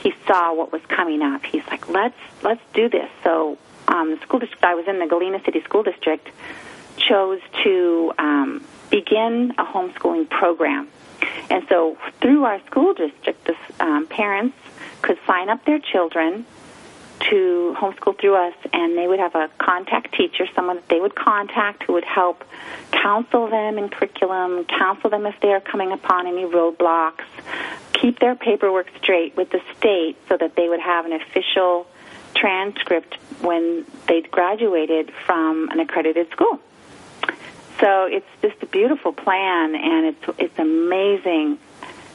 he 0.00 0.12
saw 0.26 0.54
what 0.54 0.72
was 0.72 0.82
coming 0.88 1.22
up. 1.22 1.44
He's 1.44 1.66
like, 1.68 1.88
let's 1.88 2.18
let's 2.42 2.60
do 2.74 2.88
this. 2.88 3.08
So 3.22 3.56
um, 3.86 4.10
the 4.10 4.20
school 4.22 4.40
district 4.40 4.64
I 4.64 4.74
was 4.74 4.86
in, 4.88 4.98
the 4.98 5.06
Galena 5.06 5.40
City 5.44 5.62
School 5.62 5.84
District, 5.84 6.28
chose 6.96 7.40
to 7.62 8.12
um, 8.18 8.64
begin 8.90 9.54
a 9.56 9.64
homeschooling 9.64 10.28
program. 10.28 10.88
And 11.50 11.66
so 11.68 11.96
through 12.20 12.44
our 12.44 12.64
school 12.66 12.94
district, 12.94 13.44
the 13.46 13.84
um, 13.84 14.06
parents 14.06 14.56
could 15.02 15.18
sign 15.26 15.48
up 15.48 15.64
their 15.64 15.78
children 15.78 16.46
to 17.28 17.76
homeschool 17.78 18.18
through 18.18 18.34
us, 18.34 18.54
and 18.72 18.96
they 18.96 19.06
would 19.06 19.18
have 19.18 19.34
a 19.34 19.50
contact 19.58 20.14
teacher, 20.14 20.46
someone 20.54 20.76
that 20.76 20.88
they 20.88 21.00
would 21.00 21.14
contact 21.14 21.82
who 21.82 21.92
would 21.92 22.04
help 22.04 22.44
counsel 22.92 23.48
them 23.48 23.78
in 23.78 23.88
curriculum, 23.88 24.64
counsel 24.64 25.10
them 25.10 25.26
if 25.26 25.38
they 25.40 25.52
are 25.52 25.60
coming 25.60 25.92
upon 25.92 26.26
any 26.26 26.44
roadblocks, 26.44 27.24
keep 27.92 28.18
their 28.18 28.34
paperwork 28.34 28.86
straight 29.02 29.36
with 29.36 29.50
the 29.50 29.60
state 29.76 30.16
so 30.28 30.36
that 30.36 30.56
they 30.56 30.68
would 30.68 30.80
have 30.80 31.04
an 31.04 31.12
official 31.12 31.86
transcript 32.34 33.16
when 33.42 33.84
they'd 34.06 34.30
graduated 34.30 35.12
from 35.26 35.68
an 35.70 35.80
accredited 35.80 36.30
school. 36.30 36.58
So 37.80 38.04
it's 38.04 38.26
just 38.42 38.62
a 38.62 38.66
beautiful 38.66 39.12
plan, 39.12 39.74
and 39.74 40.06
it's 40.06 40.38
it's 40.38 40.58
amazing 40.58 41.58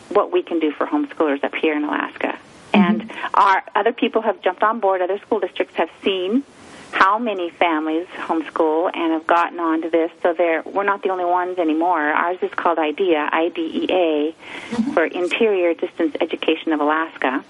what 0.09 0.31
we 0.31 0.43
can 0.43 0.59
do 0.59 0.71
for 0.71 0.85
homeschoolers 0.85 1.43
up 1.43 1.55
here 1.55 1.75
in 1.75 1.83
Alaska. 1.83 2.37
Mm-hmm. 2.73 2.77
And 2.77 3.11
our 3.33 3.63
other 3.73 3.91
people 3.91 4.21
have 4.21 4.41
jumped 4.41 4.63
on 4.63 4.79
board. 4.79 5.01
Other 5.01 5.17
school 5.19 5.39
districts 5.39 5.75
have 5.75 5.89
seen 6.03 6.43
how 6.91 7.19
many 7.19 7.49
families 7.49 8.07
homeschool 8.15 8.89
and 8.93 9.11
have 9.13 9.27
gotten 9.27 9.59
onto 9.59 9.89
this. 9.89 10.11
So 10.21 10.33
they're, 10.33 10.61
we're 10.63 10.83
not 10.83 11.03
the 11.03 11.09
only 11.09 11.25
ones 11.25 11.57
anymore. 11.57 11.99
Ours 11.99 12.37
is 12.41 12.51
called 12.51 12.79
IDEA, 12.79 13.29
I-D-E-A, 13.31 14.31
mm-hmm. 14.31 14.93
for 14.93 15.03
Interior 15.05 15.73
Distance 15.73 16.15
Education 16.21 16.71
of 16.71 16.79
Alaska. 16.79 17.43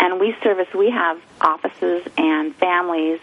And 0.00 0.18
we 0.18 0.34
service, 0.42 0.66
we 0.74 0.90
have 0.90 1.20
offices 1.40 2.06
and 2.16 2.54
families 2.56 3.20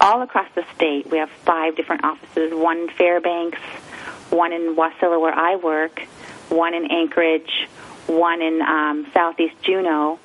all 0.00 0.22
across 0.22 0.48
the 0.54 0.64
state. 0.74 1.10
We 1.10 1.18
have 1.18 1.30
five 1.30 1.74
different 1.76 2.04
offices, 2.04 2.54
one 2.54 2.78
in 2.78 2.88
Fairbanks, 2.90 3.58
one 4.30 4.52
in 4.52 4.76
Wasilla 4.76 5.20
where 5.20 5.34
I 5.34 5.56
work, 5.56 6.00
one 6.48 6.74
in 6.74 6.90
Anchorage, 6.90 7.68
one 8.06 8.40
in 8.40 8.62
um, 8.62 9.06
southeast 9.12 9.60
Juneau, 9.62 10.20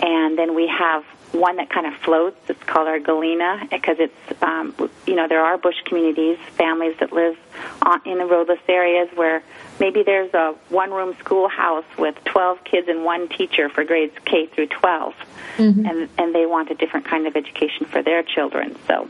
and 0.00 0.38
then 0.38 0.54
we 0.54 0.66
have 0.66 1.04
one 1.32 1.56
that 1.56 1.68
kind 1.68 1.86
of 1.86 1.94
floats. 2.00 2.38
It's 2.48 2.62
called 2.64 2.88
our 2.88 2.98
Galena 2.98 3.66
because 3.70 3.96
it's 3.98 4.42
um, 4.42 4.74
you 5.06 5.14
know 5.14 5.28
there 5.28 5.44
are 5.44 5.58
bush 5.58 5.76
communities, 5.84 6.38
families 6.56 6.96
that 7.00 7.12
live 7.12 7.36
on, 7.82 8.00
in 8.06 8.18
the 8.18 8.24
roadless 8.24 8.60
areas 8.66 9.08
where 9.14 9.42
maybe 9.80 10.02
there's 10.02 10.32
a 10.34 10.54
one-room 10.68 11.16
schoolhouse 11.20 11.84
with 11.98 12.16
12 12.24 12.64
kids 12.64 12.88
and 12.88 13.04
one 13.04 13.28
teacher 13.28 13.68
for 13.68 13.84
grades 13.84 14.14
K 14.24 14.46
through 14.46 14.68
12, 14.68 15.14
and 15.58 16.08
and 16.18 16.34
they 16.34 16.46
want 16.46 16.70
a 16.70 16.74
different 16.74 17.06
kind 17.06 17.26
of 17.26 17.36
education 17.36 17.86
for 17.86 18.02
their 18.02 18.22
children. 18.22 18.76
So 18.86 19.08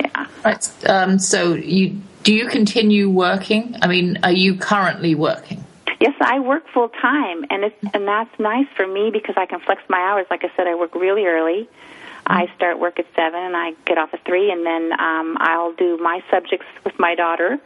yeah. 0.00 0.26
Right. 0.44 0.88
Um, 0.88 1.18
so 1.18 1.54
you 1.54 2.00
do 2.22 2.34
you 2.34 2.48
continue 2.48 3.08
working? 3.08 3.76
I 3.82 3.86
mean, 3.86 4.18
are 4.22 4.32
you 4.32 4.56
currently 4.56 5.14
working? 5.14 5.64
Yes, 6.00 6.14
I 6.20 6.40
work 6.40 6.64
full 6.74 6.88
time, 6.88 7.44
and 7.50 7.64
it's 7.64 7.94
and 7.94 8.06
that's 8.06 8.38
nice 8.38 8.66
for 8.76 8.86
me 8.86 9.10
because 9.10 9.36
I 9.36 9.46
can 9.46 9.60
flex 9.60 9.82
my 9.88 9.98
hours. 9.98 10.26
Like 10.30 10.44
I 10.44 10.50
said, 10.56 10.66
I 10.66 10.74
work 10.74 10.94
really 10.94 11.24
early. 11.26 11.68
I 12.28 12.50
start 12.56 12.78
work 12.78 12.98
at 12.98 13.06
seven, 13.14 13.40
and 13.40 13.56
I 13.56 13.72
get 13.86 13.98
off 13.98 14.12
at 14.12 14.24
three, 14.24 14.50
and 14.50 14.66
then 14.66 14.92
um, 14.98 15.36
I'll 15.38 15.72
do 15.72 15.96
my 15.98 16.22
subjects 16.30 16.66
with 16.84 16.98
my 16.98 17.14
daughter 17.14 17.58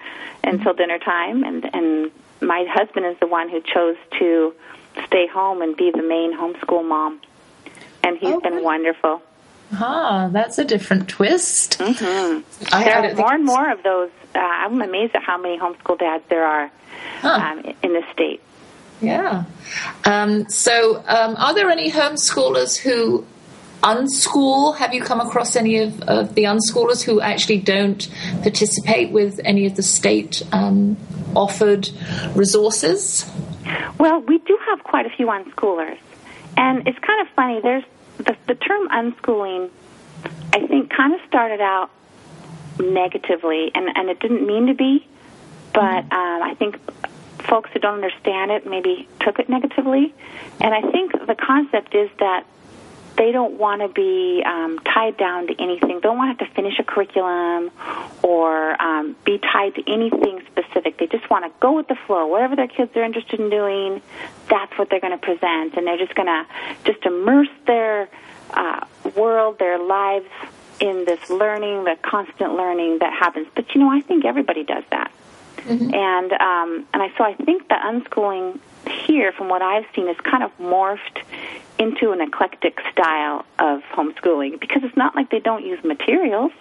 until 0.45 0.75
dinner 0.75 0.99
time. 0.99 1.43
And 1.45 1.69
and 1.75 2.11
my 2.41 2.67
husband 2.71 3.07
is 3.07 3.17
the 3.21 3.27
one 3.27 3.49
who 3.49 3.61
chose 3.63 3.97
to 4.19 4.55
stay 5.07 5.27
home 5.27 5.63
and 5.63 5.77
be 5.77 5.91
the 5.91 6.03
main 6.03 6.37
homeschool 6.37 6.87
mom, 6.87 7.21
and 8.05 8.19
he's 8.19 8.35
Oh, 8.35 8.41
been 8.41 8.63
wonderful. 8.63 9.23
Ah, 9.73 10.29
that's 10.33 10.59
a 10.59 10.65
different 10.65 11.09
twist. 11.09 11.79
Mm-hmm. 11.79 12.75
I, 12.75 12.85
There 12.85 12.97
are 12.99 13.15
more 13.15 13.33
and 13.35 13.45
more 13.45 13.71
of 13.71 13.83
those. 13.83 14.11
Uh, 14.35 14.39
I'm 14.41 14.81
amazed 14.83 15.15
at 15.15 15.23
how 15.23 15.39
many 15.41 15.59
homeschool 15.59 15.99
dads 15.99 16.25
there 16.29 16.45
are 16.45 16.71
Huh. 17.21 17.29
um, 17.29 17.61
in 17.83 17.93
the 17.93 18.03
state. 18.13 18.41
yeah. 19.01 19.45
Um, 20.05 20.49
so, 20.51 21.03
um, 21.07 21.37
are 21.39 21.55
there 21.55 21.71
any 21.71 21.91
homeschoolers 21.91 22.77
who 22.77 23.25
unschool? 23.83 24.77
Have 24.77 24.95
you 24.95 25.03
come 25.03 25.21
across 25.21 25.57
any 25.57 25.79
of, 25.79 26.01
of 26.03 26.35
the 26.35 26.45
unschoolers 26.45 27.03
who 27.03 27.21
actually 27.21 27.59
don't 27.59 28.09
participate 28.43 29.11
with 29.11 29.41
any 29.45 29.67
of 29.67 29.77
the 29.77 29.83
state 29.83 30.43
um, 30.53 30.97
offered 31.35 31.91
resources? 32.35 33.31
Well, 33.99 34.21
we 34.21 34.39
do 34.39 34.59
have 34.69 34.83
quite 34.85 35.07
a 35.07 35.11
few 35.11 35.27
unschoolers, 35.27 35.99
and 36.57 36.87
it's 36.87 36.99
kind 36.99 37.21
of 37.21 37.29
funny. 37.35 37.61
There's 37.61 37.85
the, 38.19 38.37
the 38.47 38.55
term 38.55 38.89
unschooling. 38.89 39.71
I 40.53 40.67
think 40.67 40.91
kind 40.91 41.15
of 41.15 41.21
started 41.29 41.61
out 41.61 41.91
negatively, 42.79 43.71
and 43.75 43.89
and 43.95 44.09
it 44.09 44.21
didn't 44.21 44.47
mean 44.47 44.67
to 44.67 44.75
be, 44.75 45.07
but 45.73 46.05
um, 46.13 46.43
I 46.43 46.55
think 46.59 46.79
folks 47.45 47.71
who 47.73 47.79
don't 47.79 47.95
understand 47.95 48.51
it 48.51 48.67
maybe 48.67 49.09
took 49.21 49.39
it 49.39 49.49
negatively, 49.49 50.15
and 50.61 50.75
I 50.75 50.83
think 50.91 51.13
the 51.27 51.35
concept 51.35 51.95
is 51.95 52.11
that 52.19 52.45
they 53.21 53.33
don't 53.33 53.59
want 53.59 53.83
to 53.83 53.89
be 53.89 54.43
um, 54.47 54.79
tied 54.79 55.15
down 55.19 55.47
to 55.47 55.63
anything. 55.63 55.97
They 55.97 56.01
don't 56.01 56.17
want 56.17 56.39
to 56.39 56.43
have 56.43 56.51
to 56.51 56.55
finish 56.57 56.79
a 56.79 56.83
curriculum 56.83 57.71
or 58.23 58.81
um, 58.81 59.15
be 59.27 59.37
tied 59.37 59.75
to 59.75 59.83
anything 59.87 60.41
specific. 60.47 60.97
They 60.97 61.07
just 61.07 61.29
want 61.29 61.45
to 61.45 61.53
go 61.61 61.73
with 61.73 61.87
the 61.87 61.97
flow. 62.07 62.27
Whatever 62.29 62.57
their 62.57 62.67
kids 62.67 62.97
are 62.97 63.05
interested 63.05 63.39
in 63.39 63.51
doing, 63.51 64.01
that's 64.49 64.73
what 64.79 64.89
they're 64.89 65.01
going 65.01 65.13
to 65.13 65.19
present, 65.19 65.77
and 65.77 65.87
they're 65.87 65.99
just 65.99 66.15
going 66.15 66.29
to 66.29 66.47
just 66.85 67.05
immerse 67.05 67.51
their 67.67 68.09
uh, 68.55 68.87
world, 69.15 69.59
their 69.59 69.79
lives 69.79 70.31
in 70.81 71.05
this 71.05 71.29
learning, 71.29 71.85
the 71.85 71.99
constant 72.01 72.55
learning 72.55 73.01
that 73.01 73.13
happens. 73.13 73.49
But 73.55 73.75
you 73.75 73.83
know, 73.83 73.91
I 73.91 74.01
think 74.01 74.25
everybody 74.25 74.65
does 74.65 74.85
that. 74.93 75.13
And 75.95 76.33
um, 76.33 76.87
and 76.95 77.03
I 77.03 77.13
so 77.19 77.25
I 77.25 77.35
think 77.35 77.69
the 77.69 77.75
unschooling 77.75 78.61
here, 78.89 79.33
from 79.33 79.49
what 79.49 79.63
I've 79.63 79.85
seen, 79.95 80.09
is 80.09 80.17
kind 80.19 80.43
of 80.43 80.51
morphed 80.59 81.23
into 81.79 82.13
an 82.13 82.21
eclectic 82.21 82.79
style 82.93 83.45
of 83.59 83.83
homeschooling 83.93 84.61
because 84.61 84.83
it's 84.85 84.97
not 84.97 85.15
like 85.17 85.31
they 85.31 85.41
don't 85.41 85.65
use 85.65 85.83
materials. 85.85 86.53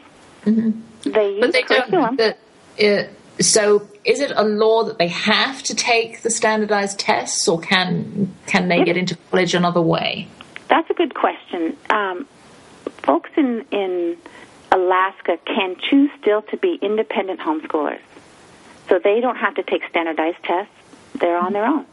They 0.45 0.51
use 0.53 1.39
But 1.41 1.53
they 1.53 1.63
curriculum. 1.63 2.15
don't. 2.15 2.35
The, 2.77 2.99
uh, 3.01 3.07
so, 3.41 3.87
is 4.03 4.19
it 4.19 4.31
a 4.35 4.43
law 4.43 4.83
that 4.83 4.97
they 4.97 5.07
have 5.07 5.63
to 5.63 5.75
take 5.75 6.21
the 6.23 6.29
standardized 6.29 6.99
tests, 6.99 7.47
or 7.47 7.59
can 7.59 8.33
can 8.47 8.67
they 8.67 8.83
get 8.83 8.97
into 8.97 9.17
college 9.31 9.53
another 9.53 9.81
way? 9.81 10.27
That's 10.67 10.89
a 10.89 10.93
good 10.93 11.15
question. 11.15 11.75
Um, 11.89 12.27
folks 13.03 13.29
in 13.37 13.65
in 13.71 14.17
Alaska 14.71 15.37
can 15.45 15.75
choose 15.89 16.09
still 16.21 16.41
to 16.43 16.57
be 16.57 16.77
independent 16.81 17.39
homeschoolers, 17.39 18.01
so 18.89 18.99
they 19.01 19.19
don't 19.21 19.37
have 19.37 19.55
to 19.55 19.63
take 19.63 19.83
standardized 19.89 20.43
tests. 20.43 20.73
They're 21.15 21.37
on 21.37 21.53
their 21.53 21.65
own. 21.65 21.85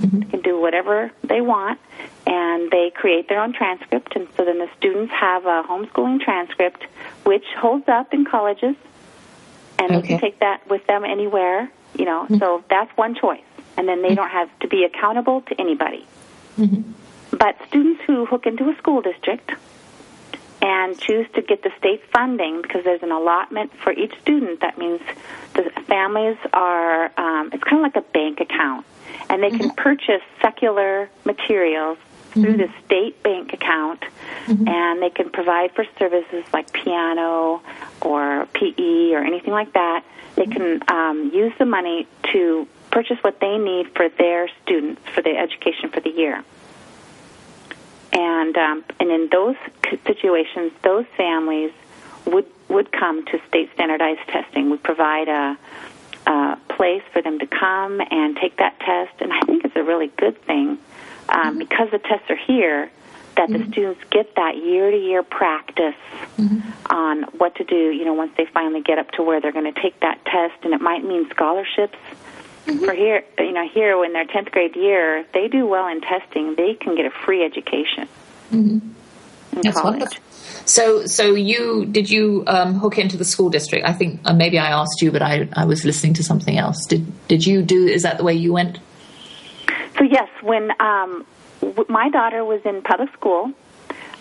Mm-hmm. 0.00 0.20
They 0.20 0.26
can 0.26 0.40
do 0.42 0.60
whatever 0.60 1.10
they 1.22 1.40
want, 1.40 1.78
and 2.26 2.70
they 2.70 2.90
create 2.94 3.28
their 3.28 3.40
own 3.40 3.52
transcript. 3.52 4.16
And 4.16 4.28
so 4.36 4.44
then 4.44 4.58
the 4.58 4.68
students 4.76 5.12
have 5.12 5.46
a 5.46 5.62
homeschooling 5.62 6.20
transcript, 6.20 6.84
which 7.24 7.44
holds 7.56 7.88
up 7.88 8.12
in 8.12 8.24
colleges, 8.24 8.76
and 9.78 9.94
they 9.94 10.02
can 10.02 10.18
take 10.20 10.40
that 10.40 10.66
with 10.68 10.86
them 10.86 11.04
anywhere. 11.04 11.70
You 11.98 12.04
know, 12.06 12.24
mm-hmm. 12.24 12.38
so 12.38 12.64
that's 12.68 12.90
one 12.96 13.14
choice, 13.14 13.40
and 13.76 13.86
then 13.86 14.02
they 14.02 14.08
mm-hmm. 14.08 14.16
don't 14.16 14.30
have 14.30 14.50
to 14.60 14.68
be 14.68 14.84
accountable 14.84 15.42
to 15.42 15.60
anybody. 15.60 16.06
But 17.30 17.56
students 17.68 18.02
who 18.06 18.26
hook 18.26 18.46
into 18.46 18.68
a 18.70 18.76
school 18.76 19.00
district 19.02 19.52
and 20.64 20.98
choose 20.98 21.26
to 21.34 21.42
get 21.42 21.62
the 21.62 21.70
state 21.78 22.02
funding 22.10 22.62
because 22.62 22.84
there's 22.84 23.02
an 23.02 23.12
allotment 23.12 23.70
for 23.82 23.92
each 23.92 24.18
student, 24.22 24.60
that 24.60 24.78
means 24.78 25.00
the 25.52 25.70
families 25.86 26.38
are, 26.54 27.12
um, 27.18 27.50
it's 27.52 27.62
kind 27.62 27.84
of 27.84 27.94
like 27.94 27.96
a 27.96 28.12
bank 28.12 28.40
account. 28.40 28.86
And 29.28 29.42
they 29.42 29.50
can 29.50 29.70
purchase 29.70 30.22
secular 30.40 31.10
materials 31.24 31.98
through 32.32 32.56
the 32.56 32.68
state 32.84 33.22
bank 33.22 33.52
account, 33.52 34.02
and 34.48 35.02
they 35.02 35.10
can 35.10 35.30
provide 35.30 35.70
for 35.72 35.84
services 35.98 36.44
like 36.52 36.72
piano 36.72 37.62
or 38.00 38.46
PE 38.54 39.12
or 39.12 39.22
anything 39.22 39.52
like 39.52 39.72
that. 39.74 40.02
They 40.34 40.46
can 40.46 40.82
um, 40.88 41.30
use 41.32 41.52
the 41.58 41.66
money 41.66 42.08
to 42.32 42.66
purchase 42.90 43.18
what 43.22 43.38
they 43.38 43.58
need 43.58 43.90
for 43.94 44.08
their 44.08 44.48
students 44.62 45.02
for 45.14 45.22
their 45.22 45.38
education 45.38 45.90
for 45.90 46.00
the 46.00 46.10
year. 46.10 46.42
And 48.14 48.56
um, 48.56 48.84
and 49.00 49.10
in 49.10 49.28
those 49.30 49.56
situations, 50.06 50.72
those 50.82 51.04
families 51.16 51.72
would 52.26 52.46
would 52.68 52.92
come 52.92 53.24
to 53.26 53.40
state 53.48 53.70
standardized 53.74 54.26
testing. 54.28 54.70
We 54.70 54.76
provide 54.78 55.28
a, 55.28 55.58
a 56.26 56.58
place 56.68 57.02
for 57.12 57.20
them 57.22 57.38
to 57.40 57.46
come 57.46 58.00
and 58.00 58.36
take 58.36 58.56
that 58.58 58.78
test, 58.80 59.20
and 59.20 59.32
I 59.32 59.40
think 59.40 59.64
it's 59.64 59.76
a 59.76 59.82
really 59.82 60.08
good 60.16 60.40
thing 60.42 60.78
um, 61.28 61.58
because 61.58 61.90
the 61.90 61.98
tests 61.98 62.30
are 62.30 62.36
here. 62.36 62.90
That 63.36 63.50
the 63.50 63.66
students 63.72 64.00
get 64.10 64.36
that 64.36 64.58
year 64.58 64.92
to 64.92 64.96
year 64.96 65.24
practice 65.24 65.96
on 66.86 67.24
what 67.36 67.56
to 67.56 67.64
do. 67.64 67.90
You 67.90 68.04
know, 68.04 68.12
once 68.12 68.30
they 68.36 68.44
finally 68.44 68.80
get 68.80 69.00
up 69.00 69.10
to 69.12 69.24
where 69.24 69.40
they're 69.40 69.50
going 69.50 69.74
to 69.74 69.80
take 69.82 69.98
that 70.00 70.24
test, 70.24 70.54
and 70.62 70.72
it 70.72 70.80
might 70.80 71.02
mean 71.02 71.28
scholarships 71.30 71.98
for 72.64 72.94
here, 72.94 73.22
you 73.38 73.52
know, 73.52 73.68
here 73.68 74.02
in 74.04 74.12
their 74.12 74.24
tenth 74.24 74.50
grade 74.50 74.74
year, 74.76 75.18
if 75.18 75.32
they 75.32 75.48
do 75.48 75.66
well 75.66 75.86
in 75.88 76.00
testing, 76.00 76.54
they 76.56 76.74
can 76.74 76.96
get 76.96 77.06
a 77.06 77.10
free 77.10 77.44
education 77.44 78.08
in 78.52 78.92
That's 79.62 79.80
college. 79.80 80.00
wonderful. 80.00 80.22
So, 80.66 81.06
so 81.06 81.34
you 81.34 81.86
did 81.86 82.08
you 82.10 82.44
um, 82.46 82.74
hook 82.74 82.98
into 82.98 83.16
the 83.16 83.24
school 83.24 83.50
district? 83.50 83.86
I 83.86 83.92
think 83.92 84.20
uh, 84.24 84.32
maybe 84.32 84.58
I 84.58 84.68
asked 84.68 85.02
you, 85.02 85.12
but 85.12 85.20
I, 85.22 85.48
I 85.52 85.66
was 85.66 85.84
listening 85.84 86.14
to 86.14 86.22
something 86.22 86.56
else. 86.56 86.86
Did 86.86 87.06
did 87.28 87.46
you 87.46 87.62
do? 87.62 87.86
Is 87.86 88.02
that 88.02 88.16
the 88.18 88.24
way 88.24 88.34
you 88.34 88.52
went? 88.52 88.78
So 89.98 90.04
yes, 90.04 90.28
when 90.42 90.70
um, 90.80 91.26
w- 91.60 91.86
my 91.88 92.08
daughter 92.10 92.44
was 92.44 92.62
in 92.64 92.82
public 92.82 93.12
school, 93.12 93.52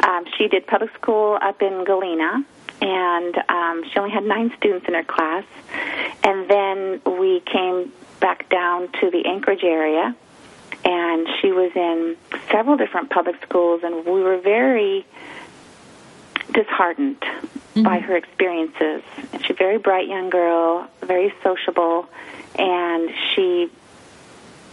um, 0.06 0.26
she 0.38 0.48
did 0.48 0.68
public 0.68 0.94
school 0.96 1.38
up 1.42 1.62
in 1.62 1.84
Galena, 1.86 2.46
and 2.82 3.38
um, 3.50 3.84
she 3.90 4.00
only 4.00 4.12
had 4.12 4.24
nine 4.24 4.54
students 4.58 4.88
in 4.88 4.94
her 4.94 5.04
class. 5.04 5.46
And 6.24 6.50
then 6.50 7.02
we 7.20 7.42
came 7.42 7.92
back 8.24 8.48
down 8.48 8.88
to 9.02 9.12
the 9.12 9.26
Anchorage 9.26 9.66
area, 9.66 10.16
and 10.86 11.28
she 11.42 11.52
was 11.52 11.74
in 11.76 12.16
several 12.50 12.78
different 12.78 13.10
public 13.10 13.36
schools, 13.44 13.82
and 13.84 14.06
we 14.06 14.24
were 14.24 14.38
very 14.38 15.06
disheartened 16.54 17.20
mm-hmm. 17.20 17.84
by 17.84 18.00
her 18.00 18.16
experiences. 18.16 19.04
And 19.34 19.42
she's 19.42 19.52
a 19.52 19.54
very 19.56 19.78
bright 19.78 20.08
young 20.08 20.30
girl, 20.30 20.88
very 21.02 21.28
very 21.28 21.34
sociable, 21.44 22.08
and 22.58 23.12
she 23.36 23.70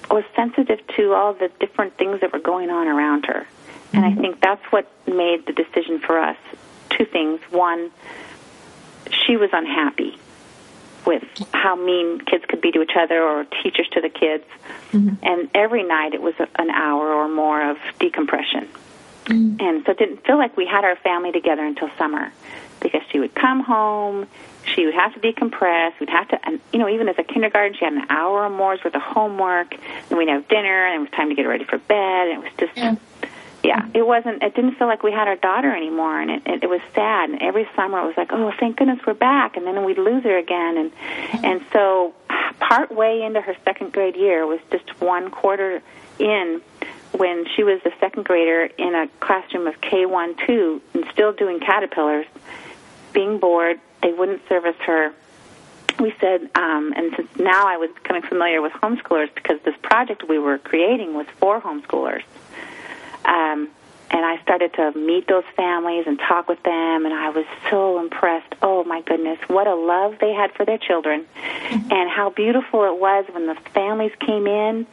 was 0.09 0.23
sensitive 0.37 0.81
to 0.97 1.13
all 1.13 1.35
the 1.35 1.51
different 1.59 1.97
things 1.97 2.21
that 2.21 2.33
were 2.33 2.39
going 2.39 2.71
on 2.71 2.87
around 2.87 3.27
her. 3.27 3.49
And 3.93 4.05
I 4.05 4.11
mm-hmm. 4.11 4.21
think 4.21 4.41
that's 4.41 4.65
what 4.71 4.87
made 5.09 5.45
the 5.47 5.53
decision 5.53 5.99
for 5.99 6.21
us. 6.21 6.37
Two 6.91 7.05
things. 7.05 7.41
One, 7.51 7.91
she 9.11 9.37
was 9.37 9.51
unhappy 9.53 10.17
with 11.07 11.25
how 11.53 11.77
mean 11.77 12.21
kids 12.21 12.45
could 12.47 12.61
be 12.61 12.73
to 12.73 12.83
each 12.83 12.97
other 12.97 13.23
or 13.23 13.45
teachers 13.63 13.89
to 13.93 14.01
the 14.01 14.09
kids. 14.09 14.45
Mm-hmm. 14.93 15.15
And 15.23 15.51
every 15.55 15.83
night 15.83 16.15
it 16.15 16.23
was 16.23 16.35
a, 16.39 16.49
an 16.57 16.71
hour 16.71 17.13
or 17.13 17.29
more 17.29 17.71
of 17.71 17.79
decompression. 17.99 18.69
Mm. 19.27 19.61
And 19.61 19.85
so 19.85 19.93
it 19.93 19.99
didn't 19.99 20.27
feel 20.27 20.39
like 20.39 20.57
we 20.57 20.67
had 20.67 20.85
our 20.85 20.97
family 20.97 21.33
together 21.33 21.65
until 21.65 21.91
summer 21.97 22.33
because 22.81 23.03
she 23.11 23.21
would 23.21 23.35
come 23.35 23.61
home, 23.61 24.27
she 24.65 24.87
would 24.87 24.95
have 24.95 25.15
to 25.15 25.21
decompress, 25.21 25.99
we'd 26.01 26.11
have 26.11 26.29
to, 26.29 26.47
and, 26.47 26.61
you 26.73 26.79
know, 26.79 26.89
even 26.89 27.09
as 27.09 27.19
a 27.19 27.23
kindergarten, 27.23 27.77
she 27.79 27.85
had 27.85 27.95
an 27.95 28.07
hour 28.09 28.45
or 28.45 28.51
more's 28.51 28.83
worth 28.83 28.95
of 28.95 29.03
homework, 29.03 29.75
and 30.09 30.19
we'd 30.19 30.29
have 30.29 30.49
dinner, 30.49 30.87
and 30.87 30.97
it 30.97 30.99
was 30.99 31.11
time 31.11 31.29
to 31.29 31.35
get 31.35 31.47
ready 31.47 31.65
for 31.65 31.79
bed, 31.79 32.29
and 32.29 32.39
it 32.39 32.45
was 32.45 32.53
just, 32.59 32.77
Yeah. 32.77 32.97
It 34.01 34.07
wasn't. 34.07 34.43
It 34.43 34.55
didn't 34.55 34.77
feel 34.77 34.87
like 34.87 35.03
we 35.03 35.13
had 35.13 35.29
our 35.29 35.37
daughter 35.37 35.75
anymore, 35.75 36.19
and 36.19 36.31
it, 36.31 36.43
it, 36.47 36.65
it 36.65 36.71
was 36.71 36.81
sad. 36.95 37.29
And 37.29 37.43
every 37.43 37.69
summer 37.77 37.99
it 37.99 38.07
was 38.07 38.17
like, 38.17 38.33
oh, 38.33 38.51
thank 38.59 38.79
goodness 38.79 38.99
we're 39.07 39.13
back, 39.13 39.59
and 39.59 39.67
then 39.67 39.85
we'd 39.85 39.99
lose 39.99 40.25
her 40.25 40.39
again. 40.39 40.79
And 40.79 41.45
and 41.45 41.65
so, 41.71 42.15
part 42.61 42.91
way 42.91 43.23
into 43.23 43.43
her 43.43 43.55
second 43.63 43.93
grade 43.93 44.17
year 44.17 44.47
was 44.47 44.59
just 44.71 45.01
one 45.03 45.31
quarter 45.31 45.83
in 46.19 46.63
when 47.13 47.45
she 47.55 47.63
was 47.63 47.81
a 47.85 47.91
second 48.01 48.25
grader 48.25 48.65
in 48.79 48.95
a 48.95 49.07
classroom 49.21 49.67
of 49.67 49.79
K 49.83 50.07
one 50.07 50.35
two 50.47 50.81
and 50.95 51.05
still 51.13 51.35
doing 51.35 51.61
caterpillars, 51.61 52.27
being 53.13 53.39
bored. 53.39 53.79
They 54.03 54.15
wouldn't 54.15 54.49
service 54.49 54.77
her 54.87 55.13
we 55.99 56.15
said, 56.19 56.49
um, 56.55 56.95
and 56.97 57.13
since 57.15 57.29
now 57.39 57.67
I 57.67 57.77
was 57.77 57.91
becoming 57.91 58.23
familiar 58.23 58.63
with 58.63 58.73
homeschoolers 58.73 59.29
because 59.35 59.61
this 59.67 59.75
project 59.83 60.27
we 60.27 60.39
were 60.39 60.57
creating 60.57 61.13
was 61.13 61.27
for 61.39 61.61
homeschoolers. 61.61 62.23
Um, 63.27 63.69
and 64.11 64.27
I 64.27 64.43
started 64.43 64.75
to 64.75 64.93
meet 64.99 65.29
those 65.29 65.45
families 65.57 66.05
and 66.07 66.19
talk 66.19 66.49
with 66.49 66.63
them, 66.63 67.07
and 67.07 67.15
I 67.15 67.31
was 67.31 67.47
so 67.71 68.01
impressed. 68.01 68.55
Oh 68.61 68.85
my 68.85 69.03
goodness, 69.03 69.39
what 69.49 69.67
a 69.67 69.75
love 69.75 70.17
they 70.21 70.33
had 70.33 70.53
for 70.53 70.65
their 70.65 70.79
children, 70.79 71.27
mm-hmm. 71.35 71.93
and 71.93 72.11
how 72.11 72.31
beautiful 72.31 72.85
it 72.85 73.01
was 73.01 73.27
when 73.31 73.47
the 73.47 73.55
families 73.73 74.13
came 74.19 74.47
in, 74.47 74.87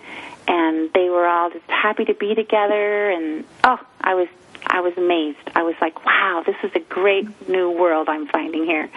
and 0.48 0.94
they 0.94 1.10
were 1.10 1.26
all 1.28 1.50
just 1.50 1.68
happy 1.68 2.06
to 2.06 2.14
be 2.14 2.36
together. 2.36 3.10
And 3.10 3.44
oh, 3.64 3.80
I 4.02 4.14
was 4.16 4.28
I 4.70 4.82
was 4.82 4.94
amazed. 4.98 5.40
I 5.56 5.64
was 5.64 5.76
like, 5.82 6.06
wow, 6.06 6.44
this 6.46 6.56
is 6.64 6.72
a 6.76 6.80
great 6.80 7.50
new 7.50 7.72
world 7.72 8.10
I'm 8.10 8.28
finding 8.28 8.66
here. 8.66 8.90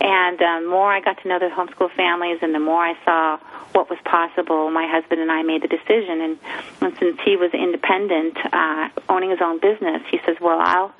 And 0.00 0.40
um, 0.42 0.66
more 0.68 0.92
I 0.92 1.00
got 1.00 1.20
to 1.22 1.28
know 1.28 1.38
the 1.38 1.48
homeschool 1.48 1.90
families, 1.92 2.38
and 2.42 2.54
the 2.54 2.60
more 2.60 2.82
I 2.82 2.94
saw 3.04 3.38
what 3.72 3.90
was 3.90 3.98
possible, 4.04 4.70
my 4.70 4.86
husband 4.86 5.20
and 5.20 5.30
I 5.30 5.42
made 5.42 5.62
the 5.62 5.68
decision. 5.68 6.20
And, 6.20 6.38
and 6.80 6.98
since 6.98 7.20
he 7.24 7.36
was 7.36 7.52
independent, 7.52 8.36
uh, 8.52 8.88
owning 9.08 9.30
his 9.30 9.40
own 9.42 9.58
business, 9.58 10.02
he 10.10 10.20
says, 10.24 10.36
well, 10.40 10.60
I'll 10.60 10.94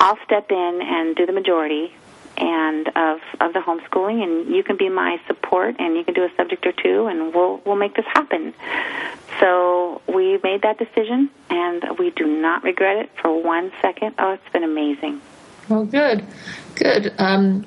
I'll 0.00 0.18
step 0.24 0.50
in 0.50 0.80
and 0.80 1.16
do 1.16 1.26
the 1.26 1.32
majority 1.32 1.92
and 2.38 2.88
of 2.88 3.20
of 3.40 3.52
the 3.52 3.60
homeschooling 3.60 4.22
and 4.22 4.54
you 4.54 4.62
can 4.62 4.76
be 4.76 4.88
my 4.88 5.20
support 5.26 5.76
and 5.78 5.96
you 5.96 6.04
can 6.04 6.14
do 6.14 6.24
a 6.24 6.30
subject 6.36 6.66
or 6.66 6.72
two 6.72 7.06
and 7.06 7.34
we'll 7.34 7.60
we'll 7.64 7.76
make 7.76 7.94
this 7.94 8.06
happen. 8.06 8.54
So 9.40 10.00
we 10.12 10.38
made 10.42 10.62
that 10.62 10.78
decision 10.78 11.30
and 11.50 11.98
we 11.98 12.10
do 12.10 12.26
not 12.26 12.62
regret 12.62 12.96
it 12.96 13.10
for 13.20 13.42
one 13.42 13.72
second. 13.82 14.14
Oh, 14.18 14.32
it's 14.32 14.52
been 14.52 14.64
amazing. 14.64 15.20
Well, 15.68 15.84
good, 15.84 16.26
good. 16.76 17.12
Um, 17.18 17.66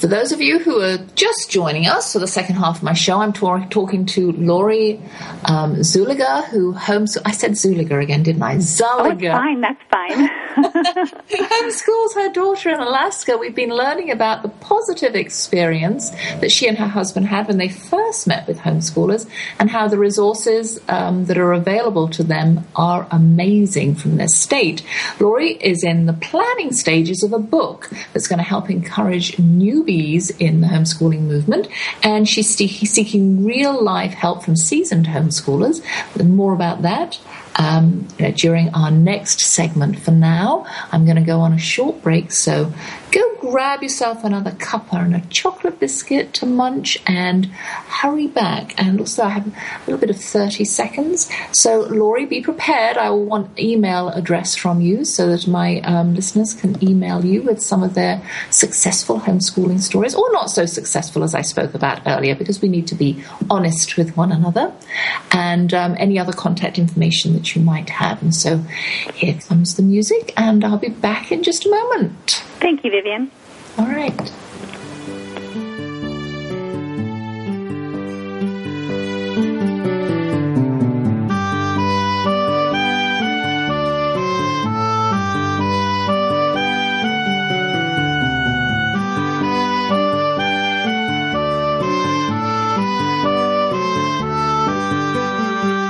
for 0.00 0.06
those 0.06 0.32
of 0.32 0.40
you 0.40 0.58
who 0.58 0.80
are 0.80 0.96
just 1.14 1.50
joining 1.50 1.86
us 1.86 2.14
for 2.14 2.20
the 2.20 2.26
second 2.26 2.56
half 2.56 2.78
of 2.78 2.82
my 2.82 2.94
show, 2.94 3.20
I'm 3.20 3.34
talk- 3.34 3.68
talking 3.68 4.06
to 4.06 4.32
Lori 4.32 4.98
um, 5.44 5.76
Zuliger, 5.76 6.44
who 6.46 6.72
homes. 6.72 7.18
I 7.26 7.32
said 7.32 7.52
Zuliger 7.52 8.02
again, 8.02 8.22
didn't 8.22 8.42
I? 8.42 8.54
Oh, 8.54 8.58
Zuliger. 8.58 9.32
fine. 9.32 9.60
That's 9.60 9.82
fine. 9.90 10.30
who 10.56 11.44
homeschools 11.44 12.14
her 12.14 12.32
daughter 12.32 12.70
in 12.70 12.80
Alaska. 12.80 13.36
We've 13.36 13.54
been 13.54 13.70
learning 13.70 14.10
about 14.10 14.42
the 14.42 14.48
positive 14.48 15.14
experience 15.14 16.10
that 16.40 16.50
she 16.50 16.66
and 16.66 16.78
her 16.78 16.88
husband 16.88 17.26
had 17.26 17.48
when 17.48 17.58
they 17.58 17.68
first 17.68 18.26
met 18.26 18.46
with 18.48 18.58
homeschoolers 18.58 19.28
and 19.58 19.68
how 19.68 19.86
the 19.86 19.98
resources 19.98 20.80
um, 20.88 21.26
that 21.26 21.36
are 21.36 21.52
available 21.52 22.08
to 22.08 22.22
them 22.22 22.66
are 22.74 23.06
amazing 23.10 23.96
from 23.96 24.16
their 24.16 24.28
state. 24.28 24.82
Lori 25.18 25.52
is 25.52 25.84
in 25.84 26.06
the 26.06 26.14
planning 26.14 26.72
stages 26.72 27.22
of 27.22 27.34
a 27.34 27.38
book 27.38 27.90
that's 28.14 28.28
going 28.28 28.38
to 28.38 28.44
help 28.44 28.70
encourage 28.70 29.36
newbies 29.36 29.89
in 29.90 30.60
the 30.60 30.68
homeschooling 30.68 31.22
movement, 31.22 31.68
and 32.02 32.28
she's 32.28 32.54
seeking 32.54 33.44
real 33.44 33.82
life 33.82 34.12
help 34.14 34.44
from 34.44 34.56
seasoned 34.56 35.06
homeschoolers. 35.06 35.82
More 36.24 36.52
about 36.52 36.82
that 36.82 37.18
um, 37.56 38.06
during 38.36 38.72
our 38.74 38.90
next 38.90 39.40
segment. 39.40 39.98
For 39.98 40.12
now, 40.12 40.66
I'm 40.92 41.04
going 41.04 41.16
to 41.16 41.22
go 41.22 41.40
on 41.40 41.52
a 41.52 41.58
short 41.58 42.02
break, 42.02 42.32
so 42.32 42.72
go 43.10 43.36
grab 43.36 43.82
yourself 43.82 44.24
another 44.24 44.52
cuppa 44.52 45.04
and 45.04 45.14
a 45.14 45.20
chocolate 45.28 45.80
biscuit 45.80 46.32
to 46.34 46.46
munch 46.46 46.98
and 47.06 47.46
hurry 47.46 48.26
back. 48.26 48.74
And 48.78 49.00
also, 49.00 49.24
I 49.24 49.30
have 49.30 49.46
a 49.46 49.80
little 49.86 49.98
bit 49.98 50.10
of 50.10 50.16
30 50.16 50.64
seconds. 50.64 51.30
So, 51.52 51.80
Lori, 51.80 52.26
be 52.26 52.40
prepared. 52.40 52.96
I 52.96 53.10
will 53.10 53.24
want 53.24 53.58
email 53.58 54.08
address 54.10 54.54
from 54.54 54.80
you 54.80 55.04
so 55.04 55.28
that 55.28 55.46
my 55.46 55.80
um, 55.80 56.14
listeners 56.14 56.54
can 56.54 56.82
email 56.82 57.24
you 57.24 57.42
with 57.42 57.60
some 57.60 57.82
of 57.82 57.94
their 57.94 58.22
successful 58.50 59.20
homeschooling 59.20 59.80
stories, 59.80 60.14
or 60.14 60.30
not 60.32 60.50
so 60.50 60.66
successful 60.66 61.24
as 61.24 61.34
I 61.34 61.42
spoke 61.42 61.74
about 61.74 62.02
earlier, 62.06 62.34
because 62.34 62.60
we 62.60 62.68
need 62.68 62.86
to 62.88 62.94
be 62.94 63.22
honest 63.50 63.96
with 63.96 64.16
one 64.16 64.32
another, 64.32 64.72
and 65.32 65.72
um, 65.74 65.96
any 65.98 66.18
other 66.18 66.32
contact 66.32 66.78
information 66.78 67.32
that 67.34 67.54
you 67.56 67.62
might 67.62 67.90
have. 67.90 68.22
And 68.22 68.34
so, 68.34 68.58
here 69.14 69.38
comes 69.40 69.74
the 69.74 69.82
music, 69.82 70.32
and 70.36 70.64
I'll 70.64 70.78
be 70.78 70.88
back 70.88 71.32
in 71.32 71.42
just 71.42 71.66
a 71.66 71.70
moment. 71.70 72.44
Thank 72.60 72.84
you, 72.84 72.90
Vivian. 72.90 73.30
All 73.78 73.86
right. 73.86 74.14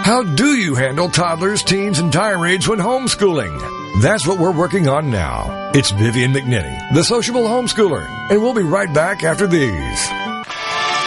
How 0.05 0.23
do 0.25 0.55
you 0.55 0.75
handle 0.75 1.09
toddlers, 1.09 1.63
teens, 1.63 1.99
and 1.99 2.13
tirades 2.13 2.69
when 2.69 2.79
homeschooling? 2.79 3.80
That's 3.99 4.27
what 4.27 4.39
we're 4.39 4.57
working 4.57 4.89
on 4.89 5.11
now. 5.11 5.71
It's 5.75 5.91
Vivian 5.91 6.33
McNinney, 6.33 6.95
the 6.95 7.03
sociable 7.03 7.43
homeschooler, 7.43 8.07
and 8.31 8.41
we'll 8.41 8.55
be 8.55 8.63
right 8.63 8.93
back 8.95 9.25
after 9.25 9.47
these. 9.47 10.09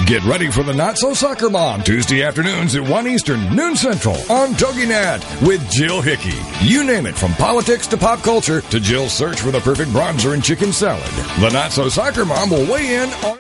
Get 0.06 0.24
ready 0.26 0.52
for 0.52 0.64
the 0.64 0.74
Not 0.74 0.98
So 0.98 1.14
Soccer 1.14 1.50
Mom 1.50 1.82
Tuesday 1.82 2.24
afternoons 2.24 2.76
at 2.76 2.88
1 2.88 3.08
Eastern, 3.08 3.56
noon 3.56 3.76
Central 3.76 4.16
on 4.30 4.54
TogiNet 4.54 5.48
with 5.48 5.68
Jill 5.72 6.02
Hickey. 6.02 6.38
You 6.62 6.84
name 6.84 7.06
it, 7.06 7.16
from 7.16 7.34
politics 7.34 7.88
to 7.88 7.98
pop 7.98 8.22
culture 8.22 8.62
to 8.62 8.80
Jill's 8.80 9.14
search 9.14 9.40
for 9.40 9.52
the 9.52 9.62
perfect 9.62 9.92
bronzer 9.92 10.34
and 10.34 10.44
chicken 10.44 10.74
salad. 10.74 11.10
The 11.40 11.50
Not 11.52 11.72
So 11.72 11.90
Soccer 11.90 12.26
Mom 12.26 12.50
will 12.50 12.70
weigh 12.72 12.96
in 12.96 13.10
on 13.26 13.40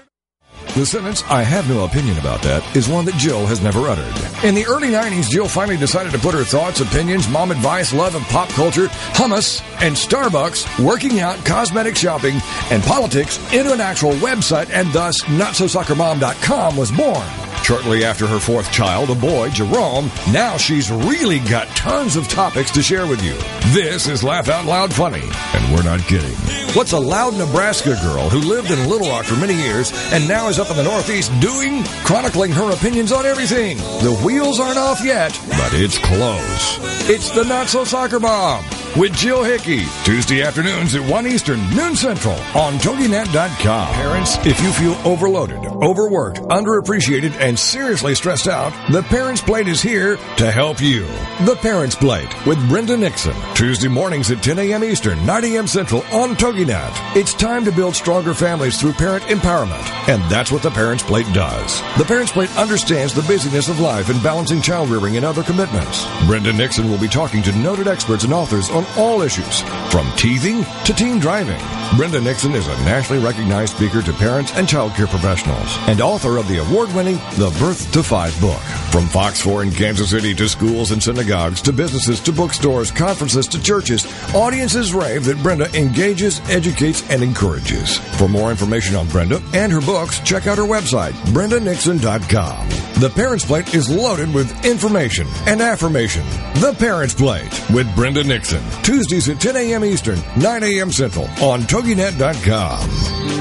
the 0.74 0.86
sentence, 0.86 1.24
I 1.30 1.44
have 1.44 1.70
no 1.70 1.86
opinion 1.86 2.18
about 2.18 2.42
that, 2.44 2.76
is 2.76 2.88
one 2.90 3.06
that 3.06 3.16
Jill 3.16 3.46
has 3.46 3.62
never 3.62 3.88
uttered. 3.88 4.14
In 4.44 4.56
the 4.56 4.66
early 4.66 4.90
90s, 4.90 5.30
Jill 5.30 5.48
finally 5.48 5.78
decided 5.78 6.12
to 6.14 6.20
put 6.20 6.34
her 6.34 6.44
thoughts, 6.44 6.82
opinions, 6.82 7.28
mom 7.30 7.52
advice, 7.52 7.94
love 7.94 8.16
of 8.16 8.24
pop 8.24 8.50
culture, 8.50 8.88
hummus, 9.14 9.62
and 9.82 9.96
Starbucks, 9.96 10.84
working 10.84 11.20
out, 11.20 11.44
cosmetic 11.46 11.96
shopping, 11.96 12.40
and 12.72 12.82
politics 12.84 13.38
into 13.54 13.72
an 13.74 13.82
actual 13.82 14.14
website, 14.14 14.70
and 14.72 14.92
thus 14.94 15.22
NotSoSoccerMom.com 15.24 16.76
was 16.76 16.92
born. 16.92 17.28
Shortly 17.64 18.04
after 18.04 18.28
her 18.28 18.40
fourth 18.40 18.70
child, 18.74 19.10
a 19.10 19.16
boy, 19.16 19.50
Jerome, 19.50 20.12
now 20.34 20.58
she's 20.58 20.92
really 20.92 21.40
got 21.40 21.68
tons 21.70 22.18
of 22.18 22.28
topics 22.28 22.72
to 22.72 22.82
share 22.82 23.08
with 23.08 23.24
you. 23.24 23.36
This 23.72 24.10
is 24.10 24.22
Laugh 24.22 24.50
Out 24.50 24.66
Loud 24.66 24.94
Funny, 24.94 25.24
we're 25.72 25.84
not 25.84 26.00
kidding. 26.02 26.36
What's 26.76 26.92
a 26.94 27.00
loud 27.00 27.36
Nebraska 27.36 27.96
girl 28.02 28.30
who 28.30 28.40
lived 28.40 28.72
in 28.72 28.90
Little 28.90 29.10
Rock 29.10 29.26
for 29.26 29.36
many 29.36 29.54
years 29.54 29.92
and 30.12 30.28
now 30.28 30.48
is 30.50 30.60
up 30.60 30.70
in 30.72 30.78
the 30.78 30.84
Northeast 30.84 31.32
doing? 31.40 31.84
Chronicling 32.04 32.52
her 32.52 32.72
opinions 32.72 33.12
on 33.12 33.26
everything. 33.26 33.78
The 33.78 34.20
wheels 34.26 34.60
aren't 34.60 34.78
off 34.78 35.04
yet, 35.04 35.40
but 35.50 35.74
it's 35.74 35.98
close. 36.00 36.78
It's 37.10 37.30
the 37.32 37.44
Not 37.44 37.68
So 37.68 37.84
Soccer 37.84 38.20
Mom. 38.20 38.64
With 38.96 39.14
Jill 39.14 39.44
Hickey. 39.44 39.86
Tuesday 40.04 40.44
afternoons 40.44 40.96
at 40.96 41.10
1 41.10 41.28
Eastern, 41.28 41.60
noon 41.76 41.96
Central 41.96 42.36
on 42.56 42.74
TogiNet.com. 42.74 43.94
Parents, 43.94 44.38
if 44.46 44.62
you 44.62 44.72
feel 44.72 44.94
overloaded, 45.08 45.66
overworked, 45.66 46.40
underappreciated, 46.40 47.34
and 47.40 47.58
seriously 47.58 48.16
stressed 48.16 48.48
out, 48.48 48.72
The 48.92 49.04
Parents 49.04 49.42
Plate 49.42 49.68
is 49.68 49.82
here 49.82 50.18
to 50.38 50.52
help 50.52 50.82
you. 50.82 51.06
The 51.46 51.58
Parents 51.62 51.96
Plate 51.96 52.30
with 52.46 52.70
Brenda 52.70 52.98
Nixon. 52.98 53.36
Tuesday 53.56 53.88
mornings 53.88 54.32
at 54.32 54.44
10 54.44 54.60
a.m. 54.60 54.84
Eastern, 54.84 55.26
9 55.26 55.46
a.m. 55.46 55.68
Central 55.68 56.04
on 56.12 56.36
TogiNet. 56.36 57.16
It's 57.16 57.34
time 57.34 57.66
to 57.66 57.72
build 57.72 57.96
stronger 57.96 58.34
families 58.34 58.80
through 58.80 58.94
parent 58.94 59.24
empowerment, 59.24 59.84
and 60.08 60.22
that's 60.32 60.52
what 60.52 60.62
The 60.62 60.72
Parents 60.72 61.04
Plate 61.04 61.28
does. 61.34 61.82
The 61.98 62.06
Parents 62.06 62.32
Plate 62.32 62.56
understands 62.58 63.14
the 63.14 63.22
busyness 63.24 63.70
of 63.70 63.80
life 63.80 64.10
and 64.10 64.22
balancing 64.22 64.62
child 64.62 64.90
rearing 64.90 65.18
and 65.18 65.26
other 65.26 65.44
commitments. 65.44 66.06
Brenda 66.26 66.54
Nixon 66.54 66.90
will 66.90 67.00
be 67.00 67.08
talking 67.08 67.42
to 67.44 67.52
noted 67.58 67.88
experts 67.88 68.24
and 68.24 68.34
authors 68.34 68.70
on 68.70 68.83
all 68.98 69.22
issues, 69.22 69.62
from 69.92 70.12
teething 70.16 70.64
to 70.86 70.94
teen 70.94 71.20
driving. 71.20 71.62
Brenda 71.96 72.20
Nixon 72.20 72.54
is 72.54 72.68
a 72.68 72.76
nationally 72.86 73.24
recognized 73.24 73.76
speaker 73.76 74.02
to 74.02 74.14
parents 74.14 74.52
and 74.56 74.68
child 74.68 74.94
care 74.94 75.06
professionals 75.06 75.78
and 75.88 76.02
author 76.02 76.38
of 76.38 76.48
the 76.48 76.58
award-winning 76.58 77.18
The 77.38 77.56
Birth 77.60 77.92
to 77.94 78.02
Five 78.02 78.40
book. 78.42 78.60
From 78.92 79.08
Fox 79.08 79.40
4 79.42 79.64
in 79.64 79.72
Kansas 79.72 80.10
City 80.10 80.34
to 80.36 80.50
schools 80.50 80.92
and 80.92 81.02
synagogues 81.02 81.62
to 81.62 81.74
businesses 81.74 82.20
to 82.22 82.32
bookstores, 82.32 82.92
conferences 82.92 83.48
to 83.48 83.62
churches, 83.62 84.06
audiences 84.34 84.94
rave 84.94 85.26
that 85.26 85.42
Brenda 85.44 85.72
engages, 85.78 86.40
educates, 86.50 87.08
and 87.10 87.22
encourages. 87.22 87.98
For 88.18 88.28
more 88.28 88.50
information 88.50 88.96
on 88.96 89.08
Brenda 89.08 89.42
and 89.54 89.72
her 89.72 89.82
books, 89.82 90.20
check 90.22 90.48
out 90.48 90.58
her 90.58 90.64
website, 90.64 91.14
brendanixon.com. 91.34 92.70
The 93.00 93.12
Parents 93.14 93.46
Plate 93.46 93.74
is 93.76 93.90
loaded 93.90 94.34
with 94.34 94.66
information 94.66 95.28
and 95.46 95.62
affirmation. 95.62 96.24
The 96.56 96.76
Parents 96.78 97.14
Plate 97.14 97.52
with 97.72 97.94
Brenda 97.96 98.24
Nixon. 98.24 98.64
Tuesdays 98.82 99.30
at 99.30 99.40
10 99.40 99.56
a.m. 99.58 99.86
Eastern, 99.86 100.20
9 100.38 100.64
a.m. 100.64 100.92
Central 100.92 101.26
on 101.42 101.62
TogiNet.com. 101.62 103.34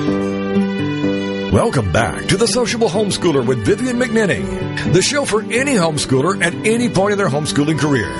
Welcome 1.52 1.92
back 1.92 2.26
to 2.28 2.36
the 2.38 2.46
Sociable 2.46 2.88
Homeschooler 2.88 3.46
with 3.46 3.64
Vivian 3.66 3.98
McNinney, 3.98 4.92
the 4.92 5.02
show 5.02 5.24
for 5.26 5.42
any 5.42 5.74
homeschooler 5.74 6.42
at 6.42 6.54
any 6.66 6.88
point 6.88 7.12
in 7.12 7.18
their 7.18 7.28
homeschooling 7.28 7.78
career. 7.78 8.10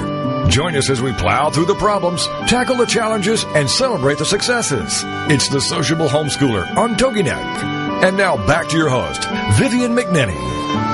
Join 0.48 0.76
us 0.76 0.90
as 0.90 1.00
we 1.00 1.12
plow 1.12 1.48
through 1.48 1.64
the 1.64 1.74
problems, 1.76 2.26
tackle 2.46 2.76
the 2.76 2.84
challenges, 2.84 3.44
and 3.54 3.70
celebrate 3.70 4.18
the 4.18 4.26
successes. 4.26 5.02
It's 5.30 5.48
the 5.48 5.60
Sociable 5.62 6.08
Homeschooler 6.08 6.76
on 6.76 6.94
TogiNet. 6.96 8.02
And 8.04 8.16
now 8.18 8.36
back 8.46 8.68
to 8.68 8.76
your 8.76 8.90
host, 8.90 9.24
Vivian 9.58 9.94
McNinney. 9.96 10.91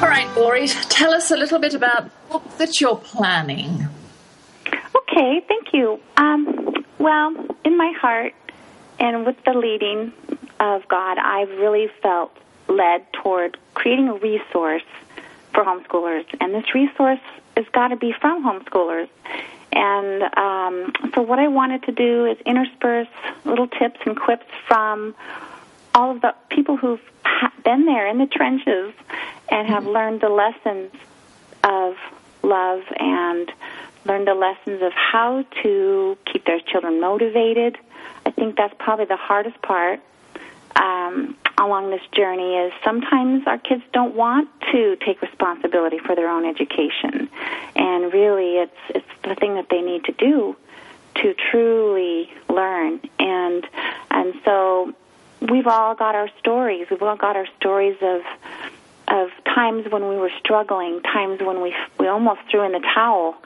All 0.00 0.06
right, 0.06 0.32
Lori, 0.36 0.68
tell 0.68 1.12
us 1.12 1.32
a 1.32 1.36
little 1.36 1.58
bit 1.58 1.74
about 1.74 2.04
the 2.04 2.10
book 2.30 2.58
that 2.58 2.80
you're 2.80 2.94
planning. 2.94 3.88
Okay, 4.94 5.42
thank 5.48 5.72
you. 5.72 5.98
Um, 6.16 6.84
well, 7.00 7.34
in 7.64 7.76
my 7.76 7.92
heart 8.00 8.32
and 9.00 9.26
with 9.26 9.34
the 9.44 9.54
leading 9.54 10.12
of 10.60 10.86
God, 10.86 11.18
I've 11.18 11.50
really 11.50 11.88
felt 12.00 12.30
led 12.68 13.12
toward 13.12 13.58
creating 13.74 14.08
a 14.08 14.14
resource 14.14 14.84
for 15.52 15.64
homeschoolers, 15.64 16.26
and 16.40 16.54
this 16.54 16.72
resource 16.74 17.18
has 17.56 17.66
got 17.72 17.88
to 17.88 17.96
be 17.96 18.14
from 18.20 18.44
homeschoolers. 18.44 19.08
And 19.72 20.22
um, 20.38 20.92
so, 21.12 21.22
what 21.22 21.40
I 21.40 21.48
wanted 21.48 21.82
to 21.84 21.92
do 21.92 22.24
is 22.24 22.38
intersperse 22.46 23.08
little 23.44 23.66
tips 23.66 23.98
and 24.06 24.16
quips 24.16 24.46
from 24.68 25.16
all 25.92 26.12
of 26.12 26.20
the 26.20 26.36
people 26.50 26.76
who've 26.76 27.00
been 27.64 27.84
there 27.84 28.06
in 28.06 28.18
the 28.18 28.26
trenches 28.26 28.94
and 29.50 29.68
have 29.68 29.86
learned 29.86 30.20
the 30.20 30.28
lessons 30.28 30.92
of 31.64 31.96
love 32.42 32.82
and 32.98 33.50
learned 34.04 34.26
the 34.26 34.34
lessons 34.34 34.82
of 34.82 34.92
how 34.92 35.44
to 35.62 36.16
keep 36.30 36.44
their 36.44 36.60
children 36.60 37.00
motivated. 37.00 37.76
I 38.24 38.30
think 38.30 38.56
that's 38.56 38.74
probably 38.78 39.06
the 39.06 39.16
hardest 39.16 39.60
part 39.62 40.00
um, 40.78 41.36
along 41.58 41.90
this 41.90 42.02
journey 42.12 42.56
is 42.56 42.72
sometimes 42.84 43.46
our 43.46 43.58
kids 43.58 43.82
don't 43.92 44.14
want 44.14 44.48
to 44.72 44.96
take 45.04 45.20
responsibility 45.20 45.98
for 45.98 46.14
their 46.14 46.28
own 46.28 46.46
education, 46.46 47.28
and 47.74 48.12
really, 48.12 48.58
it's 48.58 48.80
it's 48.90 49.06
the 49.24 49.34
thing 49.34 49.54
that 49.54 49.68
they 49.68 49.82
need 49.82 50.04
to 50.04 50.12
do 50.12 50.56
to 51.16 51.34
truly 51.50 52.30
learn. 52.48 53.00
And 53.18 53.66
and 54.10 54.34
so 54.44 54.94
we've 55.40 55.66
all 55.66 55.94
got 55.94 56.14
our 56.14 56.30
stories. 56.38 56.86
We've 56.90 57.02
all 57.02 57.16
got 57.16 57.36
our 57.36 57.46
stories 57.58 57.96
of 58.00 58.22
of 59.10 59.30
times 59.44 59.86
when 59.90 60.08
we 60.08 60.16
were 60.16 60.30
struggling, 60.38 61.00
times 61.02 61.40
when 61.40 61.62
we 61.62 61.74
we 61.98 62.08
almost 62.08 62.40
threw 62.50 62.64
in 62.64 62.72
the 62.72 62.86
towel 62.94 63.36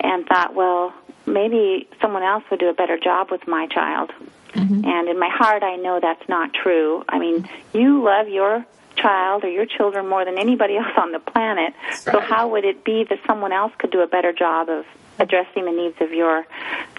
and 0.00 0.26
thought, 0.26 0.54
well, 0.54 0.92
maybe 1.26 1.88
someone 2.00 2.22
else 2.22 2.44
would 2.50 2.60
do 2.60 2.68
a 2.68 2.74
better 2.74 2.98
job 2.98 3.30
with 3.30 3.46
my 3.48 3.66
child. 3.66 4.12
Mm-hmm. 4.52 4.84
And 4.84 5.08
in 5.08 5.18
my 5.18 5.28
heart, 5.28 5.62
I 5.62 5.76
know 5.76 6.00
that's 6.00 6.28
not 6.28 6.52
true. 6.54 7.04
I 7.08 7.18
mean, 7.18 7.48
you 7.72 8.02
love 8.02 8.28
your 8.28 8.64
child 8.96 9.44
or 9.44 9.50
your 9.50 9.66
children 9.66 10.08
more 10.08 10.24
than 10.24 10.38
anybody 10.38 10.76
else 10.78 10.96
on 10.96 11.12
the 11.12 11.18
planet. 11.18 11.74
Right. 11.88 11.98
So 11.98 12.20
how 12.20 12.48
would 12.48 12.64
it 12.64 12.84
be 12.84 13.04
that 13.04 13.18
someone 13.26 13.52
else 13.52 13.72
could 13.78 13.90
do 13.90 14.00
a 14.00 14.06
better 14.06 14.32
job 14.32 14.68
of 14.68 14.84
addressing 15.18 15.64
the 15.64 15.72
needs 15.72 15.96
of 16.00 16.12
your 16.12 16.46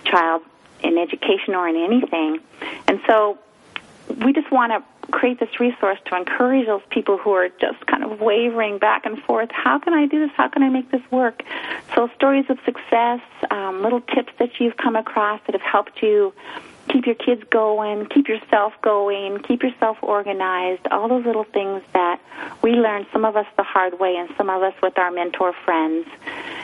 child 0.06 0.42
in 0.82 0.98
education 0.98 1.56
or 1.56 1.68
in 1.68 1.76
anything? 1.76 2.40
And 2.88 3.00
so 3.08 3.40
we 4.24 4.34
just 4.34 4.52
want 4.52 4.72
to 4.72 4.84
create 5.12 5.40
this 5.40 5.60
resource 5.60 6.00
to 6.06 6.16
encourage 6.16 6.68
those 6.68 6.82
people 6.90 7.18
who 7.18 7.32
are 7.32 7.50
just 7.50 7.86
kind 7.88 8.04
of 8.04 8.20
wavering 8.20 8.78
back 8.78 9.06
and 9.06 9.22
forth. 9.24 9.50
How 9.52 9.80
can 9.80 9.94
I 9.94 10.06
do 10.06 10.20
this? 10.20 10.32
How 10.36 10.48
can 10.48 10.64
I 10.64 10.70
make 10.70 10.92
this 10.92 11.02
work? 11.12 11.44
So, 11.96 12.10
stories 12.16 12.46
of 12.50 12.58
success, 12.66 13.22
um, 13.52 13.82
little 13.84 14.02
tips 14.02 14.34
that 14.40 14.60
you've 14.60 14.78
come 14.78 14.96
across 14.96 15.40
that 15.46 15.54
have 15.54 15.62
helped 15.62 16.02
you 16.02 16.34
keep 16.90 17.06
your 17.06 17.16
kids 17.16 17.44
going, 17.50 18.06
keep 18.08 18.28
yourself 18.28 18.74
going, 18.82 19.40
keep 19.40 19.64
yourself 19.64 19.98
organized, 20.02 20.88
all 20.92 21.08
those 21.08 21.26
little 21.26 21.44
things 21.44 21.84
that 21.94 22.20
we 22.62 22.72
learned, 22.72 23.06
some 23.12 23.26
of 23.26 23.36
us 23.36 23.46
the 23.58 23.64
hard 23.64 24.00
way 24.00 24.16
and 24.16 24.30
some 24.38 24.50
of 24.50 24.62
us 24.62 24.74
with 24.82 24.98
our 24.98 25.12
mentor 25.12 25.54
friends. 25.66 26.08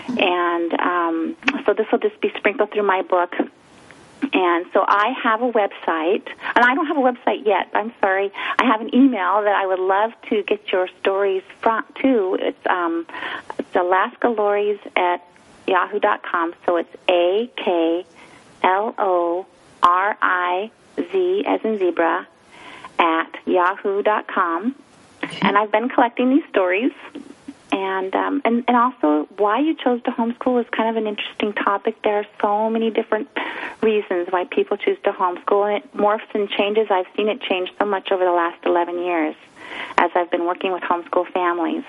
And 0.08 0.74
um, 0.80 1.36
so 1.66 1.74
this 1.74 1.88
will 1.91 2.00
just 2.00 2.20
be 2.22 2.32
sprinkled 2.38 2.72
through 2.72 2.84
my 2.84 3.02
book. 3.02 3.34
And 4.34 4.66
so 4.74 4.84
I 4.88 5.14
have 5.24 5.44
a 5.44 5.52
website, 5.52 6.28
and 6.56 6.66
I 6.66 6.74
don't 6.74 6.88
have 6.88 6.98
a 6.98 7.02
website 7.02 7.46
yet. 7.46 7.70
I'm 7.74 7.94
sorry. 8.02 8.32
I 8.58 8.66
have 8.66 8.82
an 8.82 8.94
email 8.94 9.44
that 9.44 9.56
I 9.56 9.68
would 9.68 9.80
love 9.80 10.12
to 10.30 10.42
get 10.44 10.72
your 10.72 10.88
stories 11.00 11.44
from 11.62 11.86
to. 12.02 12.38
It's 12.42 12.68
um, 12.68 13.06
it's 13.60 13.76
Alaska 13.76 14.30
Lories 14.30 14.80
at 14.96 15.24
yahoo.com. 15.68 16.56
So 16.66 16.78
it's 16.78 16.96
A 17.08 17.52
K 17.56 18.06
L 18.64 18.96
O 18.98 19.46
R 19.84 20.18
I 20.20 20.72
Z 21.12 21.44
as 21.46 21.62
in 21.64 21.78
zebra 21.78 22.28
at 22.98 23.36
yahoo.com. 23.46 24.76
And 25.42 25.58
I've 25.58 25.72
been 25.72 25.90
collecting 25.90 26.32
these 26.32 26.44
stories 26.50 26.92
and 27.74 28.15
um, 28.15 28.41
and 28.45 28.63
and 28.67 28.78
also 28.78 29.28
why 29.38 29.59
you 29.59 29.76
chose 29.76 30.01
to 30.03 30.11
homeschool 30.11 30.61
is 30.61 30.69
kind 30.69 30.89
of 30.89 30.95
an 30.95 31.07
interesting 31.07 31.53
topic. 31.53 32.01
There 32.03 32.19
are 32.19 32.26
so 32.39 32.69
many 32.69 32.91
different 32.91 33.28
reasons 33.82 34.28
why 34.30 34.45
people 34.45 34.78
choose 34.78 34.97
to 35.05 35.11
homeschool, 35.11 35.74
and 35.74 35.84
it 35.84 35.97
morphs 35.97 36.34
and 36.36 36.47
changes. 36.49 36.88
I've 36.91 37.07
seen 37.17 37.30
it 37.30 37.41
change 37.41 37.71
so 37.80 37.86
much 37.86 38.11
over 38.11 38.24
the 38.24 38.32
last 38.32 38.63
11 38.65 38.99
years 38.99 39.36
as 39.97 40.11
I've 40.13 40.30
been 40.30 40.45
working 40.45 40.71
with 40.71 40.84
homeschool 40.84 41.28
families. 41.32 41.84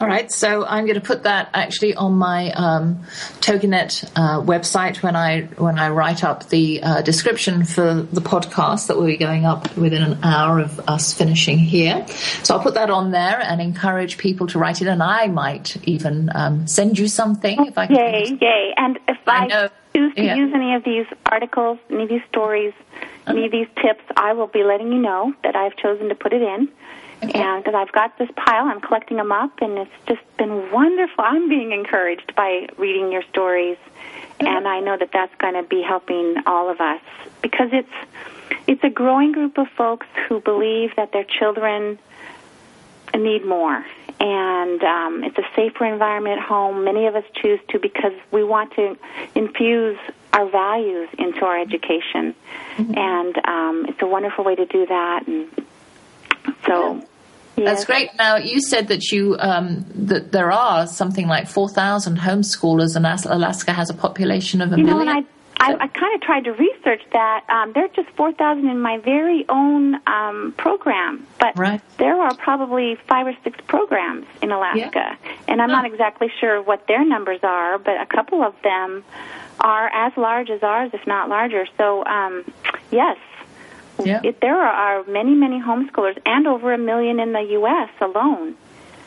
All 0.00 0.08
right, 0.08 0.30
so 0.30 0.66
I'm 0.66 0.86
going 0.86 1.00
to 1.00 1.06
put 1.06 1.22
that 1.22 1.50
actually 1.54 1.94
on 1.94 2.14
my 2.14 2.50
um, 2.50 3.04
TogiNet 3.40 4.10
uh, 4.16 4.42
website 4.42 5.02
when 5.04 5.14
I 5.14 5.42
when 5.56 5.78
I 5.78 5.90
write 5.90 6.24
up 6.24 6.48
the 6.48 6.82
uh, 6.82 7.02
description 7.02 7.64
for 7.64 8.02
the 8.02 8.20
podcast 8.20 8.88
that 8.88 8.96
will 8.96 9.06
be 9.06 9.16
going 9.16 9.44
up 9.44 9.76
within 9.76 10.02
an 10.02 10.18
hour 10.24 10.58
of 10.58 10.80
us 10.88 11.14
finishing 11.14 11.58
here. 11.58 12.04
So 12.42 12.56
I'll 12.56 12.62
put 12.62 12.74
that 12.74 12.90
on 12.90 13.12
there 13.12 13.40
and 13.40 13.60
encourage 13.60 14.18
people 14.18 14.48
to 14.48 14.58
write 14.58 14.82
it, 14.82 14.88
and 14.88 15.00
I 15.00 15.28
might 15.28 15.76
even 15.86 16.28
um, 16.34 16.66
send 16.66 16.98
you 16.98 17.06
something 17.06 17.66
if 17.66 17.78
I 17.78 17.86
can. 17.86 17.96
Yay, 17.96 18.38
yay! 18.40 18.74
And 18.76 18.98
if 19.06 19.18
I, 19.28 19.46
I 19.46 19.70
choose 19.94 20.12
to 20.16 20.24
yeah. 20.24 20.34
use 20.34 20.52
any 20.52 20.74
of 20.74 20.82
these 20.82 21.06
articles, 21.30 21.78
any 21.88 22.02
of 22.02 22.08
these 22.08 22.24
stories, 22.28 22.72
any 23.28 23.46
of 23.46 23.52
these 23.52 23.68
tips, 23.76 24.02
I 24.16 24.32
will 24.32 24.48
be 24.48 24.64
letting 24.64 24.92
you 24.92 24.98
know 24.98 25.34
that 25.44 25.54
I've 25.54 25.76
chosen 25.76 26.08
to 26.08 26.16
put 26.16 26.32
it 26.32 26.42
in. 26.42 26.68
And 27.22 27.64
because 27.64 27.74
I've 27.74 27.92
got 27.92 28.18
this 28.18 28.28
pile, 28.36 28.66
I'm 28.66 28.80
collecting 28.80 29.16
them 29.16 29.32
up, 29.32 29.60
and 29.60 29.78
it's 29.78 29.90
just 30.06 30.20
been 30.36 30.70
wonderful. 30.70 31.24
I'm 31.24 31.48
being 31.48 31.72
encouraged 31.72 32.34
by 32.34 32.68
reading 32.76 33.12
your 33.12 33.22
stories, 33.30 33.78
mm-hmm. 33.78 34.46
and 34.46 34.68
I 34.68 34.80
know 34.80 34.96
that 34.96 35.10
that's 35.12 35.34
going 35.36 35.54
to 35.54 35.62
be 35.62 35.82
helping 35.82 36.36
all 36.46 36.70
of 36.70 36.80
us 36.80 37.00
because 37.42 37.70
it's 37.72 37.88
it's 38.66 38.82
a 38.84 38.90
growing 38.90 39.32
group 39.32 39.58
of 39.58 39.68
folks 39.76 40.06
who 40.28 40.40
believe 40.40 40.96
that 40.96 41.12
their 41.12 41.24
children 41.24 41.98
need 43.14 43.44
more, 43.44 43.84
and 44.20 44.82
um, 44.82 45.24
it's 45.24 45.38
a 45.38 45.46
safer 45.54 45.84
environment 45.86 46.38
at 46.38 46.44
home. 46.44 46.84
Many 46.84 47.06
of 47.06 47.14
us 47.14 47.24
choose 47.34 47.60
to 47.70 47.78
because 47.78 48.12
we 48.32 48.44
want 48.44 48.74
to 48.74 48.98
infuse 49.34 49.98
our 50.32 50.48
values 50.48 51.08
into 51.18 51.44
our 51.44 51.58
education, 51.58 52.34
mm-hmm. 52.76 52.98
and 52.98 53.38
um, 53.46 53.86
it's 53.88 54.02
a 54.02 54.06
wonderful 54.06 54.44
way 54.44 54.56
to 54.56 54.66
do 54.66 54.84
that. 54.86 55.26
And 55.26 55.48
so 56.66 57.02
That's 57.56 57.84
great. 57.84 58.10
Now 58.18 58.36
you 58.36 58.60
said 58.60 58.88
that 58.88 59.10
you 59.12 59.36
um, 59.38 59.84
that 59.94 60.32
there 60.32 60.50
are 60.50 60.86
something 60.86 61.26
like 61.28 61.46
four 61.48 61.68
thousand 61.68 62.18
homeschoolers, 62.18 62.96
and 62.96 63.06
Alaska 63.06 63.72
has 63.72 63.90
a 63.90 63.94
population 63.94 64.60
of 64.60 64.72
a 64.72 64.76
you 64.76 64.84
million. 64.84 65.06
know, 65.06 65.12
and 65.18 65.26
I, 65.60 65.72
I, 65.72 65.84
I 65.84 65.86
kind 65.86 66.14
of 66.14 66.20
tried 66.20 66.44
to 66.44 66.52
research 66.52 67.02
that. 67.12 67.44
Um, 67.48 67.72
there 67.74 67.84
are 67.84 67.88
just 67.94 68.08
4,000 68.16 68.68
in 68.68 68.80
my 68.80 68.98
very 68.98 69.44
own 69.48 69.94
um, 70.08 70.52
program, 70.58 71.26
but 71.38 71.56
Right. 71.56 71.80
there 71.98 72.20
are 72.20 72.34
probably 72.34 72.96
five 73.08 73.28
or 73.28 73.36
six 73.44 73.58
programs 73.68 74.26
in 74.42 74.50
Alaska. 74.50 75.16
And 75.46 75.62
I'm 75.62 75.70
not 75.70 75.84
exactly 75.86 76.30
sure 76.40 76.60
what 76.60 76.86
their 76.88 77.04
numbers 77.04 77.40
are, 77.44 77.78
but 77.78 78.00
a 78.00 78.06
couple 78.06 78.42
of 78.42 78.54
them 78.62 79.04
are 79.60 79.86
as 79.94 80.12
large 80.16 80.50
as 80.50 80.62
ours, 80.64 80.90
if 80.92 81.06
not 81.06 81.28
larger. 81.28 81.66
So, 81.78 82.04
um, 82.04 82.44
yes, 82.90 83.16
Yeah. 84.02 84.20
it, 84.24 84.40
there 84.40 84.60
are, 84.60 85.04
many, 85.04 85.34
many 85.34 85.60
homeschoolers, 85.60 86.20
and 86.26 86.46
over 86.46 86.72
a 86.72 86.78
million 86.78 87.20
in 87.20 87.32
the 87.32 87.42
U.S. 87.52 87.90
alone. 88.00 88.56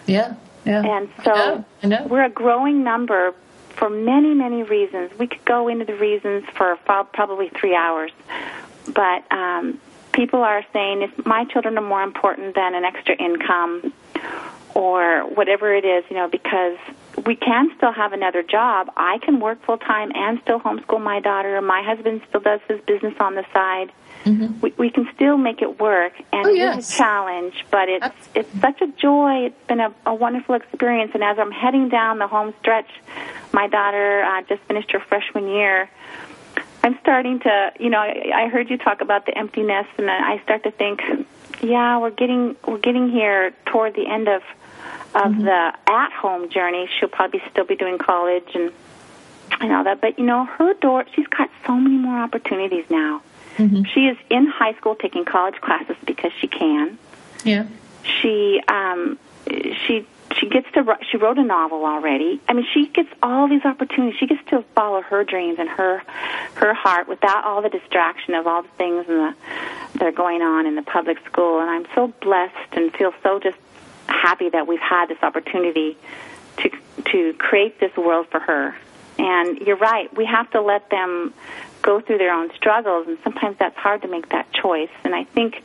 yeah, 0.05 0.35
yeah. 0.65 0.83
And 0.83 1.09
so 1.23 1.31
I 1.31 1.35
know, 1.35 1.65
I 1.83 1.88
know. 1.88 2.07
we're 2.07 2.23
a 2.23 2.29
growing 2.29 2.83
number 2.83 3.33
for 3.77 3.89
many, 3.89 4.33
many 4.33 4.63
reasons. 4.63 5.11
We 5.19 5.27
could 5.27 5.45
go 5.45 5.67
into 5.67 5.85
the 5.85 5.95
reasons 5.95 6.45
for 6.55 6.75
probably 6.77 7.49
three 7.49 7.75
hours. 7.75 8.11
But 8.85 9.29
um, 9.31 9.79
people 10.13 10.41
are 10.41 10.65
saying 10.73 11.03
if 11.03 11.25
my 11.25 11.45
children 11.45 11.77
are 11.77 11.88
more 11.88 12.03
important 12.03 12.55
than 12.55 12.73
an 12.73 12.83
extra 12.83 13.15
income 13.15 13.93
or 14.73 15.21
whatever 15.21 15.73
it 15.73 15.85
is, 15.85 16.03
you 16.09 16.15
know, 16.15 16.27
because 16.27 16.77
we 17.25 17.35
can 17.35 17.71
still 17.77 17.91
have 17.91 18.13
another 18.13 18.43
job. 18.43 18.91
I 18.97 19.19
can 19.19 19.39
work 19.39 19.61
full 19.63 19.77
time 19.77 20.11
and 20.13 20.39
still 20.41 20.59
homeschool 20.59 21.01
my 21.01 21.19
daughter. 21.19 21.59
My 21.61 21.81
husband 21.83 22.21
still 22.29 22.41
does 22.41 22.61
his 22.67 22.79
business 22.81 23.13
on 23.19 23.35
the 23.35 23.45
side. 23.53 23.91
We, 24.61 24.73
we 24.78 24.89
can 24.89 25.07
still 25.15 25.38
make 25.38 25.61
it 25.61 25.80
work, 25.80 26.13
and 26.34 26.45
Oh, 26.45 26.49
it 26.49 26.78
is 26.78 26.89
a 26.89 26.97
challenge. 26.97 27.65
But 27.71 27.89
it's 27.89 28.30
it's 28.36 28.59
such 28.61 28.82
a 28.82 28.88
joy. 28.88 29.45
It's 29.47 29.67
been 29.67 29.80
a, 29.80 29.93
a 30.05 30.13
wonderful 30.13 30.55
experience. 30.55 31.11
And 31.13 31.23
as 31.23 31.38
I'm 31.39 31.51
heading 31.51 31.89
down 31.89 32.19
the 32.19 32.28
home 32.28 32.53
stretch, 32.59 32.89
my 33.51 33.67
daughter 33.67 34.23
uh, 34.23 34.41
just 34.43 34.61
finished 34.63 34.91
her 34.91 34.99
freshman 34.99 35.47
year. 35.47 35.89
I'm 36.84 36.97
starting 37.01 37.39
to, 37.41 37.71
you 37.80 37.89
know, 37.89 37.99
I, 37.99 38.32
I 38.43 38.47
heard 38.47 38.69
you 38.69 38.78
talk 38.78 39.01
about 39.01 39.25
the 39.25 39.38
emptiness, 39.38 39.88
and 39.97 40.09
I 40.09 40.41
start 40.43 40.63
to 40.63 40.71
think, 40.71 41.01
yeah, 41.61 41.97
we're 41.97 42.11
getting 42.11 42.55
we're 42.65 42.78
getting 42.78 43.09
here 43.09 43.51
toward 43.65 43.93
the 43.95 44.05
end 44.07 44.28
of 44.30 44.41
of 45.15 45.38
the 45.38 45.73
at 45.88 46.11
home 46.11 46.49
journey. 46.49 46.88
She'll 46.99 47.09
probably 47.09 47.41
still 47.51 47.65
be 47.65 47.75
doing 47.75 47.97
college 47.97 48.49
and 48.53 48.71
and 49.59 49.73
all 49.73 49.84
that, 49.86 50.01
but 50.01 50.19
you 50.19 50.25
know, 50.25 50.45
her 50.45 50.73
door, 50.75 51.05
she's 51.15 51.28
got 51.28 51.49
so 51.65 51.75
many 51.75 51.97
more 51.97 52.19
opportunities 52.19 52.86
now. 52.89 53.21
She 53.86 54.08
is 54.08 54.18
in 54.30 54.47
high 54.47 54.74
school 54.74 54.95
taking 54.95 55.26
college 55.26 55.60
classes 55.62 55.95
because 56.05 56.32
she 56.39 56.47
can. 56.47 56.97
Yeah. 57.43 57.66
she 58.03 58.62
um 58.68 59.18
she 59.51 60.05
she 60.38 60.49
gets 60.49 60.70
to 60.74 60.97
she 61.10 61.18
wrote 61.18 61.38
a 61.38 61.43
novel 61.43 61.86
already. 61.86 62.41
I 62.47 62.53
mean 62.53 62.66
she 62.74 62.88
gets 62.88 63.10
all 63.24 63.47
these 63.47 63.66
opportunities. 63.66 64.20
She 64.20 64.28
gets 64.28 64.43
to 64.49 64.64
follow 64.76 65.01
her 65.01 65.24
dreams 65.24 65.58
and 65.60 65.70
her 65.70 65.99
her 66.55 66.74
heart 66.74 67.08
without 67.08 67.43
all 67.45 67.62
the 67.62 67.70
distraction 67.70 68.34
of 68.34 68.47
all 68.47 68.64
the 68.64 68.70
things 68.78 69.05
and 69.08 69.18
the, 69.20 69.36
that 69.93 70.03
are 70.03 70.12
going 70.12 70.41
on 70.41 70.66
in 70.66 70.76
the 70.76 70.82
public 70.82 71.18
school. 71.26 71.60
And 71.60 71.70
i'm 71.70 71.86
so 71.95 72.08
blessed 72.22 72.74
and 72.74 72.93
feel 72.93 73.14
so 73.24 73.39
just 73.39 73.58
happy 74.08 74.49
that 74.49 74.68
we've 74.68 74.80
had 74.80 75.08
this 75.10 75.22
opportunity 75.22 75.97
to 76.58 76.70
to 77.05 77.34
create 77.34 77.80
this 77.80 77.95
world 77.95 78.28
for 78.30 78.39
her. 78.39 78.76
And 79.20 79.60
you're 79.60 79.78
right. 79.78 80.16
We 80.16 80.26
have 80.26 80.49
to 80.51 80.62
let 80.62 80.89
them 80.89 81.34
go 81.88 82.01
through 82.01 82.17
their 82.17 82.33
own 82.33 82.53
struggles 82.53 83.07
and 83.07 83.17
sometimes 83.23 83.55
that's 83.57 83.77
hard 83.77 84.01
to 84.01 84.09
make 84.09 84.27
that 84.29 84.51
choice. 84.51 84.89
And 85.05 85.15
i 85.15 85.23
think 85.23 85.63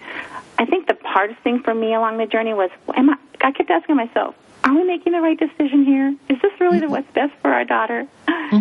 i 0.62 0.64
think 0.64 0.86
the 0.86 0.96
hardest 1.02 1.40
thing 1.40 1.58
for 1.66 1.74
me 1.74 1.94
along 1.94 2.18
the 2.18 2.26
journey 2.26 2.54
was 2.54 2.70
am 2.94 3.10
i 3.10 3.16
i 3.40 3.50
kept 3.50 3.70
asking 3.70 3.96
myself 3.96 4.34
are 4.64 4.74
we 4.74 4.84
making 4.84 5.12
the 5.12 5.20
right 5.20 5.36
decision 5.36 5.84
here? 5.84 6.14
Is 6.28 6.40
this 6.40 6.52
really 6.60 6.78
the 6.78 6.86
mm-hmm. 6.86 6.92
what's 6.92 7.10
best 7.12 7.32
for 7.42 7.50
our 7.52 7.64
daughter? 7.64 8.06
Mm-hmm. 8.28 8.60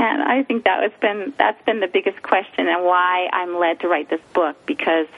And 0.00 0.22
i 0.22 0.42
think 0.42 0.64
that 0.64 0.82
has 0.82 0.92
been 1.00 1.34
that's 1.36 1.62
been 1.66 1.80
the 1.80 1.92
biggest 1.98 2.22
question 2.22 2.66
and 2.66 2.82
why 2.82 3.28
i'm 3.32 3.58
led 3.58 3.80
to 3.80 3.88
write 3.88 4.08
this 4.08 4.24
book 4.32 4.56
because 4.64 5.10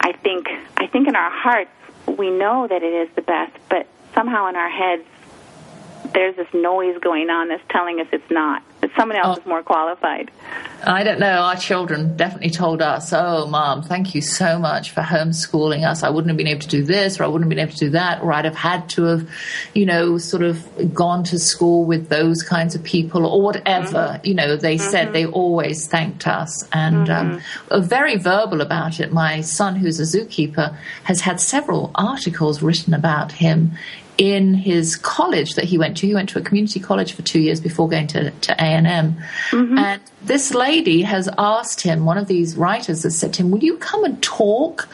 i 0.00 0.12
think 0.12 0.46
i 0.76 0.86
think 0.86 1.08
in 1.08 1.16
our 1.16 1.30
hearts 1.30 1.70
we 2.06 2.28
know 2.30 2.66
that 2.68 2.82
it 2.82 2.94
is 3.02 3.08
the 3.14 3.22
best 3.22 3.56
but 3.70 3.86
somehow 4.14 4.46
in 4.50 4.56
our 4.56 4.68
heads 4.68 5.06
there's 6.12 6.36
this 6.36 6.52
noise 6.52 6.98
going 7.00 7.30
on 7.30 7.48
that's 7.48 7.66
telling 7.70 7.98
us 7.98 8.06
it's 8.12 8.30
not 8.30 8.62
someone 8.96 9.16
else 9.16 9.38
oh. 9.38 9.40
is 9.40 9.46
more 9.46 9.62
qualified 9.62 10.30
I 10.86 11.02
don't 11.02 11.18
know. 11.18 11.26
Our 11.26 11.56
children 11.56 12.16
definitely 12.16 12.50
told 12.50 12.82
us, 12.82 13.12
"Oh, 13.12 13.46
mom, 13.48 13.82
thank 13.82 14.14
you 14.14 14.20
so 14.20 14.58
much 14.58 14.92
for 14.92 15.00
homeschooling 15.00 15.84
us. 15.84 16.04
I 16.04 16.10
wouldn't 16.10 16.28
have 16.28 16.36
been 16.36 16.46
able 16.46 16.60
to 16.60 16.68
do 16.68 16.84
this, 16.84 17.18
or 17.18 17.24
I 17.24 17.26
wouldn't 17.26 17.44
have 17.44 17.56
been 17.56 17.58
able 17.58 17.72
to 17.72 17.78
do 17.78 17.90
that, 17.90 18.22
or 18.22 18.32
I'd 18.32 18.44
have 18.44 18.54
had 18.54 18.88
to 18.90 19.04
have, 19.04 19.28
you 19.74 19.86
know, 19.86 20.18
sort 20.18 20.44
of 20.44 20.94
gone 20.94 21.24
to 21.24 21.38
school 21.38 21.84
with 21.84 22.08
those 22.10 22.42
kinds 22.42 22.76
of 22.76 22.84
people, 22.84 23.26
or 23.26 23.42
whatever." 23.42 23.98
Mm-hmm. 23.98 24.26
You 24.26 24.34
know, 24.34 24.56
they 24.56 24.78
said 24.78 25.06
mm-hmm. 25.06 25.12
they 25.14 25.26
always 25.26 25.88
thanked 25.88 26.28
us 26.28 26.66
and 26.72 27.10
um, 27.10 27.40
are 27.72 27.80
very 27.80 28.16
verbal 28.16 28.60
about 28.60 29.00
it. 29.00 29.12
My 29.12 29.40
son, 29.40 29.74
who's 29.74 29.98
a 29.98 30.04
zookeeper, 30.04 30.76
has 31.04 31.20
had 31.22 31.40
several 31.40 31.90
articles 31.96 32.62
written 32.62 32.94
about 32.94 33.32
him 33.32 33.72
in 34.18 34.52
his 34.52 34.96
college 34.96 35.54
that 35.54 35.64
he 35.64 35.78
went 35.78 35.96
to. 35.98 36.06
He 36.06 36.14
went 36.14 36.28
to 36.30 36.38
a 36.38 36.42
community 36.42 36.80
college 36.80 37.12
for 37.12 37.22
two 37.22 37.40
years 37.40 37.60
before 37.60 37.88
going 37.88 38.08
to, 38.08 38.30
to 38.30 38.52
A&M. 38.52 39.16
And 39.78 40.02
this 40.22 40.52
lady 40.52 41.02
has 41.02 41.28
asked 41.38 41.80
him, 41.80 42.04
one 42.04 42.18
of 42.18 42.26
these 42.26 42.56
writers 42.56 43.04
has 43.04 43.16
said 43.16 43.32
to 43.34 43.42
him, 43.42 43.50
will 43.52 43.62
you 43.62 43.76
come 43.78 44.04
and 44.04 44.20
talk 44.22 44.88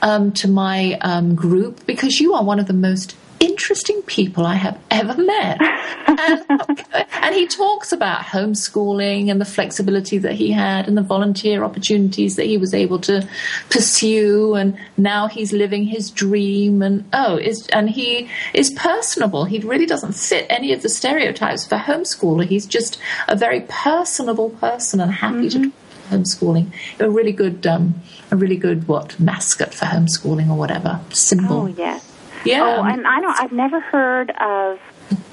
um, 0.00 0.32
to 0.32 0.48
my 0.48 0.98
um, 1.02 1.34
group? 1.34 1.84
Because 1.86 2.18
you 2.18 2.32
are 2.32 2.42
one 2.42 2.58
of 2.58 2.66
the 2.66 2.72
most 2.72 3.14
interesting 3.42 4.00
people 4.02 4.46
I 4.46 4.54
have 4.54 4.78
ever 4.90 5.20
met. 5.20 5.60
and, 6.06 6.84
and 7.22 7.34
he 7.34 7.48
talks 7.48 7.92
about 7.92 8.22
homeschooling 8.22 9.30
and 9.30 9.40
the 9.40 9.44
flexibility 9.44 10.18
that 10.18 10.34
he 10.34 10.52
had 10.52 10.86
and 10.86 10.96
the 10.96 11.02
volunteer 11.02 11.64
opportunities 11.64 12.36
that 12.36 12.46
he 12.46 12.56
was 12.56 12.72
able 12.72 13.00
to 13.00 13.28
pursue. 13.68 14.54
And 14.54 14.78
now 14.96 15.26
he's 15.26 15.52
living 15.52 15.84
his 15.84 16.10
dream. 16.10 16.82
And 16.82 17.04
oh, 17.12 17.36
is, 17.36 17.66
and 17.72 17.90
he 17.90 18.30
is 18.54 18.70
personable. 18.70 19.44
He 19.44 19.58
really 19.58 19.86
doesn't 19.86 20.12
fit 20.12 20.46
any 20.48 20.72
of 20.72 20.82
the 20.82 20.88
stereotypes 20.88 21.66
for 21.66 21.76
homeschooler. 21.76 22.46
He's 22.46 22.66
just 22.66 22.98
a 23.26 23.34
very 23.34 23.62
personable 23.68 24.50
person 24.50 25.00
and 25.00 25.10
happy 25.10 25.48
to 25.50 25.58
talk 25.58 25.72
about 25.72 26.20
homeschooling. 26.20 26.72
A 27.00 27.10
really 27.10 27.32
good, 27.32 27.66
um, 27.66 27.94
a 28.30 28.36
really 28.36 28.56
good 28.56 28.86
what 28.86 29.18
mascot 29.18 29.74
for 29.74 29.86
homeschooling 29.86 30.48
or 30.48 30.56
whatever 30.56 31.00
symbol. 31.10 31.62
oh 31.62 31.66
yes 31.66 32.11
Yeah. 32.44 32.62
Oh, 32.62 32.84
and 32.84 33.06
I 33.06 33.20
don't. 33.20 33.38
I've 33.40 33.52
never 33.52 33.80
heard 33.80 34.30
of 34.30 34.78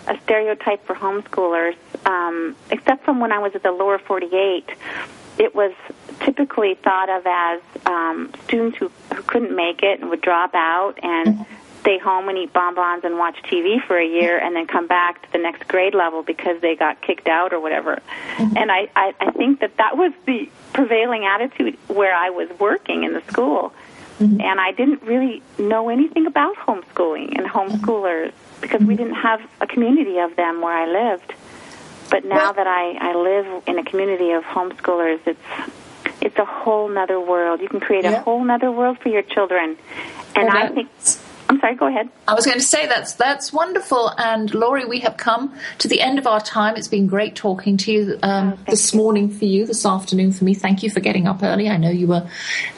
a 0.07 0.19
stereotype 0.23 0.85
for 0.85 0.95
homeschoolers, 0.95 1.75
um, 2.05 2.55
except 2.71 3.05
from 3.05 3.19
when 3.19 3.31
I 3.31 3.39
was 3.39 3.53
at 3.55 3.63
the 3.63 3.71
lower 3.71 3.99
48. 3.99 4.69
It 5.37 5.55
was 5.55 5.71
typically 6.21 6.75
thought 6.75 7.09
of 7.09 7.25
as 7.25 7.61
um, 7.85 8.33
students 8.45 8.77
who, 8.77 8.91
who 9.13 9.21
couldn't 9.23 9.55
make 9.55 9.83
it 9.83 10.01
and 10.01 10.09
would 10.09 10.21
drop 10.21 10.53
out 10.53 10.99
and 11.01 11.45
stay 11.79 11.97
home 11.97 12.27
and 12.27 12.37
eat 12.37 12.51
bonbons 12.51 13.05
and 13.05 13.17
watch 13.17 13.41
TV 13.43 13.81
for 13.81 13.97
a 13.97 14.05
year 14.05 14.37
and 14.37 14.55
then 14.55 14.67
come 14.67 14.85
back 14.85 15.21
to 15.21 15.31
the 15.31 15.37
next 15.37 15.67
grade 15.67 15.95
level 15.95 16.23
because 16.23 16.59
they 16.61 16.75
got 16.75 17.01
kicked 17.01 17.27
out 17.27 17.53
or 17.53 17.59
whatever. 17.59 18.01
And 18.37 18.69
I, 18.71 18.89
I, 18.95 19.13
I 19.19 19.31
think 19.31 19.61
that 19.61 19.77
that 19.77 19.95
was 19.95 20.11
the 20.25 20.49
prevailing 20.73 21.25
attitude 21.25 21.77
where 21.87 22.13
I 22.13 22.31
was 22.31 22.49
working 22.59 23.05
in 23.05 23.13
the 23.13 23.21
school 23.31 23.73
Mm-hmm. 24.19 24.41
and 24.41 24.59
I 24.59 24.73
didn't 24.73 25.01
really 25.03 25.41
know 25.57 25.87
anything 25.87 26.25
about 26.25 26.55
homeschooling 26.57 27.37
and 27.37 27.47
homeschoolers 27.47 28.33
because 28.59 28.81
we 28.81 28.95
mm-hmm. 28.95 29.03
didn't 29.03 29.15
have 29.15 29.41
a 29.61 29.67
community 29.67 30.17
of 30.19 30.35
them 30.35 30.59
where 30.61 30.73
I 30.73 30.85
lived. 30.85 31.33
But 32.09 32.25
now 32.25 32.51
that 32.51 32.67
I, 32.67 32.97
I 32.99 33.13
live 33.15 33.63
in 33.65 33.79
a 33.79 33.83
community 33.85 34.31
of 34.31 34.43
homeschoolers, 34.43 35.19
it's 35.25 35.39
it's 36.21 36.37
a 36.37 36.43
whole 36.45 36.89
nother 36.89 37.19
world. 37.19 37.61
You 37.61 37.69
can 37.69 37.79
create 37.79 38.03
a 38.03 38.19
whole 38.19 38.43
nother 38.43 38.71
world 38.71 38.99
for 38.99 39.09
your 39.09 39.21
children. 39.21 39.77
And 40.35 40.47
Well, 40.47 40.57
I 40.57 40.67
think 40.67 40.89
I'm 41.49 41.59
sorry, 41.59 41.73
go 41.73 41.87
ahead. 41.87 42.07
I 42.27 42.35
was 42.35 42.45
going 42.45 42.59
to 42.59 42.63
say 42.63 42.85
that's 42.85 43.13
that's 43.13 43.51
wonderful. 43.51 44.13
And 44.19 44.53
Lori, 44.53 44.85
we 44.85 44.99
have 44.99 45.17
come 45.17 45.57
to 45.79 45.87
the 45.87 45.99
end 45.99 46.19
of 46.19 46.27
our 46.27 46.39
time. 46.39 46.75
It's 46.75 46.87
been 46.87 47.07
great 47.07 47.35
talking 47.35 47.75
to 47.77 47.91
you 47.91 48.19
um, 48.21 48.55
this 48.67 48.93
morning 48.93 49.31
for 49.31 49.45
you, 49.45 49.65
this 49.65 49.83
afternoon 49.83 50.31
for 50.31 50.43
me. 50.43 50.53
Thank 50.53 50.83
you 50.83 50.91
for 50.91 50.99
getting 50.99 51.25
up 51.27 51.41
early. 51.41 51.67
I 51.67 51.77
know 51.77 51.89
you 51.89 52.05
were 52.05 52.29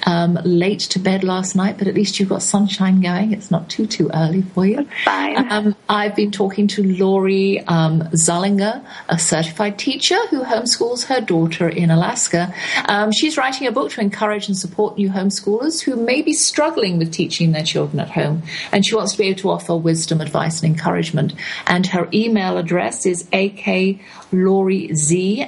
um, 0.05 0.39
late 0.45 0.80
to 0.91 0.99
bed 0.99 1.26
last 1.26 1.53
night, 1.53 1.78
but 1.78 1.89
at 1.89 1.95
least 1.95 2.17
you've 2.17 2.30
got 2.30 2.43
sunshine 2.43 3.01
going. 3.01 3.34
It's 3.34 3.51
not 3.51 3.69
too 3.69 3.86
too 3.86 4.09
early 4.13 4.41
for 4.41 4.65
you. 4.65 4.88
fine. 5.03 5.51
Um, 5.51 5.76
I've 5.89 6.15
been 6.15 6.32
talking 6.32 6.67
to 6.69 6.84
Lori 6.84 7.59
um, 7.67 8.03
Zollinger, 8.13 8.86
a 9.09 9.19
certified 9.19 9.80
teacher 9.80 10.17
who 10.28 10.43
homeschools 10.43 11.07
her 11.07 11.19
daughter 11.19 11.67
in 11.67 11.91
Alaska. 11.91 12.53
Um, 12.86 13.11
she's 13.11 13.36
writing 13.36 13.67
a 13.67 13.72
book 13.74 13.91
to 13.91 14.01
encourage 14.01 14.47
and 14.47 14.55
support 14.55 14.97
new 14.97 15.09
homeschoolers 15.09 15.82
who 15.82 15.97
may 15.97 16.22
be 16.22 16.32
struggling 16.32 16.97
with 16.97 17.11
teaching 17.11 17.51
their 17.51 17.63
children 17.63 17.99
at 17.99 18.11
home. 18.11 18.43
And 18.72 18.86
she 18.86 18.95
wants 18.95 19.14
to 19.14 19.18
be 19.18 19.28
able 19.28 19.39
to 19.39 19.49
offer 19.51 19.76
wisdom, 19.76 20.22
advice, 20.22 20.62
and 20.62 20.74
encouragement. 20.74 21.34
And 21.68 21.88
her 21.88 22.07
email 22.14 22.57
address 22.57 23.05
is 23.05 23.24
akloriz 23.26 24.01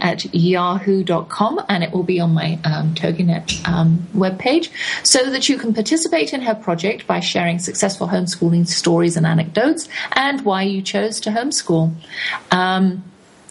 at 0.01 0.33
yahoo.com, 0.33 1.65
and 1.69 1.83
it 1.83 1.91
will 1.91 2.03
be 2.03 2.19
on 2.19 2.33
my 2.33 2.59
um, 2.63 2.93
TogiNet 2.95 3.67
um, 3.67 4.07
webpage 4.15 4.69
so 5.03 5.29
that 5.29 5.49
you 5.49 5.57
can 5.57 5.73
participate 5.73 6.33
in 6.33 6.41
her 6.41 6.55
project 6.55 7.07
by 7.07 7.19
sharing 7.19 7.59
successful 7.59 8.07
homeschooling 8.07 8.67
stories 8.67 9.17
and 9.17 9.25
anecdotes 9.25 9.87
and 10.13 10.43
why 10.45 10.63
you 10.63 10.81
chose 10.81 11.19
to 11.21 11.29
homeschool. 11.29 11.93
Um, 12.51 13.03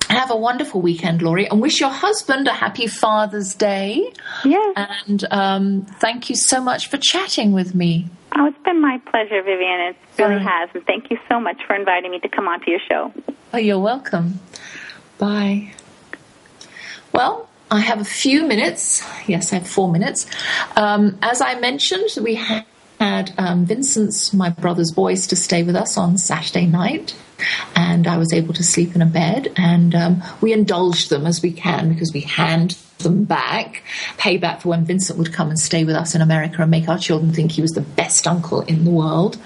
have 0.08 0.30
a 0.30 0.36
wonderful 0.36 0.80
weekend, 0.80 1.22
Lori, 1.22 1.48
and 1.48 1.60
wish 1.60 1.80
your 1.80 1.90
husband 1.90 2.46
a 2.46 2.52
happy 2.52 2.86
Father's 2.86 3.54
Day. 3.54 4.12
Yes. 4.44 4.76
And 5.06 5.24
um, 5.30 5.86
thank 6.00 6.28
you 6.28 6.36
so 6.36 6.60
much 6.60 6.88
for 6.88 6.98
chatting 6.98 7.52
with 7.52 7.74
me. 7.74 8.08
Oh, 8.34 8.46
it's 8.46 8.62
been 8.64 8.80
my 8.80 8.98
pleasure, 9.10 9.42
Vivian. 9.42 9.80
It 9.80 9.96
really 10.18 10.36
Fine. 10.36 10.46
has. 10.46 10.70
And 10.74 10.86
thank 10.86 11.10
you 11.10 11.18
so 11.28 11.38
much 11.38 11.62
for 11.66 11.74
inviting 11.76 12.10
me 12.10 12.18
to 12.20 12.28
come 12.28 12.48
onto 12.48 12.70
your 12.70 12.80
show. 12.88 13.12
Oh, 13.52 13.58
you're 13.58 13.78
welcome. 13.78 14.40
Bye. 15.18 15.72
Well, 17.12 17.48
I 17.70 17.80
have 17.80 18.00
a 18.00 18.04
few 18.04 18.46
minutes. 18.46 19.02
Yes, 19.26 19.52
I 19.52 19.56
have 19.56 19.68
four 19.68 19.90
minutes. 19.90 20.26
Um, 20.76 21.18
as 21.22 21.40
I 21.42 21.58
mentioned, 21.60 22.08
we 22.22 22.36
had 22.36 22.64
um, 23.36 23.66
Vincent's, 23.66 24.32
my 24.32 24.48
brother's 24.48 24.92
boys, 24.92 25.26
to 25.26 25.36
stay 25.36 25.62
with 25.62 25.76
us 25.76 25.98
on 25.98 26.16
Saturday 26.16 26.66
night. 26.66 27.14
And 27.74 28.06
I 28.06 28.16
was 28.18 28.32
able 28.32 28.54
to 28.54 28.62
sleep 28.62 28.94
in 28.94 29.02
a 29.02 29.06
bed, 29.06 29.52
and 29.56 29.94
um, 29.94 30.22
we 30.40 30.52
indulged 30.52 31.10
them 31.10 31.26
as 31.26 31.42
we 31.42 31.50
can 31.50 31.92
because 31.92 32.12
we 32.12 32.20
hand 32.20 32.78
them 33.02 33.24
back, 33.24 33.82
pay 34.18 34.36
back 34.36 34.60
for 34.60 34.68
when 34.70 34.84
Vincent 34.84 35.18
would 35.18 35.32
come 35.32 35.48
and 35.48 35.58
stay 35.58 35.84
with 35.84 35.96
us 35.96 36.14
in 36.14 36.22
America 36.22 36.62
and 36.62 36.70
make 36.70 36.88
our 36.88 36.98
children 36.98 37.32
think 37.32 37.52
he 37.52 37.62
was 37.62 37.72
the 37.72 37.80
best 37.80 38.26
uncle 38.26 38.62
in 38.62 38.84
the 38.84 38.90
world. 38.90 39.38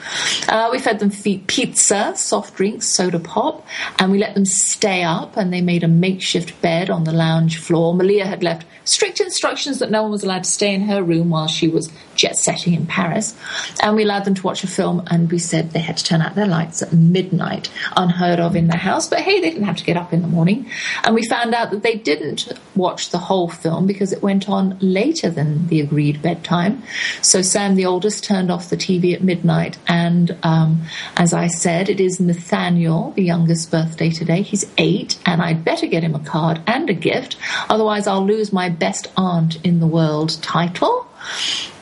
Uh, 0.49 0.69
we 0.71 0.79
fed 0.79 0.99
them 0.99 1.11
pizza, 1.47 2.13
soft 2.17 2.55
drinks, 2.55 2.87
soda 2.87 3.19
pop, 3.19 3.67
and 3.99 4.13
we 4.13 4.19
let 4.19 4.35
them 4.35 4.45
stay 4.45 5.03
up. 5.03 5.37
And 5.37 5.53
they 5.53 5.61
made 5.61 5.85
a 5.85 5.89
makeshift 5.89 6.61
bed 6.61 6.91
on 6.91 7.05
the 7.05 7.13
lounge 7.13 7.59
floor. 7.59 7.95
Malia 7.95 8.27
had 8.27 8.43
left 8.43 8.67
strict 8.85 9.21
instructions 9.21 9.79
that 9.79 9.91
no 9.91 10.03
one 10.03 10.11
was 10.11 10.23
allowed 10.23 10.45
to 10.45 10.51
stay 10.51 10.75
in 10.75 10.83
her 10.83 11.03
room 11.03 11.31
while 11.31 11.49
she 11.49 11.69
was 11.69 11.91
jet 12.17 12.37
setting 12.37 12.75
in 12.75 12.87
Paris. 12.87 13.35
And 13.83 13.97
we 13.97 14.05
allowed 14.05 14.25
them 14.25 14.35
to 14.35 14.43
watch 14.43 14.65
a 14.65 14.67
film, 14.67 15.03
and 15.09 15.31
we 15.31 15.39
said 15.39 15.71
they 15.71 15.81
had 15.81 15.97
to 15.99 16.05
turn 16.05 16.23
out 16.23 16.35
their 16.35 16.47
lights 16.47 16.83
at 16.83 16.93
midnight, 16.93 17.71
unheard 17.97 18.41
of 18.41 18.57
in 18.57 18.69
the 18.69 18.77
house. 18.77 19.09
But 19.09 19.21
hey, 19.21 19.41
they 19.41 19.51
didn't 19.51 19.67
have 19.67 19.77
to 19.77 19.85
get 19.85 19.97
up 19.97 20.13
in 20.13 20.23
the 20.23 20.29
morning. 20.29 20.71
And 21.05 21.15
we 21.15 21.27
found 21.27 21.55
out 21.55 21.71
that 21.71 21.83
they 21.83 21.95
didn't 21.95 22.53
watch 22.75 23.11
the 23.11 23.19
whole 23.19 23.49
film 23.49 23.87
because 23.87 24.13
it 24.13 24.23
went 24.23 24.49
on 24.49 24.77
later 24.81 25.31
than 25.31 25.69
the 25.69 25.81
agreed 25.81 26.23
bedtime. 26.23 26.83
So 27.23 27.43
Sam, 27.43 27.75
the 27.75 27.87
oldest, 27.87 28.25
turned 28.25 28.51
off 28.51 28.71
the 28.71 28.77
TV 28.77 29.15
at 29.15 29.23
midnight. 29.23 29.79
And 29.87 30.37
um, 30.43 30.83
as 31.17 31.33
I 31.33 31.47
said, 31.47 31.89
it 31.89 32.01
is 32.01 32.21
Nathaniel, 32.21 33.13
the 33.13 33.23
youngest, 33.23 33.71
birthday 33.71 34.11
today. 34.11 34.43
He's 34.43 34.65
eight, 34.79 35.19
and 35.27 35.43
I'd 35.43 35.65
better 35.65 35.87
get 35.87 36.03
him 36.03 36.15
a 36.15 36.21
card 36.21 36.61
and 36.67 36.89
a 36.91 36.95
gift. 36.95 37.37
Otherwise, 37.69 38.07
I'll 38.07 38.27
lose 38.27 38.53
my 38.53 38.69
best 38.69 39.09
aunt 39.17 39.65
in 39.65 39.81
the 39.81 39.87
world 39.87 40.41
title. 40.43 41.07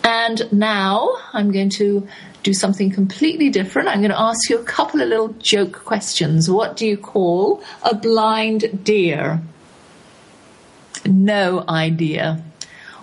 And 0.03 0.53
now 0.53 1.17
I'm 1.33 1.51
going 1.51 1.71
to 1.71 2.07
do 2.43 2.53
something 2.53 2.91
completely 2.91 3.49
different. 3.49 3.89
I'm 3.89 4.01
going 4.01 4.11
to 4.11 4.21
ask 4.21 4.51
you 4.51 4.59
a 4.59 4.65
couple 4.65 5.01
of 5.01 5.09
little 5.09 5.29
joke 5.39 5.85
questions. 5.85 6.51
What 6.51 6.77
do 6.77 6.87
you 6.87 6.99
call 6.99 7.63
a 7.83 7.95
blind 7.95 8.85
deer? 8.85 9.41
No 11.07 11.65
idea. 11.69 12.43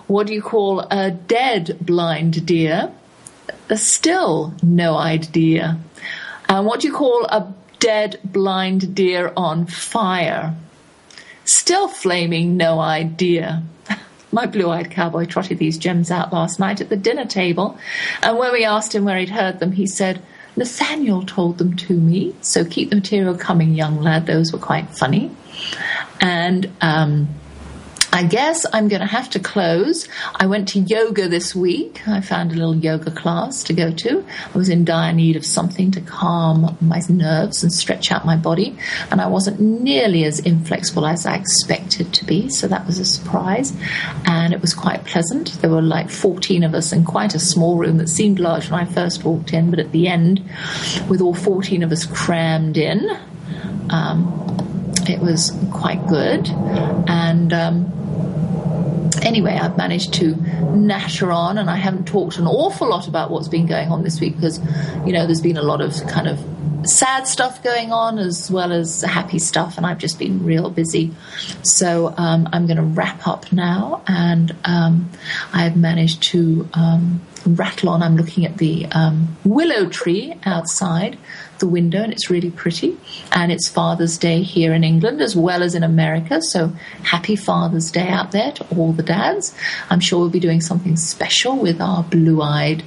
What 0.06 0.26
do 0.26 0.34
you 0.34 0.42
call 0.42 0.80
a 0.90 1.10
dead 1.10 1.76
blind 1.80 2.46
deer? 2.46 2.92
Still 3.74 4.54
no 4.62 4.96
idea. 4.96 5.78
And 6.48 6.66
what 6.66 6.80
do 6.80 6.88
you 6.88 6.94
call 6.94 7.24
a 7.26 7.52
dead 7.80 8.20
blind 8.24 8.94
deer 8.94 9.32
on 9.36 9.66
fire? 9.66 10.54
Still 11.44 11.88
flaming 11.88 12.56
no 12.56 12.78
idea. 12.78 13.62
My 14.32 14.46
blue 14.46 14.70
eyed 14.70 14.90
cowboy 14.90 15.26
trotted 15.26 15.58
these 15.58 15.78
gems 15.78 16.10
out 16.10 16.32
last 16.32 16.58
night 16.58 16.80
at 16.80 16.88
the 16.88 16.96
dinner 16.96 17.26
table, 17.26 17.78
and 18.22 18.38
when 18.38 18.52
we 18.52 18.64
asked 18.64 18.94
him 18.94 19.04
where 19.04 19.18
he'd 19.18 19.28
heard 19.28 19.60
them, 19.60 19.72
he 19.72 19.86
said, 19.86 20.22
Nathaniel 20.56 21.24
told 21.24 21.58
them 21.58 21.76
to 21.76 21.94
me, 21.94 22.34
so 22.40 22.64
keep 22.64 22.90
the 22.90 22.96
material 22.96 23.36
coming, 23.36 23.74
young 23.74 24.00
lad. 24.00 24.26
Those 24.26 24.52
were 24.52 24.58
quite 24.58 24.88
funny. 24.90 25.30
And 26.20 26.70
um, 26.80 27.28
I 28.14 28.24
guess 28.24 28.66
I'm 28.70 28.88
going 28.88 29.00
to 29.00 29.06
have 29.06 29.30
to 29.30 29.40
close. 29.40 30.06
I 30.34 30.44
went 30.44 30.68
to 30.68 30.80
yoga 30.80 31.28
this 31.28 31.54
week. 31.54 32.06
I 32.06 32.20
found 32.20 32.52
a 32.52 32.54
little 32.54 32.76
yoga 32.76 33.10
class 33.10 33.62
to 33.64 33.72
go 33.72 33.90
to. 33.90 34.24
I 34.54 34.58
was 34.58 34.68
in 34.68 34.84
dire 34.84 35.14
need 35.14 35.36
of 35.36 35.46
something 35.46 35.90
to 35.92 36.00
calm 36.02 36.76
my 36.82 37.00
nerves 37.08 37.62
and 37.62 37.72
stretch 37.72 38.12
out 38.12 38.26
my 38.26 38.36
body, 38.36 38.76
and 39.10 39.22
I 39.22 39.28
wasn't 39.28 39.60
nearly 39.60 40.24
as 40.24 40.40
inflexible 40.40 41.06
as 41.06 41.24
I 41.24 41.36
expected 41.36 42.12
to 42.12 42.26
be, 42.26 42.50
so 42.50 42.68
that 42.68 42.86
was 42.86 42.98
a 42.98 43.04
surprise. 43.06 43.72
And 44.26 44.52
it 44.52 44.60
was 44.60 44.74
quite 44.74 45.06
pleasant. 45.06 45.52
There 45.62 45.70
were 45.70 45.80
like 45.80 46.10
14 46.10 46.64
of 46.64 46.74
us 46.74 46.92
in 46.92 47.04
quite 47.04 47.34
a 47.34 47.40
small 47.40 47.78
room 47.78 47.96
that 47.96 48.10
seemed 48.10 48.38
large 48.38 48.70
when 48.70 48.78
I 48.78 48.84
first 48.84 49.24
walked 49.24 49.54
in, 49.54 49.70
but 49.70 49.78
at 49.78 49.92
the 49.92 50.08
end, 50.08 50.42
with 51.08 51.22
all 51.22 51.34
14 51.34 51.82
of 51.82 51.90
us 51.90 52.04
crammed 52.04 52.76
in, 52.76 53.08
um, 53.88 54.38
it 55.08 55.18
was 55.18 55.50
quite 55.72 56.06
good. 56.06 56.46
And 57.08 57.52
um, 57.54 58.01
anyway, 59.22 59.58
I've 59.60 59.76
managed 59.76 60.14
to 60.14 60.34
natter 60.74 61.32
on, 61.32 61.58
and 61.58 61.70
I 61.70 61.76
haven't 61.76 62.06
talked 62.06 62.38
an 62.38 62.46
awful 62.46 62.88
lot 62.88 63.08
about 63.08 63.30
what's 63.30 63.48
been 63.48 63.66
going 63.66 63.88
on 63.88 64.02
this 64.02 64.20
week 64.20 64.36
because, 64.36 64.60
you 65.06 65.12
know, 65.12 65.26
there's 65.26 65.40
been 65.40 65.56
a 65.56 65.62
lot 65.62 65.80
of 65.80 65.94
kind 66.08 66.28
of 66.28 66.38
sad 66.84 67.26
stuff 67.26 67.62
going 67.62 67.92
on 67.92 68.18
as 68.18 68.50
well 68.50 68.72
as 68.72 69.02
happy 69.02 69.38
stuff, 69.38 69.76
and 69.76 69.86
I've 69.86 69.98
just 69.98 70.18
been 70.18 70.44
real 70.44 70.70
busy. 70.70 71.12
So 71.62 72.14
um, 72.16 72.48
I'm 72.52 72.66
going 72.66 72.76
to 72.76 72.82
wrap 72.82 73.26
up 73.26 73.52
now, 73.52 74.02
and 74.06 74.54
um, 74.64 75.10
I've 75.52 75.76
managed 75.76 76.22
to 76.24 76.68
um, 76.74 77.20
rattle 77.46 77.88
on. 77.88 78.02
I'm 78.02 78.16
looking 78.16 78.44
at 78.44 78.58
the 78.58 78.86
um, 78.92 79.36
willow 79.44 79.88
tree 79.88 80.34
outside 80.44 81.18
the 81.58 81.66
window, 81.68 82.02
and 82.02 82.12
it's 82.12 82.28
really 82.28 82.50
pretty. 82.50 82.96
And 83.30 83.52
it's 83.52 83.68
Father's 83.68 84.18
Day 84.18 84.42
here 84.42 84.74
in 84.74 84.84
England 84.84 85.20
as 85.20 85.36
well 85.36 85.62
as 85.62 85.74
in 85.74 85.82
America. 85.82 86.42
So 86.42 86.72
happy 87.04 87.36
Father's 87.36 87.90
Day 87.90 88.08
out 88.08 88.32
there 88.32 88.52
to 88.52 88.66
all 88.76 88.92
the 88.92 89.02
dads. 89.02 89.54
I'm 89.88 90.00
sure 90.00 90.18
we'll 90.18 90.30
be 90.30 90.40
doing 90.40 90.60
something 90.60 90.96
special 90.96 91.56
with 91.56 91.80
our 91.80 92.02
blue 92.02 92.42
eyed 92.42 92.82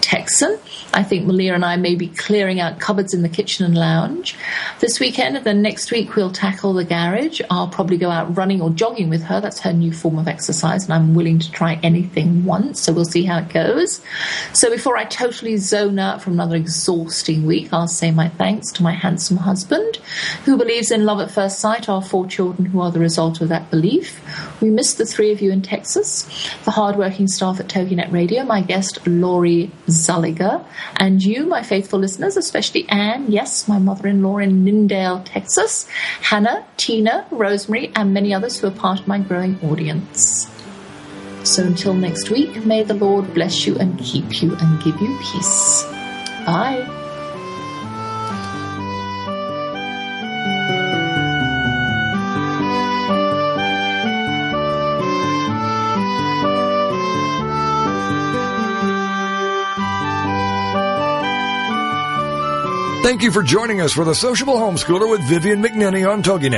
Texan. 0.00 0.58
I 0.94 1.02
think 1.02 1.26
Malia 1.26 1.54
and 1.54 1.64
I 1.64 1.76
may 1.76 1.94
be 1.94 2.08
clearing 2.08 2.60
out 2.60 2.80
cupboards 2.80 3.12
in 3.12 3.22
the 3.22 3.28
kitchen 3.28 3.66
and 3.66 3.76
lounge 3.76 4.34
this 4.80 4.98
weekend. 4.98 5.36
And 5.36 5.44
then 5.44 5.62
next 5.62 5.90
week 5.90 6.16
we'll 6.16 6.32
tackle 6.32 6.72
the 6.72 6.84
garage. 6.84 7.40
I'll 7.50 7.68
probably 7.68 7.98
go 7.98 8.10
out 8.10 8.36
running 8.36 8.60
or 8.60 8.70
jogging 8.70 9.10
with 9.10 9.22
her. 9.24 9.40
That's 9.40 9.60
her 9.60 9.72
new 9.72 9.92
form 9.92 10.18
of 10.18 10.26
exercise, 10.26 10.84
and 10.84 10.94
I'm 10.94 11.14
willing 11.14 11.38
to 11.40 11.50
try 11.52 11.78
anything 11.82 12.44
once. 12.44 12.80
So 12.80 12.92
we'll 12.92 13.04
see 13.04 13.24
how 13.24 13.38
it 13.38 13.50
goes. 13.50 14.00
So 14.52 14.70
before 14.70 14.96
I 14.96 15.04
totally 15.04 15.56
zone 15.58 15.98
out 15.98 16.22
from 16.22 16.34
another 16.34 16.56
exhausting 16.56 17.44
week, 17.44 17.72
I'll 17.72 17.88
say 17.88 18.10
my 18.10 18.28
thanks 18.28 18.72
to 18.72 18.82
my 18.82 18.92
handsome 18.92 19.36
husband, 19.36 19.96
who 20.44 20.56
believes 20.56 20.90
in 20.90 21.04
love 21.04 21.20
at 21.20 21.30
first 21.30 21.60
sight, 21.60 21.88
our 21.88 22.02
four 22.02 22.26
children 22.26 22.66
who 22.66 22.80
are 22.80 22.90
the 22.90 22.98
result 22.98 23.40
of 23.40 23.48
that 23.50 23.70
belief. 23.70 24.20
We 24.60 24.70
miss 24.70 24.94
the 24.94 25.06
three 25.06 25.32
of 25.32 25.40
you 25.40 25.52
in 25.52 25.62
Texas, 25.62 26.24
the 26.64 26.70
hardworking 26.70 27.28
staff 27.28 27.60
at 27.60 27.68
TogiNet 27.68 28.10
Radio, 28.10 28.42
my 28.44 28.62
guest 28.62 29.06
Lori 29.06 29.70
Zulliger, 29.86 30.64
and 30.96 31.22
you, 31.22 31.46
my 31.46 31.62
faithful 31.62 31.98
listeners, 31.98 32.36
especially 32.36 32.88
Anne, 32.88 33.30
yes, 33.30 33.68
my 33.68 33.78
mother-in-law 33.78 34.38
in 34.38 34.64
Lindale, 34.64 35.24
Texas, 35.24 35.88
Hannah, 36.22 36.66
Tina, 36.76 37.26
Rosemary, 37.30 37.92
and 37.94 38.12
many 38.12 38.34
others 38.34 38.58
who 38.58 38.66
are 38.66 38.72
part 38.72 39.00
of 39.00 39.08
my 39.08 39.18
growing 39.18 39.58
audience. 39.62 40.50
So 41.44 41.64
until 41.64 41.94
next 41.94 42.30
week, 42.30 42.64
may 42.64 42.82
the 42.82 42.94
Lord 42.94 43.32
bless 43.32 43.66
you 43.66 43.76
and 43.78 43.98
keep 43.98 44.42
you 44.42 44.54
and 44.56 44.82
give 44.82 45.00
you 45.00 45.18
peace. 45.32 45.84
Bye. 46.44 46.97
Thank 63.08 63.22
you 63.22 63.32
for 63.32 63.42
joining 63.42 63.80
us 63.80 63.94
for 63.94 64.04
the 64.04 64.14
Sociable 64.14 64.56
Homeschooler 64.56 65.08
with 65.08 65.22
Vivian 65.22 65.62
McNinney 65.62 66.06
on 66.06 66.22
TogiNet. 66.22 66.56